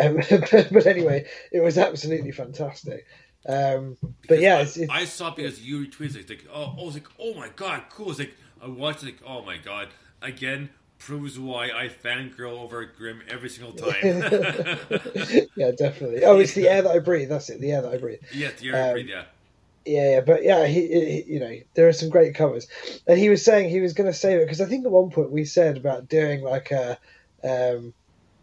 Um, 0.00 0.16
but, 0.16 0.68
but 0.72 0.86
anyway, 0.86 1.26
it 1.52 1.60
was 1.60 1.78
absolutely 1.78 2.32
fantastic. 2.32 3.06
Um, 3.48 3.96
but 4.28 4.40
yeah, 4.40 4.58
it's, 4.58 4.76
it's, 4.76 4.90
I 4.90 5.04
saw 5.04 5.28
it 5.28 5.36
because 5.36 5.62
you 5.62 5.86
retweeted 5.86 6.16
it. 6.16 6.28
Like, 6.28 6.46
oh, 6.52 6.74
I 6.78 6.84
was 6.84 6.94
like, 6.94 7.08
oh 7.20 7.34
my 7.34 7.48
god, 7.54 7.84
cool. 7.90 8.10
It's 8.10 8.18
like 8.18 8.34
I 8.62 8.68
watched 8.68 9.02
it. 9.02 9.06
Like, 9.06 9.22
oh 9.26 9.42
my 9.44 9.56
god, 9.58 9.88
again 10.20 10.70
proves 10.98 11.38
why 11.38 11.66
I 11.66 11.88
fangirl 11.88 12.58
over 12.58 12.84
Grim 12.84 13.22
every 13.28 13.48
single 13.48 13.72
time. 13.74 13.94
yeah, 15.56 15.70
definitely. 15.72 16.24
Oh, 16.24 16.38
it's 16.38 16.54
the 16.54 16.68
air 16.68 16.82
that 16.82 16.90
I 16.90 16.98
breathe. 16.98 17.28
That's 17.28 17.50
it. 17.50 17.60
The 17.60 17.72
air 17.72 17.82
that 17.82 17.92
I 17.92 17.98
breathe. 17.98 18.20
yes, 18.34 18.62
you're 18.62 18.76
Um, 18.76 18.94
right, 18.94 19.06
yeah. 19.06 19.24
Yeah, 19.86 20.10
yeah, 20.10 20.20
but 20.20 20.42
yeah, 20.42 20.66
he, 20.66 20.88
he, 20.88 21.24
you 21.34 21.40
know, 21.40 21.56
there 21.74 21.88
are 21.88 21.92
some 21.92 22.10
great 22.10 22.34
covers, 22.34 22.66
and 23.06 23.18
he 23.18 23.28
was 23.28 23.44
saying 23.44 23.70
he 23.70 23.80
was 23.80 23.92
going 23.92 24.10
to 24.10 24.18
save 24.18 24.40
it 24.40 24.44
because 24.44 24.60
I 24.60 24.66
think 24.66 24.84
at 24.84 24.90
one 24.90 25.10
point 25.10 25.30
we 25.30 25.44
said 25.44 25.76
about 25.76 26.08
doing 26.08 26.42
like 26.42 26.72
a, 26.72 26.98
um, 27.44 27.94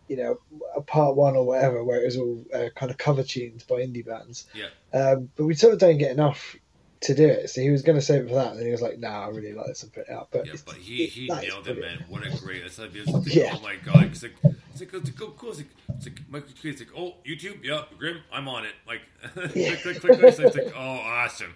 you 0.08 0.16
know, 0.16 0.40
a 0.76 0.82
part 0.82 1.16
one 1.16 1.36
or 1.36 1.46
whatever 1.46 1.84
where 1.84 2.02
it 2.02 2.06
was 2.06 2.18
all 2.18 2.46
uh, 2.54 2.70
kind 2.76 2.92
of 2.92 2.98
cover 2.98 3.24
tunes 3.24 3.64
by 3.64 3.76
indie 3.76 4.06
bands. 4.06 4.46
Yeah. 4.54 4.70
Um, 4.94 5.30
but 5.36 5.46
we 5.46 5.54
sort 5.54 5.74
of 5.74 5.80
don't 5.80 5.98
get 5.98 6.12
enough 6.12 6.56
to 7.04 7.14
do 7.14 7.28
it, 7.28 7.50
so 7.50 7.62
he 7.62 7.70
was 7.70 7.82
going 7.82 7.98
to 7.98 8.02
save 8.02 8.24
it 8.26 8.30
for 8.30 8.36
that, 8.36 8.52
and 8.52 8.60
then 8.60 8.66
he 8.66 8.72
was 8.72 8.82
like, 8.82 9.00
"Nah, 9.00 9.26
I 9.26 9.30
really 9.30 9.54
like 9.54 9.68
this 9.68 9.84
and 9.84 9.94
put 9.94 10.08
it 10.08 10.10
out." 10.10 10.30
But, 10.32 10.46
Yeah, 10.46 10.54
but 10.66 10.76
he, 10.76 11.06
he 11.06 11.28
nailed 11.28 11.68
it, 11.68 11.80
man. 11.80 12.06
What 12.10 12.26
a 12.26 12.30
great. 12.38 12.64
It's 12.64 12.80
like, 12.80 12.92
Yeah. 12.94 13.56
oh 13.56 13.62
my 13.62 13.76
god. 13.76 14.06
It's 14.06 14.24
like, 14.24 14.36
it's 14.44 14.80
like, 14.80 14.94
it's 14.94 15.12
like, 15.12 15.22
oh, 15.22 15.34
cool. 15.38 15.50
It's 15.50 15.60
like, 15.60 15.68
it's 15.98 16.06
like, 16.06 16.20
Michael 16.30 16.50
like, 16.64 16.88
oh, 16.98 17.14
YouTube, 17.26 17.64
yeah, 17.64 17.84
Grim, 17.98 18.20
I'm 18.32 18.48
on 18.48 18.66
it. 18.66 18.74
Like, 18.88 19.02
click, 19.34 19.82
click, 19.82 20.00
click, 20.00 20.20
click. 20.20 20.40
It's 20.40 20.56
like, 20.56 20.74
oh, 20.76 20.80
awesome. 20.80 21.54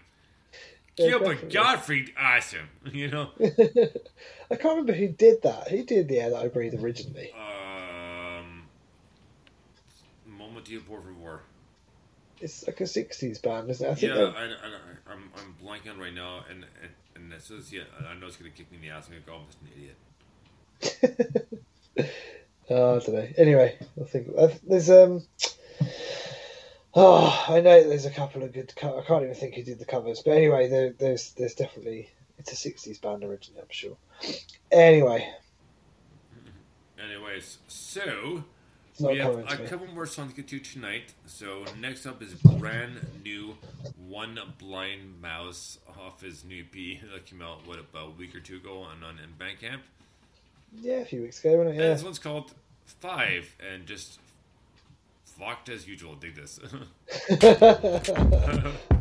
Yeah, 0.97 1.09
Gilbert. 1.09 1.51
Gottfried, 1.51 2.13
awesome. 2.19 2.69
You 2.91 3.09
know? 3.09 3.29
I 3.39 4.55
can't 4.55 4.63
remember 4.63 4.93
who 4.93 5.09
did 5.09 5.43
that. 5.43 5.67
Who 5.69 5.83
did 5.83 6.07
the 6.07 6.19
air 6.19 6.29
that 6.31 6.37
I 6.43 6.47
breathe 6.47 6.73
originally? 6.81 7.31
Um, 7.33 8.63
Moment 10.25 10.67
por 10.87 11.01
favor. 11.01 11.41
It's 12.41 12.65
like 12.67 12.79
a 12.81 12.83
'60s 12.85 13.41
band, 13.41 13.69
isn't 13.69 13.87
it? 13.87 13.91
I 13.91 13.95
think 13.95 14.13
Yeah, 14.13 14.33
I, 14.35 14.45
I, 14.45 15.11
I'm, 15.11 15.31
I'm 15.35 15.55
blanking 15.63 15.91
on 15.91 15.99
right 15.99 16.13
now, 16.13 16.43
and 16.49 16.65
and, 16.81 16.91
and 17.15 17.31
this 17.31 17.49
is 17.49 17.71
yeah. 17.73 17.83
I 18.09 18.13
know 18.15 18.27
it's 18.27 18.37
gonna 18.37 18.51
kick 18.51 18.71
me 18.71 18.77
in 18.77 18.83
the 18.83 18.89
ass. 18.89 19.07
I'm 19.07 19.13
gonna 19.13 19.25
go, 19.25 19.35
I'm 19.35 19.45
just 19.47 19.61
an 19.61 19.69
idiot. 19.75 21.47
Oh, 22.69 22.97
I 22.97 22.99
don't 22.99 23.15
know. 23.15 23.27
Anyway, 23.37 23.77
I 23.99 24.03
think 24.03 24.27
there's 24.67 24.89
um. 24.89 25.23
Oh, 26.93 27.45
I 27.47 27.61
know 27.61 27.87
there's 27.87 28.05
a 28.05 28.11
couple 28.11 28.43
of 28.43 28.51
good. 28.51 28.73
Co- 28.75 28.99
I 28.99 29.05
can't 29.05 29.23
even 29.23 29.35
think 29.35 29.55
who 29.55 29.63
did 29.63 29.79
the 29.79 29.85
covers, 29.85 30.21
but 30.25 30.31
anyway, 30.31 30.67
there, 30.67 30.93
there's 30.97 31.31
there's 31.37 31.53
definitely 31.53 32.09
it's 32.37 32.51
a 32.51 32.69
'60s 32.69 32.99
band 33.01 33.23
originally, 33.23 33.61
I'm 33.61 33.67
sure. 33.69 33.95
Anyway, 34.71 35.33
Anyways, 37.01 37.59
so 37.67 38.43
we 38.99 39.17
have 39.19 39.37
a 39.37 39.57
couple 39.67 39.87
more 39.93 40.05
songs 40.05 40.33
to 40.33 40.41
get 40.41 40.47
to 40.49 40.59
tonight. 40.59 41.13
So 41.25 41.65
next 41.79 42.05
up 42.05 42.21
is 42.21 42.33
brand 42.33 42.99
new 43.23 43.55
One 44.07 44.39
Blind 44.57 45.21
Mouse 45.21 45.79
off 45.99 46.21
his 46.21 46.43
new 46.43 46.61
EP 46.61 47.01
that 47.13 47.25
came 47.25 47.41
out 47.41 47.67
what 47.67 47.79
about 47.79 48.07
a 48.07 48.11
week 48.11 48.35
or 48.35 48.39
two 48.39 48.57
ago 48.57 48.79
on 48.79 49.03
on 49.03 49.19
in 49.19 49.33
Bandcamp. 49.37 49.79
Yeah, 50.81 50.95
a 50.95 51.05
few 51.05 51.21
weeks 51.21 51.39
ago, 51.39 51.57
wasn't 51.57 51.79
And 51.79 51.95
this 51.95 52.03
one's 52.03 52.19
called 52.19 52.53
Five, 52.85 53.55
and 53.73 53.85
just 53.85 54.19
fucked 55.23 55.69
as 55.69 55.87
usual. 55.87 56.15
Dig 56.15 56.35
this. 56.35 56.59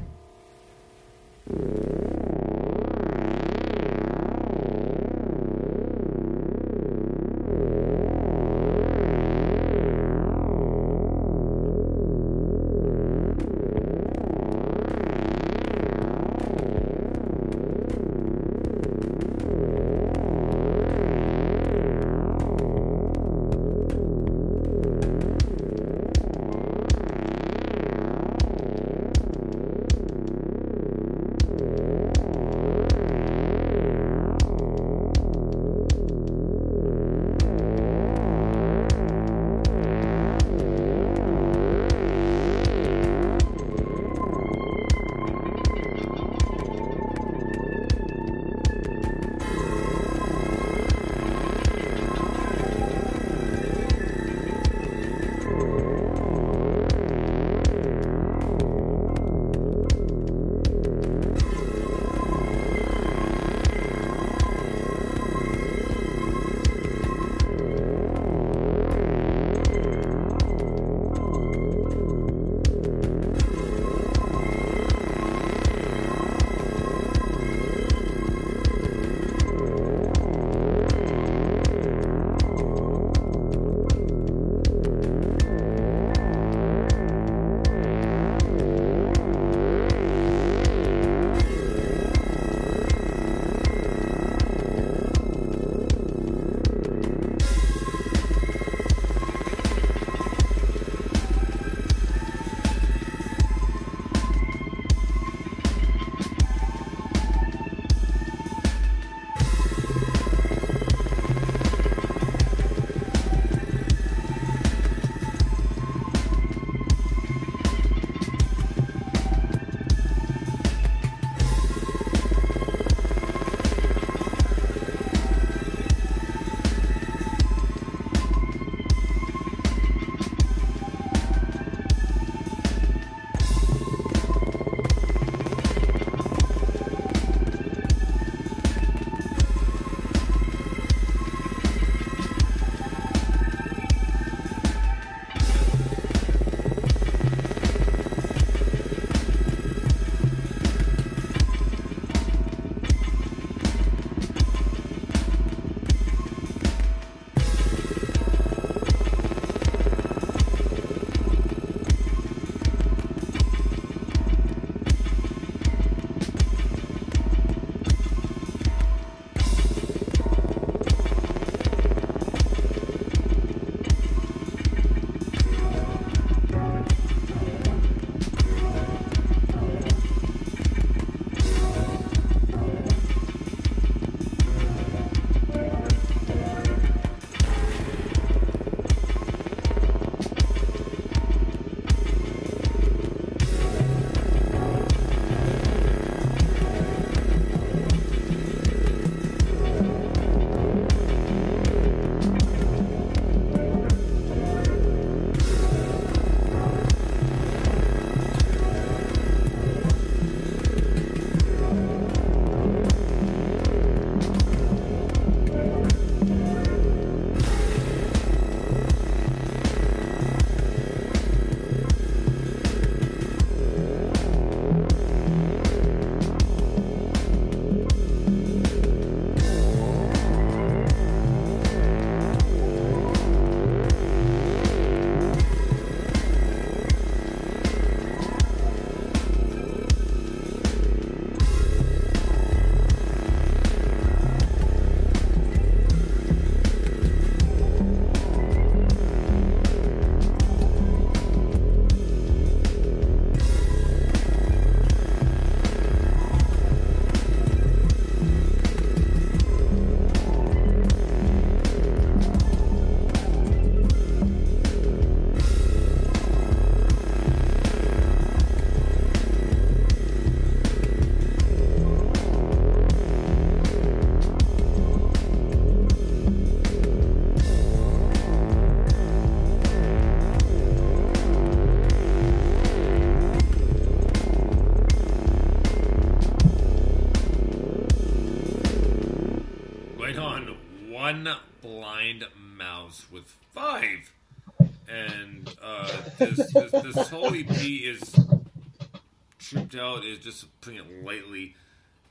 Is 300.17 300.25
just 300.25 300.61
putting 300.61 300.79
it 300.79 301.05
lightly, 301.05 301.55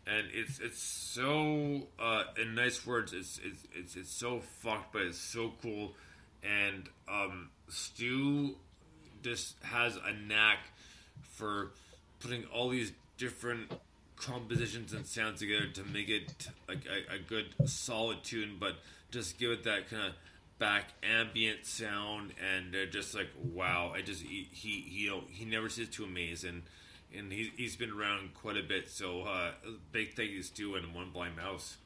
and 0.05 0.27
it's 0.33 0.59
it's 0.59 0.81
so 0.81 1.87
uh, 1.99 2.23
in 2.41 2.55
nice 2.55 2.85
words. 2.85 3.13
It's 3.13 3.39
it's 3.43 3.63
it's 3.73 3.95
it's 3.95 4.11
so 4.11 4.41
fucked, 4.61 4.93
but 4.93 5.03
it's 5.03 5.17
so 5.17 5.53
cool. 5.61 5.93
And 6.43 6.87
um, 7.09 7.49
Stu 7.69 8.55
just 9.23 9.55
has 9.63 9.97
a 9.97 10.13
knack 10.13 10.59
for 11.21 11.71
putting 12.19 12.45
all 12.45 12.69
these 12.69 12.91
different 13.17 13.71
compositions 14.15 14.93
and 14.93 15.05
sounds 15.05 15.39
together 15.39 15.67
to 15.67 15.83
make 15.83 16.09
it 16.09 16.47
like 16.67 16.85
a, 16.85 17.15
a 17.15 17.19
good 17.19 17.47
solid 17.65 18.23
tune, 18.23 18.57
but 18.59 18.75
just 19.11 19.37
give 19.37 19.51
it 19.51 19.63
that 19.63 19.89
kind 19.89 20.07
of 20.07 20.13
back 20.57 20.85
ambient 21.03 21.65
sound 21.65 22.31
and 22.53 22.75
just 22.91 23.13
like 23.15 23.27
wow, 23.53 23.91
I 23.95 24.01
just 24.01 24.21
he 24.21 24.47
he 24.51 24.85
he, 24.87 25.03
you 25.03 25.09
know, 25.09 25.23
he 25.29 25.45
never 25.45 25.69
ceases 25.69 25.95
to 25.95 26.05
amaze 26.05 26.43
and 26.43 26.63
and 27.17 27.31
he, 27.31 27.51
he's 27.55 27.75
been 27.75 27.91
around 27.91 28.33
quite 28.33 28.57
a 28.57 28.63
bit. 28.63 28.89
So 28.89 29.21
uh, 29.21 29.51
big 29.91 30.15
thank 30.15 30.31
you 30.31 30.43
to 30.43 30.75
and 30.75 30.93
One 30.93 31.11
Blind 31.11 31.35
Mouse. 31.35 31.77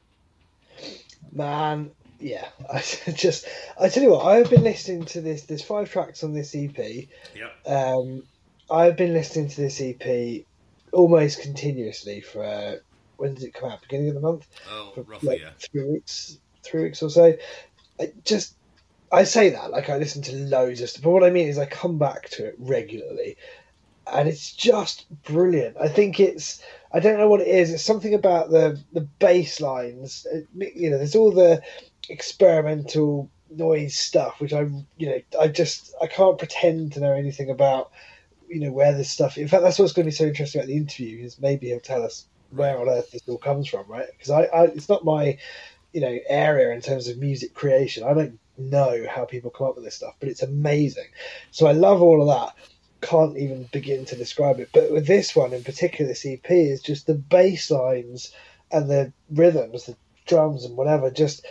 Man, 1.32 1.90
yeah. 2.18 2.48
I 2.72 2.80
just, 3.12 3.46
I 3.80 3.88
tell 3.88 4.02
you 4.02 4.10
what, 4.10 4.26
I've 4.26 4.50
been 4.50 4.62
listening 4.62 5.04
to 5.06 5.20
this. 5.20 5.42
There's 5.42 5.62
five 5.62 5.90
tracks 5.90 6.22
on 6.22 6.32
this 6.32 6.54
EP. 6.54 6.78
Yep. 6.78 7.66
Um, 7.66 8.22
I've 8.70 8.96
been 8.96 9.12
listening 9.12 9.48
to 9.48 9.60
this 9.60 9.80
EP 9.80 10.44
almost 10.92 11.40
continuously 11.40 12.20
for 12.20 12.44
uh, 12.44 12.76
when 13.16 13.34
did 13.34 13.44
it 13.44 13.54
come 13.54 13.70
out? 13.70 13.82
Beginning 13.82 14.08
of 14.08 14.14
the 14.14 14.20
month. 14.20 14.46
Oh, 14.70 14.92
For 14.94 15.02
roughly, 15.02 15.28
like 15.28 15.40
yeah. 15.40 15.50
three 15.58 15.84
weeks, 15.84 16.38
three 16.62 16.84
weeks 16.84 17.02
or 17.02 17.10
so. 17.10 17.34
I 18.00 18.12
just, 18.24 18.54
I 19.12 19.24
say 19.24 19.50
that 19.50 19.70
like 19.70 19.90
I 19.90 19.98
listen 19.98 20.22
to 20.22 20.36
loads 20.36 20.80
of 20.80 20.88
stuff, 20.88 21.02
but 21.02 21.10
what 21.10 21.24
I 21.24 21.30
mean 21.30 21.48
is 21.48 21.58
I 21.58 21.66
come 21.66 21.98
back 21.98 22.30
to 22.30 22.46
it 22.46 22.54
regularly, 22.58 23.36
and 24.12 24.28
it's 24.28 24.52
just 24.52 25.06
brilliant. 25.24 25.76
I 25.80 25.88
think 25.88 26.20
it's, 26.20 26.62
I 26.92 27.00
don't 27.00 27.18
know 27.18 27.28
what 27.28 27.40
it 27.40 27.48
is. 27.48 27.72
It's 27.72 27.84
something 27.84 28.14
about 28.14 28.50
the 28.50 28.80
the 28.92 29.02
bass 29.02 29.60
lines. 29.60 30.26
uh, 30.32 30.40
You 30.58 30.90
know, 30.90 30.98
there's 30.98 31.16
all 31.16 31.32
the 31.32 31.62
experimental 32.08 33.30
noise 33.50 33.96
stuff, 33.96 34.40
which 34.40 34.52
I, 34.52 34.62
you 34.96 35.06
know, 35.08 35.20
I 35.40 35.48
just 35.48 35.94
I 36.02 36.06
can't 36.06 36.38
pretend 36.38 36.92
to 36.94 37.00
know 37.00 37.12
anything 37.12 37.50
about. 37.50 37.90
You 38.48 38.60
know 38.60 38.72
where 38.72 38.92
this 38.96 39.10
stuff. 39.10 39.38
In 39.38 39.48
fact, 39.48 39.62
that's 39.62 39.78
what's 39.78 39.92
going 39.92 40.04
to 40.06 40.10
be 40.10 40.14
so 40.16 40.24
interesting 40.26 40.60
about 40.60 40.68
the 40.68 40.76
interview 40.76 41.24
is 41.24 41.40
maybe 41.40 41.68
he'll 41.68 41.80
tell 41.80 42.02
us 42.02 42.26
where 42.50 42.78
on 42.78 42.88
earth 42.88 43.12
this 43.12 43.22
all 43.28 43.38
comes 43.38 43.68
from, 43.68 43.86
right? 43.88 44.06
Because 44.12 44.30
I, 44.30 44.42
I, 44.44 44.64
it's 44.64 44.88
not 44.88 45.04
my, 45.04 45.38
you 45.92 46.00
know, 46.00 46.18
area 46.28 46.72
in 46.74 46.80
terms 46.80 47.08
of 47.08 47.18
music 47.18 47.54
creation. 47.54 48.04
I 48.04 48.14
don't 48.14 48.38
know 48.58 49.06
how 49.08 49.24
people 49.24 49.50
come 49.50 49.68
up 49.68 49.76
with 49.76 49.84
this 49.84 49.96
stuff, 49.96 50.14
but 50.20 50.28
it's 50.28 50.42
amazing. 50.42 51.08
So 51.52 51.66
I 51.66 51.72
love 51.72 52.02
all 52.02 52.22
of 52.22 52.28
that. 52.28 52.54
Can't 53.00 53.36
even 53.38 53.64
begin 53.72 54.04
to 54.06 54.16
describe 54.16 54.60
it. 54.60 54.70
But 54.72 54.90
with 54.90 55.06
this 55.06 55.34
one 55.34 55.52
in 55.52 55.64
particular, 55.64 56.08
this 56.08 56.26
EP 56.26 56.50
is 56.50 56.82
just 56.82 57.06
the 57.06 57.14
bass 57.14 57.70
lines 57.70 58.32
and 58.70 58.90
the 58.90 59.12
rhythms, 59.30 59.86
the 59.86 59.96
drums 60.26 60.64
and 60.64 60.76
whatever, 60.76 61.10
just 61.10 61.44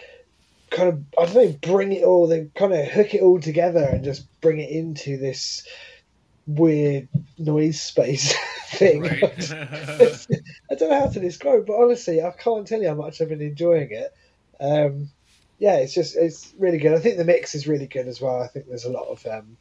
kind 0.70 0.90
of 0.90 1.04
I 1.18 1.26
don't 1.26 1.36
know, 1.36 1.74
bring 1.74 1.92
it 1.92 2.04
all, 2.04 2.28
they 2.28 2.50
kind 2.56 2.74
of 2.74 2.88
hook 2.88 3.14
it 3.14 3.22
all 3.22 3.40
together 3.40 3.84
and 3.84 4.04
just 4.04 4.26
bring 4.42 4.60
it 4.60 4.70
into 4.70 5.18
this 5.18 5.68
weird 6.48 7.08
noise 7.38 7.82
space 7.82 8.34
thing. 8.68 9.02
Right. 9.02 9.52
I 9.52 10.76
don't 10.76 10.90
know 10.90 11.00
how 11.00 11.08
to 11.08 11.20
describe, 11.20 11.60
it, 11.60 11.66
but 11.68 11.82
honestly, 11.82 12.22
I 12.22 12.32
can't 12.32 12.68
tell 12.68 12.82
you 12.82 12.90
how 12.90 12.96
much 12.96 13.22
I've 13.22 13.30
been 13.30 13.42
enjoying 13.42 13.92
it. 13.92 14.14
Um, 14.60 15.10
yeah, 15.58 15.76
it's 15.78 15.94
just 15.94 16.16
it's 16.16 16.54
really 16.58 16.78
good. 16.78 16.94
I 16.94 17.00
think 17.00 17.18
the 17.18 17.26
mix 17.26 17.54
is 17.54 17.68
really 17.68 17.88
good 17.88 18.08
as 18.08 18.22
well. 18.22 18.42
I 18.42 18.48
think 18.48 18.68
there's 18.68 18.86
a 18.86 18.92
lot 18.92 19.08
of 19.08 19.26
um, 19.26 19.58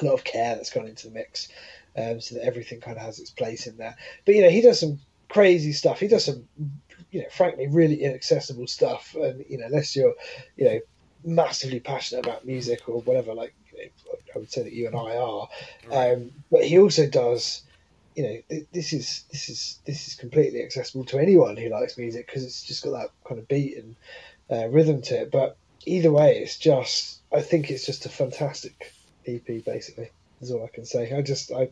a 0.00 0.04
lot 0.04 0.14
of 0.14 0.24
care 0.24 0.54
that's 0.54 0.70
gone 0.70 0.86
into 0.86 1.08
the 1.08 1.14
mix, 1.14 1.48
um, 1.96 2.20
so 2.20 2.36
that 2.36 2.44
everything 2.44 2.80
kind 2.80 2.96
of 2.96 3.02
has 3.02 3.18
its 3.18 3.30
place 3.30 3.66
in 3.66 3.76
there. 3.76 3.96
But 4.24 4.34
you 4.34 4.42
know, 4.42 4.50
he 4.50 4.60
does 4.60 4.80
some 4.80 4.98
crazy 5.28 5.72
stuff. 5.72 6.00
He 6.00 6.08
does 6.08 6.24
some, 6.24 6.46
you 7.10 7.20
know, 7.20 7.28
frankly, 7.30 7.66
really 7.66 8.02
inaccessible 8.02 8.66
stuff. 8.66 9.14
And 9.14 9.44
you 9.48 9.58
know, 9.58 9.66
unless 9.66 9.96
you're, 9.96 10.14
you 10.56 10.64
know, 10.64 10.80
massively 11.24 11.80
passionate 11.80 12.26
about 12.26 12.46
music 12.46 12.88
or 12.88 13.00
whatever, 13.02 13.34
like 13.34 13.54
you 13.72 13.78
know, 13.78 13.90
I 14.34 14.38
would 14.38 14.50
say 14.50 14.62
that 14.62 14.72
you 14.72 14.86
and 14.86 14.96
I 14.96 15.16
are. 15.16 15.48
Um, 15.90 16.30
but 16.50 16.64
he 16.64 16.78
also 16.78 17.08
does. 17.08 17.62
You 18.14 18.24
know, 18.24 18.58
this 18.72 18.92
is 18.92 19.24
this 19.32 19.48
is 19.48 19.78
this 19.86 20.06
is 20.06 20.14
completely 20.16 20.62
accessible 20.62 21.06
to 21.06 21.18
anyone 21.18 21.56
who 21.56 21.70
likes 21.70 21.96
music 21.96 22.26
because 22.26 22.44
it's 22.44 22.62
just 22.62 22.84
got 22.84 22.90
that 22.90 23.08
kind 23.26 23.40
of 23.40 23.48
beat 23.48 23.78
and 23.78 23.96
uh, 24.50 24.68
rhythm 24.68 25.00
to 25.02 25.22
it. 25.22 25.30
But 25.30 25.56
either 25.86 26.12
way, 26.12 26.36
it's 26.36 26.58
just 26.58 27.20
I 27.32 27.40
think 27.40 27.70
it's 27.70 27.86
just 27.86 28.04
a 28.04 28.10
fantastic 28.10 28.92
EP. 29.26 29.64
Basically, 29.64 30.10
is 30.40 30.50
all 30.50 30.64
I 30.64 30.68
can 30.68 30.84
say. 30.84 31.12
I 31.12 31.22
just 31.22 31.52
I 31.52 31.68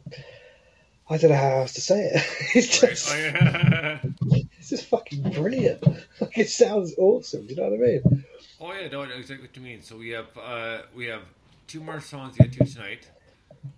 I 1.08 1.16
don't 1.16 1.30
know 1.30 1.36
how 1.36 1.60
else 1.60 1.74
to 1.74 1.80
say 1.80 2.04
it. 2.04 2.22
it's 2.54 2.80
just 2.80 3.12
it's 4.58 4.70
just 4.70 4.86
fucking 4.86 5.30
brilliant. 5.32 5.82
Like 6.20 6.38
it 6.38 6.48
sounds 6.48 6.94
awesome. 6.96 7.46
Do 7.46 7.54
you 7.54 7.56
know 7.56 7.68
what 7.68 7.74
I 7.74 7.76
mean? 7.76 8.24
Oh 8.60 8.72
yeah, 8.72 8.88
no, 8.88 9.02
I 9.02 9.08
know 9.08 9.14
exactly 9.16 9.48
what 9.48 9.56
you 9.56 9.62
mean. 9.62 9.82
So 9.82 9.96
we 9.96 10.10
have 10.10 10.28
uh, 10.40 10.82
we 10.94 11.06
have 11.06 11.22
two 11.66 11.80
more 11.80 12.00
songs 12.00 12.36
to 12.36 12.44
get 12.44 12.52
to 12.52 12.64
tonight. 12.72 13.08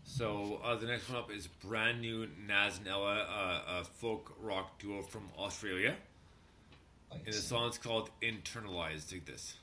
So 0.04 0.60
uh, 0.62 0.76
the 0.76 0.86
next 0.86 1.08
one 1.08 1.18
up 1.18 1.32
is 1.32 1.46
brand 1.46 2.00
new 2.00 2.28
Naz 2.46 2.78
and 2.78 2.86
Ella, 2.86 3.26
uh, 3.28 3.80
a 3.80 3.84
folk 3.84 4.34
rock 4.40 4.78
duo 4.78 5.02
from 5.02 5.22
Australia, 5.38 5.96
and 7.10 7.26
the 7.26 7.32
song's 7.32 7.78
called 7.78 8.10
"Internalized." 8.22 9.08
Take 9.08 9.24
this. 9.24 9.54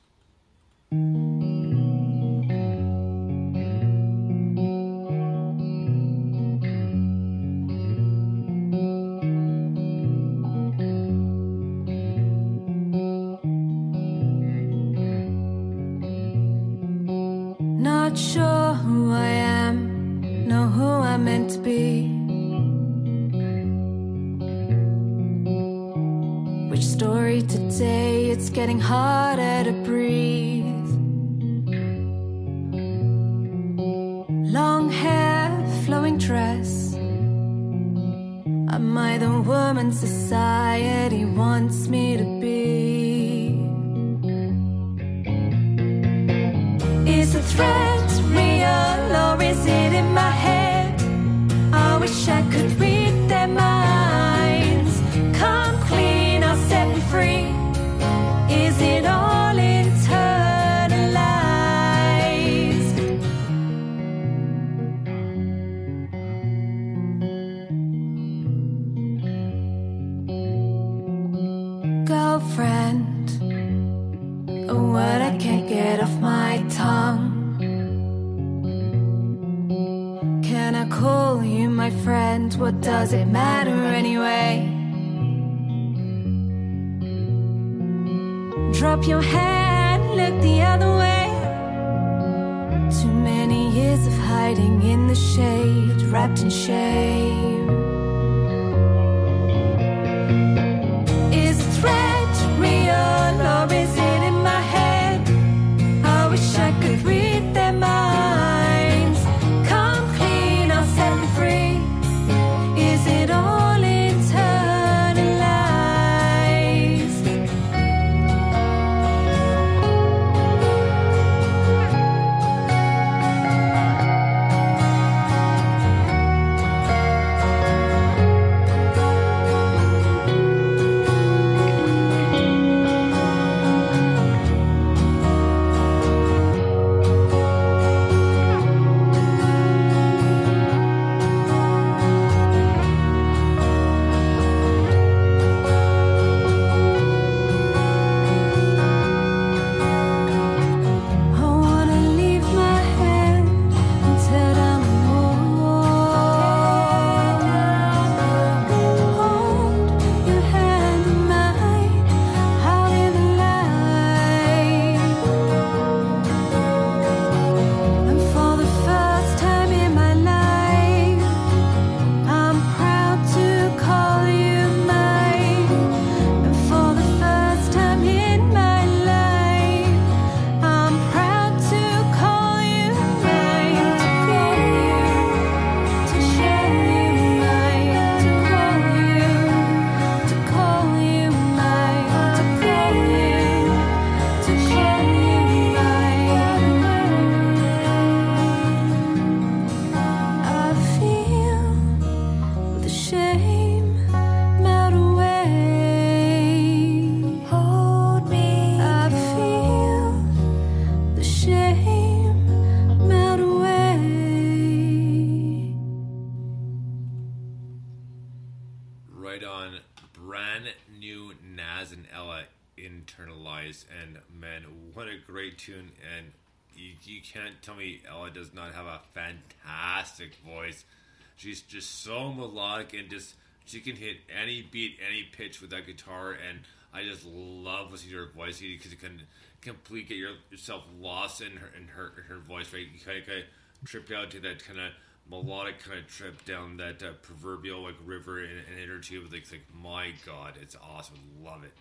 Beat, 234.71 234.97
any 235.07 235.23
pitch 235.23 235.61
with 235.61 235.69
that 235.71 235.85
guitar, 235.85 236.31
and 236.31 236.59
I 236.93 237.03
just 237.03 237.25
love 237.25 237.91
listening 237.91 238.13
to 238.13 238.17
her 238.19 238.31
voice 238.31 238.59
because 238.59 238.91
you 238.91 238.97
can 238.97 239.21
completely 239.61 240.07
get 240.07 240.17
your, 240.17 240.31
yourself 240.51 240.85
lost 240.99 241.41
in 241.41 241.57
her 241.57 241.69
in 241.77 241.87
her 241.87 242.25
her 242.27 242.37
voice. 242.39 242.71
Right, 242.73 242.87
you 242.91 242.99
kind 243.03 243.19
of, 243.19 243.25
kind 243.27 243.39
of 243.39 243.87
trip 243.87 244.11
out 244.11 244.31
to 244.31 244.39
that 244.41 244.65
kind 244.65 244.79
of 244.79 244.91
melodic 245.29 245.79
kind 245.83 245.99
of 245.99 246.07
trip 246.07 246.43
down 246.45 246.77
that 246.77 247.03
uh, 247.03 247.11
proverbial 247.21 247.83
like 247.83 247.95
river 248.05 248.43
in, 248.43 248.49
in 248.49 248.83
inner 248.83 248.99
tube. 248.99 249.31
Like, 249.31 249.41
it's 249.41 249.51
like 249.51 249.65
my 249.73 250.11
god, 250.25 250.53
it's 250.61 250.75
awesome. 250.81 251.17
Love 251.43 251.63
it. 251.63 251.73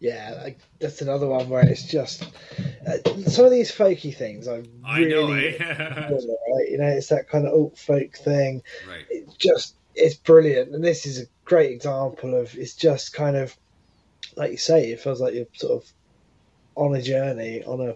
Yeah, 0.00 0.40
like, 0.42 0.58
that's 0.80 1.02
another 1.02 1.28
one 1.28 1.48
where 1.48 1.64
it's 1.64 1.84
just 1.84 2.24
uh, 2.86 3.28
some 3.28 3.44
of 3.44 3.50
these 3.50 3.70
folky 3.70 4.14
things. 4.14 4.48
I 4.48 4.62
I 4.84 5.00
really, 5.00 5.56
know, 5.58 5.66
eh? 5.66 6.08
right? 6.10 6.70
You 6.70 6.78
know, 6.78 6.86
it's 6.86 7.08
that 7.08 7.28
kind 7.28 7.46
of 7.46 7.52
alt 7.52 7.78
folk 7.78 8.16
thing. 8.16 8.62
right. 8.88 9.04
It's 9.10 9.36
just 9.36 9.76
it's 9.94 10.14
brilliant, 10.14 10.74
and 10.74 10.82
this 10.82 11.06
is 11.06 11.20
a 11.20 11.26
great 11.44 11.72
example 11.72 12.34
of 12.34 12.54
it's 12.56 12.74
just 12.74 13.12
kind 13.12 13.36
of 13.36 13.56
like 14.36 14.52
you 14.52 14.56
say, 14.56 14.90
it 14.92 15.00
feels 15.00 15.20
like 15.20 15.34
you're 15.34 15.46
sort 15.54 15.82
of 15.82 15.92
on 16.74 16.94
a 16.94 17.02
journey 17.02 17.62
on 17.64 17.80
a 17.80 17.94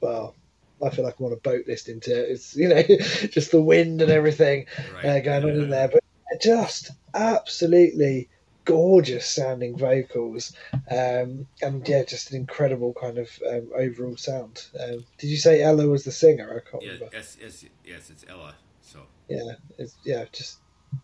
well. 0.00 0.34
I 0.82 0.88
feel 0.88 1.04
like 1.04 1.20
I'm 1.20 1.26
on 1.26 1.32
a 1.32 1.36
boat 1.36 1.64
listening 1.66 2.00
to 2.02 2.10
it. 2.12 2.30
It's 2.30 2.56
you 2.56 2.68
know 2.68 2.82
just 3.30 3.50
the 3.52 3.60
wind 3.62 4.00
and 4.02 4.10
everything 4.10 4.66
Right. 4.94 5.04
uh, 5.04 5.20
going 5.20 5.44
on 5.44 5.50
in 5.50 5.70
there, 5.70 5.88
but 5.88 6.00
just 6.40 6.90
absolutely 7.14 8.28
gorgeous 8.64 9.26
sounding 9.28 9.76
vocals, 9.76 10.54
um, 10.90 11.46
and 11.62 11.86
yeah, 11.88 12.04
just 12.04 12.30
an 12.30 12.36
incredible 12.36 12.94
kind 13.00 13.18
of 13.18 13.28
um, 13.50 13.70
overall 13.76 14.16
sound. 14.16 14.64
Um, 14.78 15.04
did 15.18 15.28
you 15.28 15.36
say 15.36 15.62
Ella 15.62 15.86
was 15.88 16.04
the 16.04 16.12
singer? 16.12 16.48
I 16.50 16.70
can't 16.70 16.82
Yeah, 16.82 16.92
remember. 16.92 17.10
yes, 17.12 17.36
yes, 17.40 17.64
yes, 17.84 18.10
it's 18.10 18.24
Ella. 18.28 18.54
So 18.80 19.00
Yeah, 19.28 19.52
it's, 19.78 19.96
yeah, 20.04 20.24
just 20.32 20.59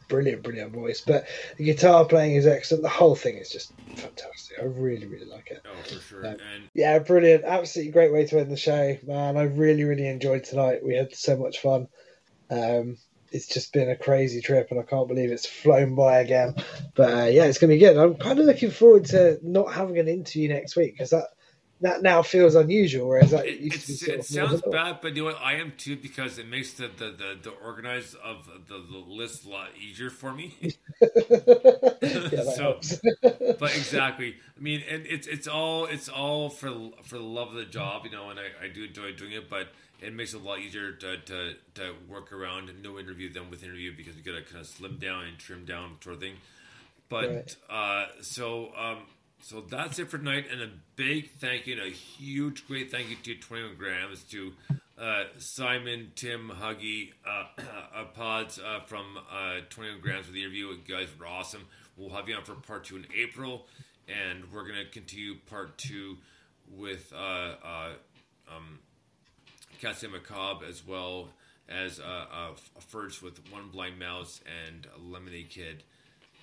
brilliant, 0.09 0.43
brilliant 0.43 0.73
voice. 0.73 1.01
But 1.01 1.27
the 1.57 1.65
guitar 1.65 2.05
playing 2.05 2.37
is 2.37 2.47
excellent. 2.47 2.83
The 2.83 2.89
whole 2.89 3.15
thing 3.15 3.37
is 3.37 3.51
just 3.51 3.73
fantastic. 3.97 4.59
I 4.61 4.65
really, 4.65 5.07
really 5.07 5.27
like 5.27 5.51
it. 5.51 5.65
oh, 5.67 5.83
for 5.83 6.01
sure. 6.01 6.25
Yeah. 6.25 6.31
And 6.31 6.69
Yeah, 6.75 6.99
brilliant. 6.99 7.45
Absolutely 7.45 7.93
great 7.93 8.13
way 8.13 8.27
to 8.27 8.41
end 8.41 8.51
the 8.51 8.57
show, 8.57 8.97
man. 9.07 9.37
I 9.37 9.45
really, 9.45 9.85
really 9.85 10.09
enjoyed 10.09 10.45
tonight. 10.45 10.85
We 10.85 10.95
had 10.95 11.15
so 11.15 11.37
much 11.37 11.61
fun. 11.61 11.89
Um, 12.51 12.99
it's 13.33 13.49
just 13.49 13.73
been 13.73 13.91
a 13.91 13.97
crazy 13.97 14.41
trip, 14.41 14.69
and 14.71 14.79
I 14.79 14.85
can't 14.85 15.09
believe 15.09 15.31
it's 15.31 15.47
flown 15.47 15.95
by 15.95 16.21
again. 16.21 16.55
But 16.95 17.13
uh, 17.13 17.27
yeah, 17.27 17.45
it's 17.45 17.59
going 17.59 17.71
to 17.71 17.77
be 17.77 17.81
good. 17.81 17.97
I'm 17.97 18.15
kind 18.15 18.39
of 18.39 18.47
looking 18.47 18.71
forward 18.71 19.07
to 19.07 19.39
not 19.43 19.73
having 19.73 19.99
an 19.99 20.09
interview 20.09 20.49
next 20.49 20.77
week 20.77 20.95
because 20.95 21.11
that 21.11 21.27
that 21.81 22.03
now 22.03 22.23
feels 22.23 22.55
unusual, 22.55 23.09
whereas 23.09 23.31
that 23.33 23.47
it, 23.47 23.61
used 23.61 23.87
to 23.87 23.87
be 23.89 23.93
it's, 23.93 24.01
sort 24.01 24.15
it 24.15 24.21
of 24.21 24.27
sounds 24.27 24.63
bad, 24.63 24.99
but 25.03 25.15
you 25.15 25.23
know 25.23 25.31
what? 25.31 25.43
I 25.43 25.55
am 25.55 25.73
too 25.77 25.97
because 25.97 26.39
it 26.39 26.49
makes 26.49 26.73
the 26.73 26.89
the, 26.89 27.11
the, 27.11 27.39
the 27.43 27.51
organize 27.51 28.15
of 28.25 28.49
the, 28.69 28.75
the 28.91 28.99
list 28.99 29.45
a 29.45 29.51
lot 29.51 29.69
easier 29.81 30.11
for 30.11 30.33
me. 30.33 30.55
yeah, 31.01 32.43
So- 32.55 32.81
but 33.59 33.77
exactly, 33.77 34.37
I 34.57 34.61
mean, 34.61 34.83
and 34.91 35.07
it's 35.07 35.27
it's 35.27 35.47
all 35.47 35.87
it's 35.87 36.09
all 36.09 36.49
for 36.49 36.71
for 37.03 37.19
the 37.19 37.25
love 37.25 37.49
of 37.49 37.55
the 37.55 37.65
job, 37.65 38.05
you 38.05 38.11
know, 38.11 38.31
and 38.31 38.39
I, 38.41 38.65
I 38.65 38.69
do 38.69 38.85
enjoy 38.85 39.13
doing 39.13 39.33
it, 39.33 39.51
but 39.51 39.69
it 40.01 40.15
makes 40.15 40.35
it 40.35 40.41
a 40.41 40.45
lot 40.45 40.59
easier 40.59 40.93
to, 40.93 41.17
to, 41.19 41.55
to 41.75 41.95
work 42.09 42.33
around 42.33 42.71
no 42.83 42.99
interview 42.99 43.33
than 43.33 43.51
with 43.51 43.63
interview 43.63 43.97
because 43.97 44.15
you 44.17 44.23
got 44.23 44.33
to 44.39 44.43
kind 44.43 44.61
of 44.61 44.67
slim 44.67 44.99
down 44.99 45.25
and 45.25 45.39
trim 45.39 45.65
down 45.65 45.97
sort 46.03 46.17
of 46.17 46.21
thing. 46.21 46.35
But 47.09 47.57
uh, 47.71 48.07
so 48.21 48.73
um, 48.77 48.99
so 49.41 49.61
that's 49.61 49.99
it 49.99 50.11
for 50.11 50.19
tonight, 50.19 50.47
and 50.51 50.61
a 50.61 50.71
big 50.97 51.31
thank 51.39 51.67
you 51.67 51.75
and 51.75 51.83
a 51.83 51.95
huge 51.95 52.67
great 52.67 52.91
thank 52.91 53.11
you 53.11 53.17
to 53.17 53.35
Twenty 53.37 53.65
One 53.65 53.77
Grams 53.77 54.25
to 54.25 54.53
uh, 54.99 55.25
Simon, 55.39 56.13
Tim, 56.15 56.51
Huggy, 56.55 57.13
uh, 57.27 57.45
uh, 57.95 58.05
Pods 58.15 58.59
uh, 58.59 58.81
from 58.87 59.19
uh, 59.31 59.61
21 59.69 60.01
Grams 60.01 60.27
for 60.27 60.33
the 60.33 60.41
interview. 60.41 60.69
You 60.69 60.79
guys 60.89 61.09
were 61.19 61.27
awesome. 61.27 61.67
We'll 61.97 62.11
have 62.11 62.29
you 62.29 62.35
on 62.35 62.45
for 62.45 62.55
part 62.55 62.85
two 62.85 62.97
in 62.97 63.07
April, 63.15 63.67
and 64.09 64.51
we're 64.53 64.63
going 64.63 64.85
to 64.85 64.91
continue 64.91 65.35
part 65.47 65.77
two 65.77 66.17
with 66.71 67.13
uh, 67.15 67.55
um, 68.49 68.79
Cassie 69.81 70.09
Macabre 70.09 70.65
as 70.67 70.87
well 70.87 71.29
as 71.69 72.01
first 72.89 73.23
with 73.23 73.41
One 73.53 73.69
Blind 73.69 73.99
Mouse 73.99 74.41
and 74.69 74.87
Lemonade 74.99 75.51
Kid. 75.51 75.83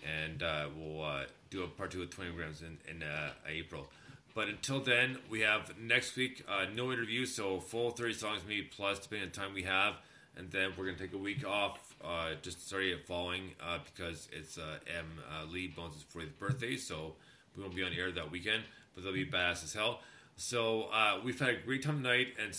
And 0.03 0.43
uh, 0.43 0.67
we'll 0.75 1.03
uh, 1.03 1.23
do 1.49 1.63
a 1.63 1.67
part 1.67 1.91
two 1.91 1.99
with 1.99 2.11
20 2.11 2.31
grams 2.31 2.61
in, 2.61 2.77
in 2.89 3.03
uh, 3.03 3.31
April. 3.47 3.87
But 4.35 4.47
until 4.47 4.79
then, 4.79 5.17
we 5.29 5.41
have 5.41 5.77
next 5.79 6.15
week 6.15 6.43
uh, 6.49 6.65
no 6.73 6.91
interview, 6.91 7.25
so 7.25 7.59
full 7.59 7.91
30 7.91 8.13
songs 8.13 8.41
maybe 8.47 8.63
plus, 8.63 8.99
depending 8.99 9.27
on 9.27 9.31
the 9.31 9.37
time 9.39 9.53
we 9.53 9.63
have. 9.63 9.95
And 10.35 10.49
then 10.49 10.71
we're 10.75 10.85
going 10.85 10.97
to 10.97 11.03
take 11.03 11.13
a 11.13 11.17
week 11.17 11.47
off, 11.47 11.95
uh, 12.03 12.31
just 12.41 12.65
starting 12.67 12.97
following 13.05 13.51
uh, 13.61 13.77
because 13.93 14.27
it's 14.31 14.57
M. 14.57 15.05
Lee 15.51 15.67
Bones' 15.67 16.03
40th 16.13 16.39
birthday, 16.39 16.75
so 16.75 17.13
we 17.55 17.61
won't 17.61 17.75
be 17.75 17.83
on 17.83 17.93
air 17.93 18.11
that 18.11 18.31
weekend, 18.31 18.63
but 18.95 19.03
they'll 19.03 19.13
be 19.13 19.27
badass 19.27 19.63
as 19.63 19.73
hell. 19.73 20.01
So 20.35 20.89
we've 21.23 21.39
had 21.39 21.49
a 21.49 21.57
great 21.63 21.83
time 21.83 21.97
tonight 21.97 22.29
and 22.43 22.49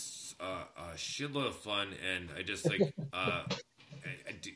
a 0.40 0.94
shitload 0.96 1.48
of 1.48 1.56
fun, 1.56 1.88
and 2.14 2.28
I 2.38 2.42
just 2.42 2.64
like, 2.64 2.94
I, 3.12 3.42
I 4.28 4.32
do, 4.40 4.50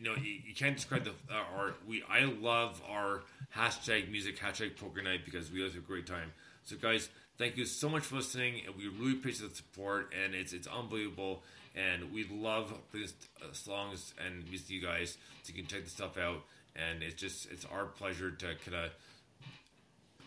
you 0.00 0.08
know, 0.08 0.16
you, 0.16 0.38
you 0.46 0.54
can't 0.54 0.74
describe 0.76 1.04
the 1.04 1.10
uh, 1.10 1.56
our 1.56 1.74
we. 1.86 2.02
I 2.08 2.24
love 2.24 2.80
our 2.88 3.22
hashtag 3.56 4.10
music 4.10 4.38
hashtag 4.38 4.76
poker 4.76 5.02
night 5.02 5.24
because 5.24 5.52
we 5.52 5.60
always 5.60 5.74
have 5.74 5.84
a 5.84 5.86
great 5.86 6.06
time. 6.06 6.32
So 6.64 6.76
guys, 6.76 7.10
thank 7.38 7.56
you 7.56 7.66
so 7.66 7.88
much 7.88 8.04
for 8.04 8.16
listening, 8.16 8.62
and 8.66 8.76
we 8.76 8.88
really 8.88 9.12
appreciate 9.12 9.50
the 9.50 9.56
support, 9.56 10.12
and 10.24 10.34
it's 10.34 10.52
it's 10.52 10.66
unbelievable, 10.66 11.42
and 11.76 12.12
we 12.12 12.26
love 12.30 12.72
these 12.92 13.12
uh, 13.42 13.52
songs 13.52 14.14
and 14.24 14.48
music 14.48 14.70
you 14.70 14.80
guys, 14.80 15.18
so 15.42 15.52
you 15.52 15.62
can 15.62 15.66
check 15.66 15.84
the 15.84 15.90
stuff 15.90 16.16
out, 16.16 16.44
and 16.74 17.02
it's 17.02 17.20
just 17.20 17.50
it's 17.50 17.66
our 17.66 17.84
pleasure 17.84 18.30
to 18.30 18.46
kind 18.64 18.84
of 18.86 18.90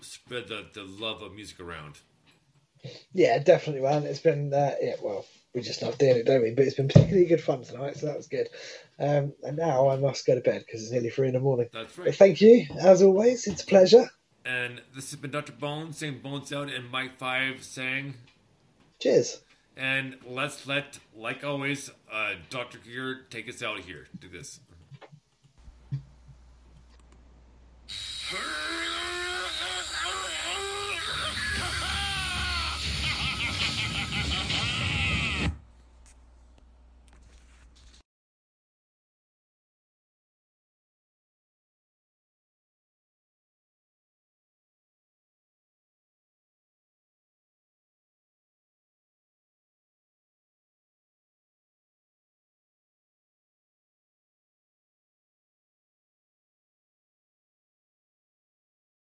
spread 0.02 0.48
the, 0.50 0.66
the 0.74 0.84
love 0.84 1.22
of 1.22 1.34
music 1.34 1.60
around. 1.60 1.96
Yeah, 3.14 3.40
definitely, 3.40 3.82
man. 3.82 4.04
It's 4.04 4.20
been 4.20 4.54
uh, 4.54 4.76
yeah. 4.82 4.96
Well, 5.02 5.26
we 5.54 5.62
just 5.62 5.82
love 5.82 5.98
doing 5.98 6.18
it, 6.18 6.26
don't 6.26 6.42
we? 6.42 6.52
But 6.52 6.66
it's 6.66 6.76
been 6.76 6.88
particularly 6.88 7.26
good 7.26 7.42
fun 7.42 7.64
tonight, 7.64 7.98
so 7.98 8.08
that 8.08 8.18
was 8.18 8.28
good. 8.28 8.50
Um, 9.00 9.34
and 9.44 9.58
now 9.58 9.90
I 9.90 9.98
must 9.98 10.26
go 10.26 10.36
to 10.36 10.42
bed 10.42 10.64
because 10.66 10.82
it's 10.82 10.92
nearly 10.92 11.10
three 11.10 11.28
in 11.28 11.34
the 11.34 11.40
morning. 11.40 11.70
That's 11.72 11.98
right. 11.98 12.06
But 12.06 12.16
thank 12.16 12.42
you, 12.42 12.66
as 12.80 13.02
always. 13.02 13.48
It's 13.48 13.64
a 13.64 13.66
pleasure. 13.66 14.10
And 14.46 14.82
this 14.94 15.12
has 15.12 15.20
been 15.20 15.32
Dr. 15.32 15.54
Bones 15.54 15.98
saying 15.98 16.20
Bones 16.20 16.52
Out 16.52 16.72
and 16.72 16.90
Mike 16.90 17.16
Five 17.16 17.64
saying 17.64 18.16
Cheers. 19.00 19.42
And 19.76 20.18
let's 20.26 20.68
let, 20.68 21.00
like 21.16 21.44
always, 21.44 21.90
uh, 22.12 22.34
Dr. 22.50 22.78
Gear 22.78 23.22
take 23.30 23.50
us 23.50 23.64
out 23.64 23.80
here. 23.80 24.08
Do 24.20 24.30
this. 24.30 24.60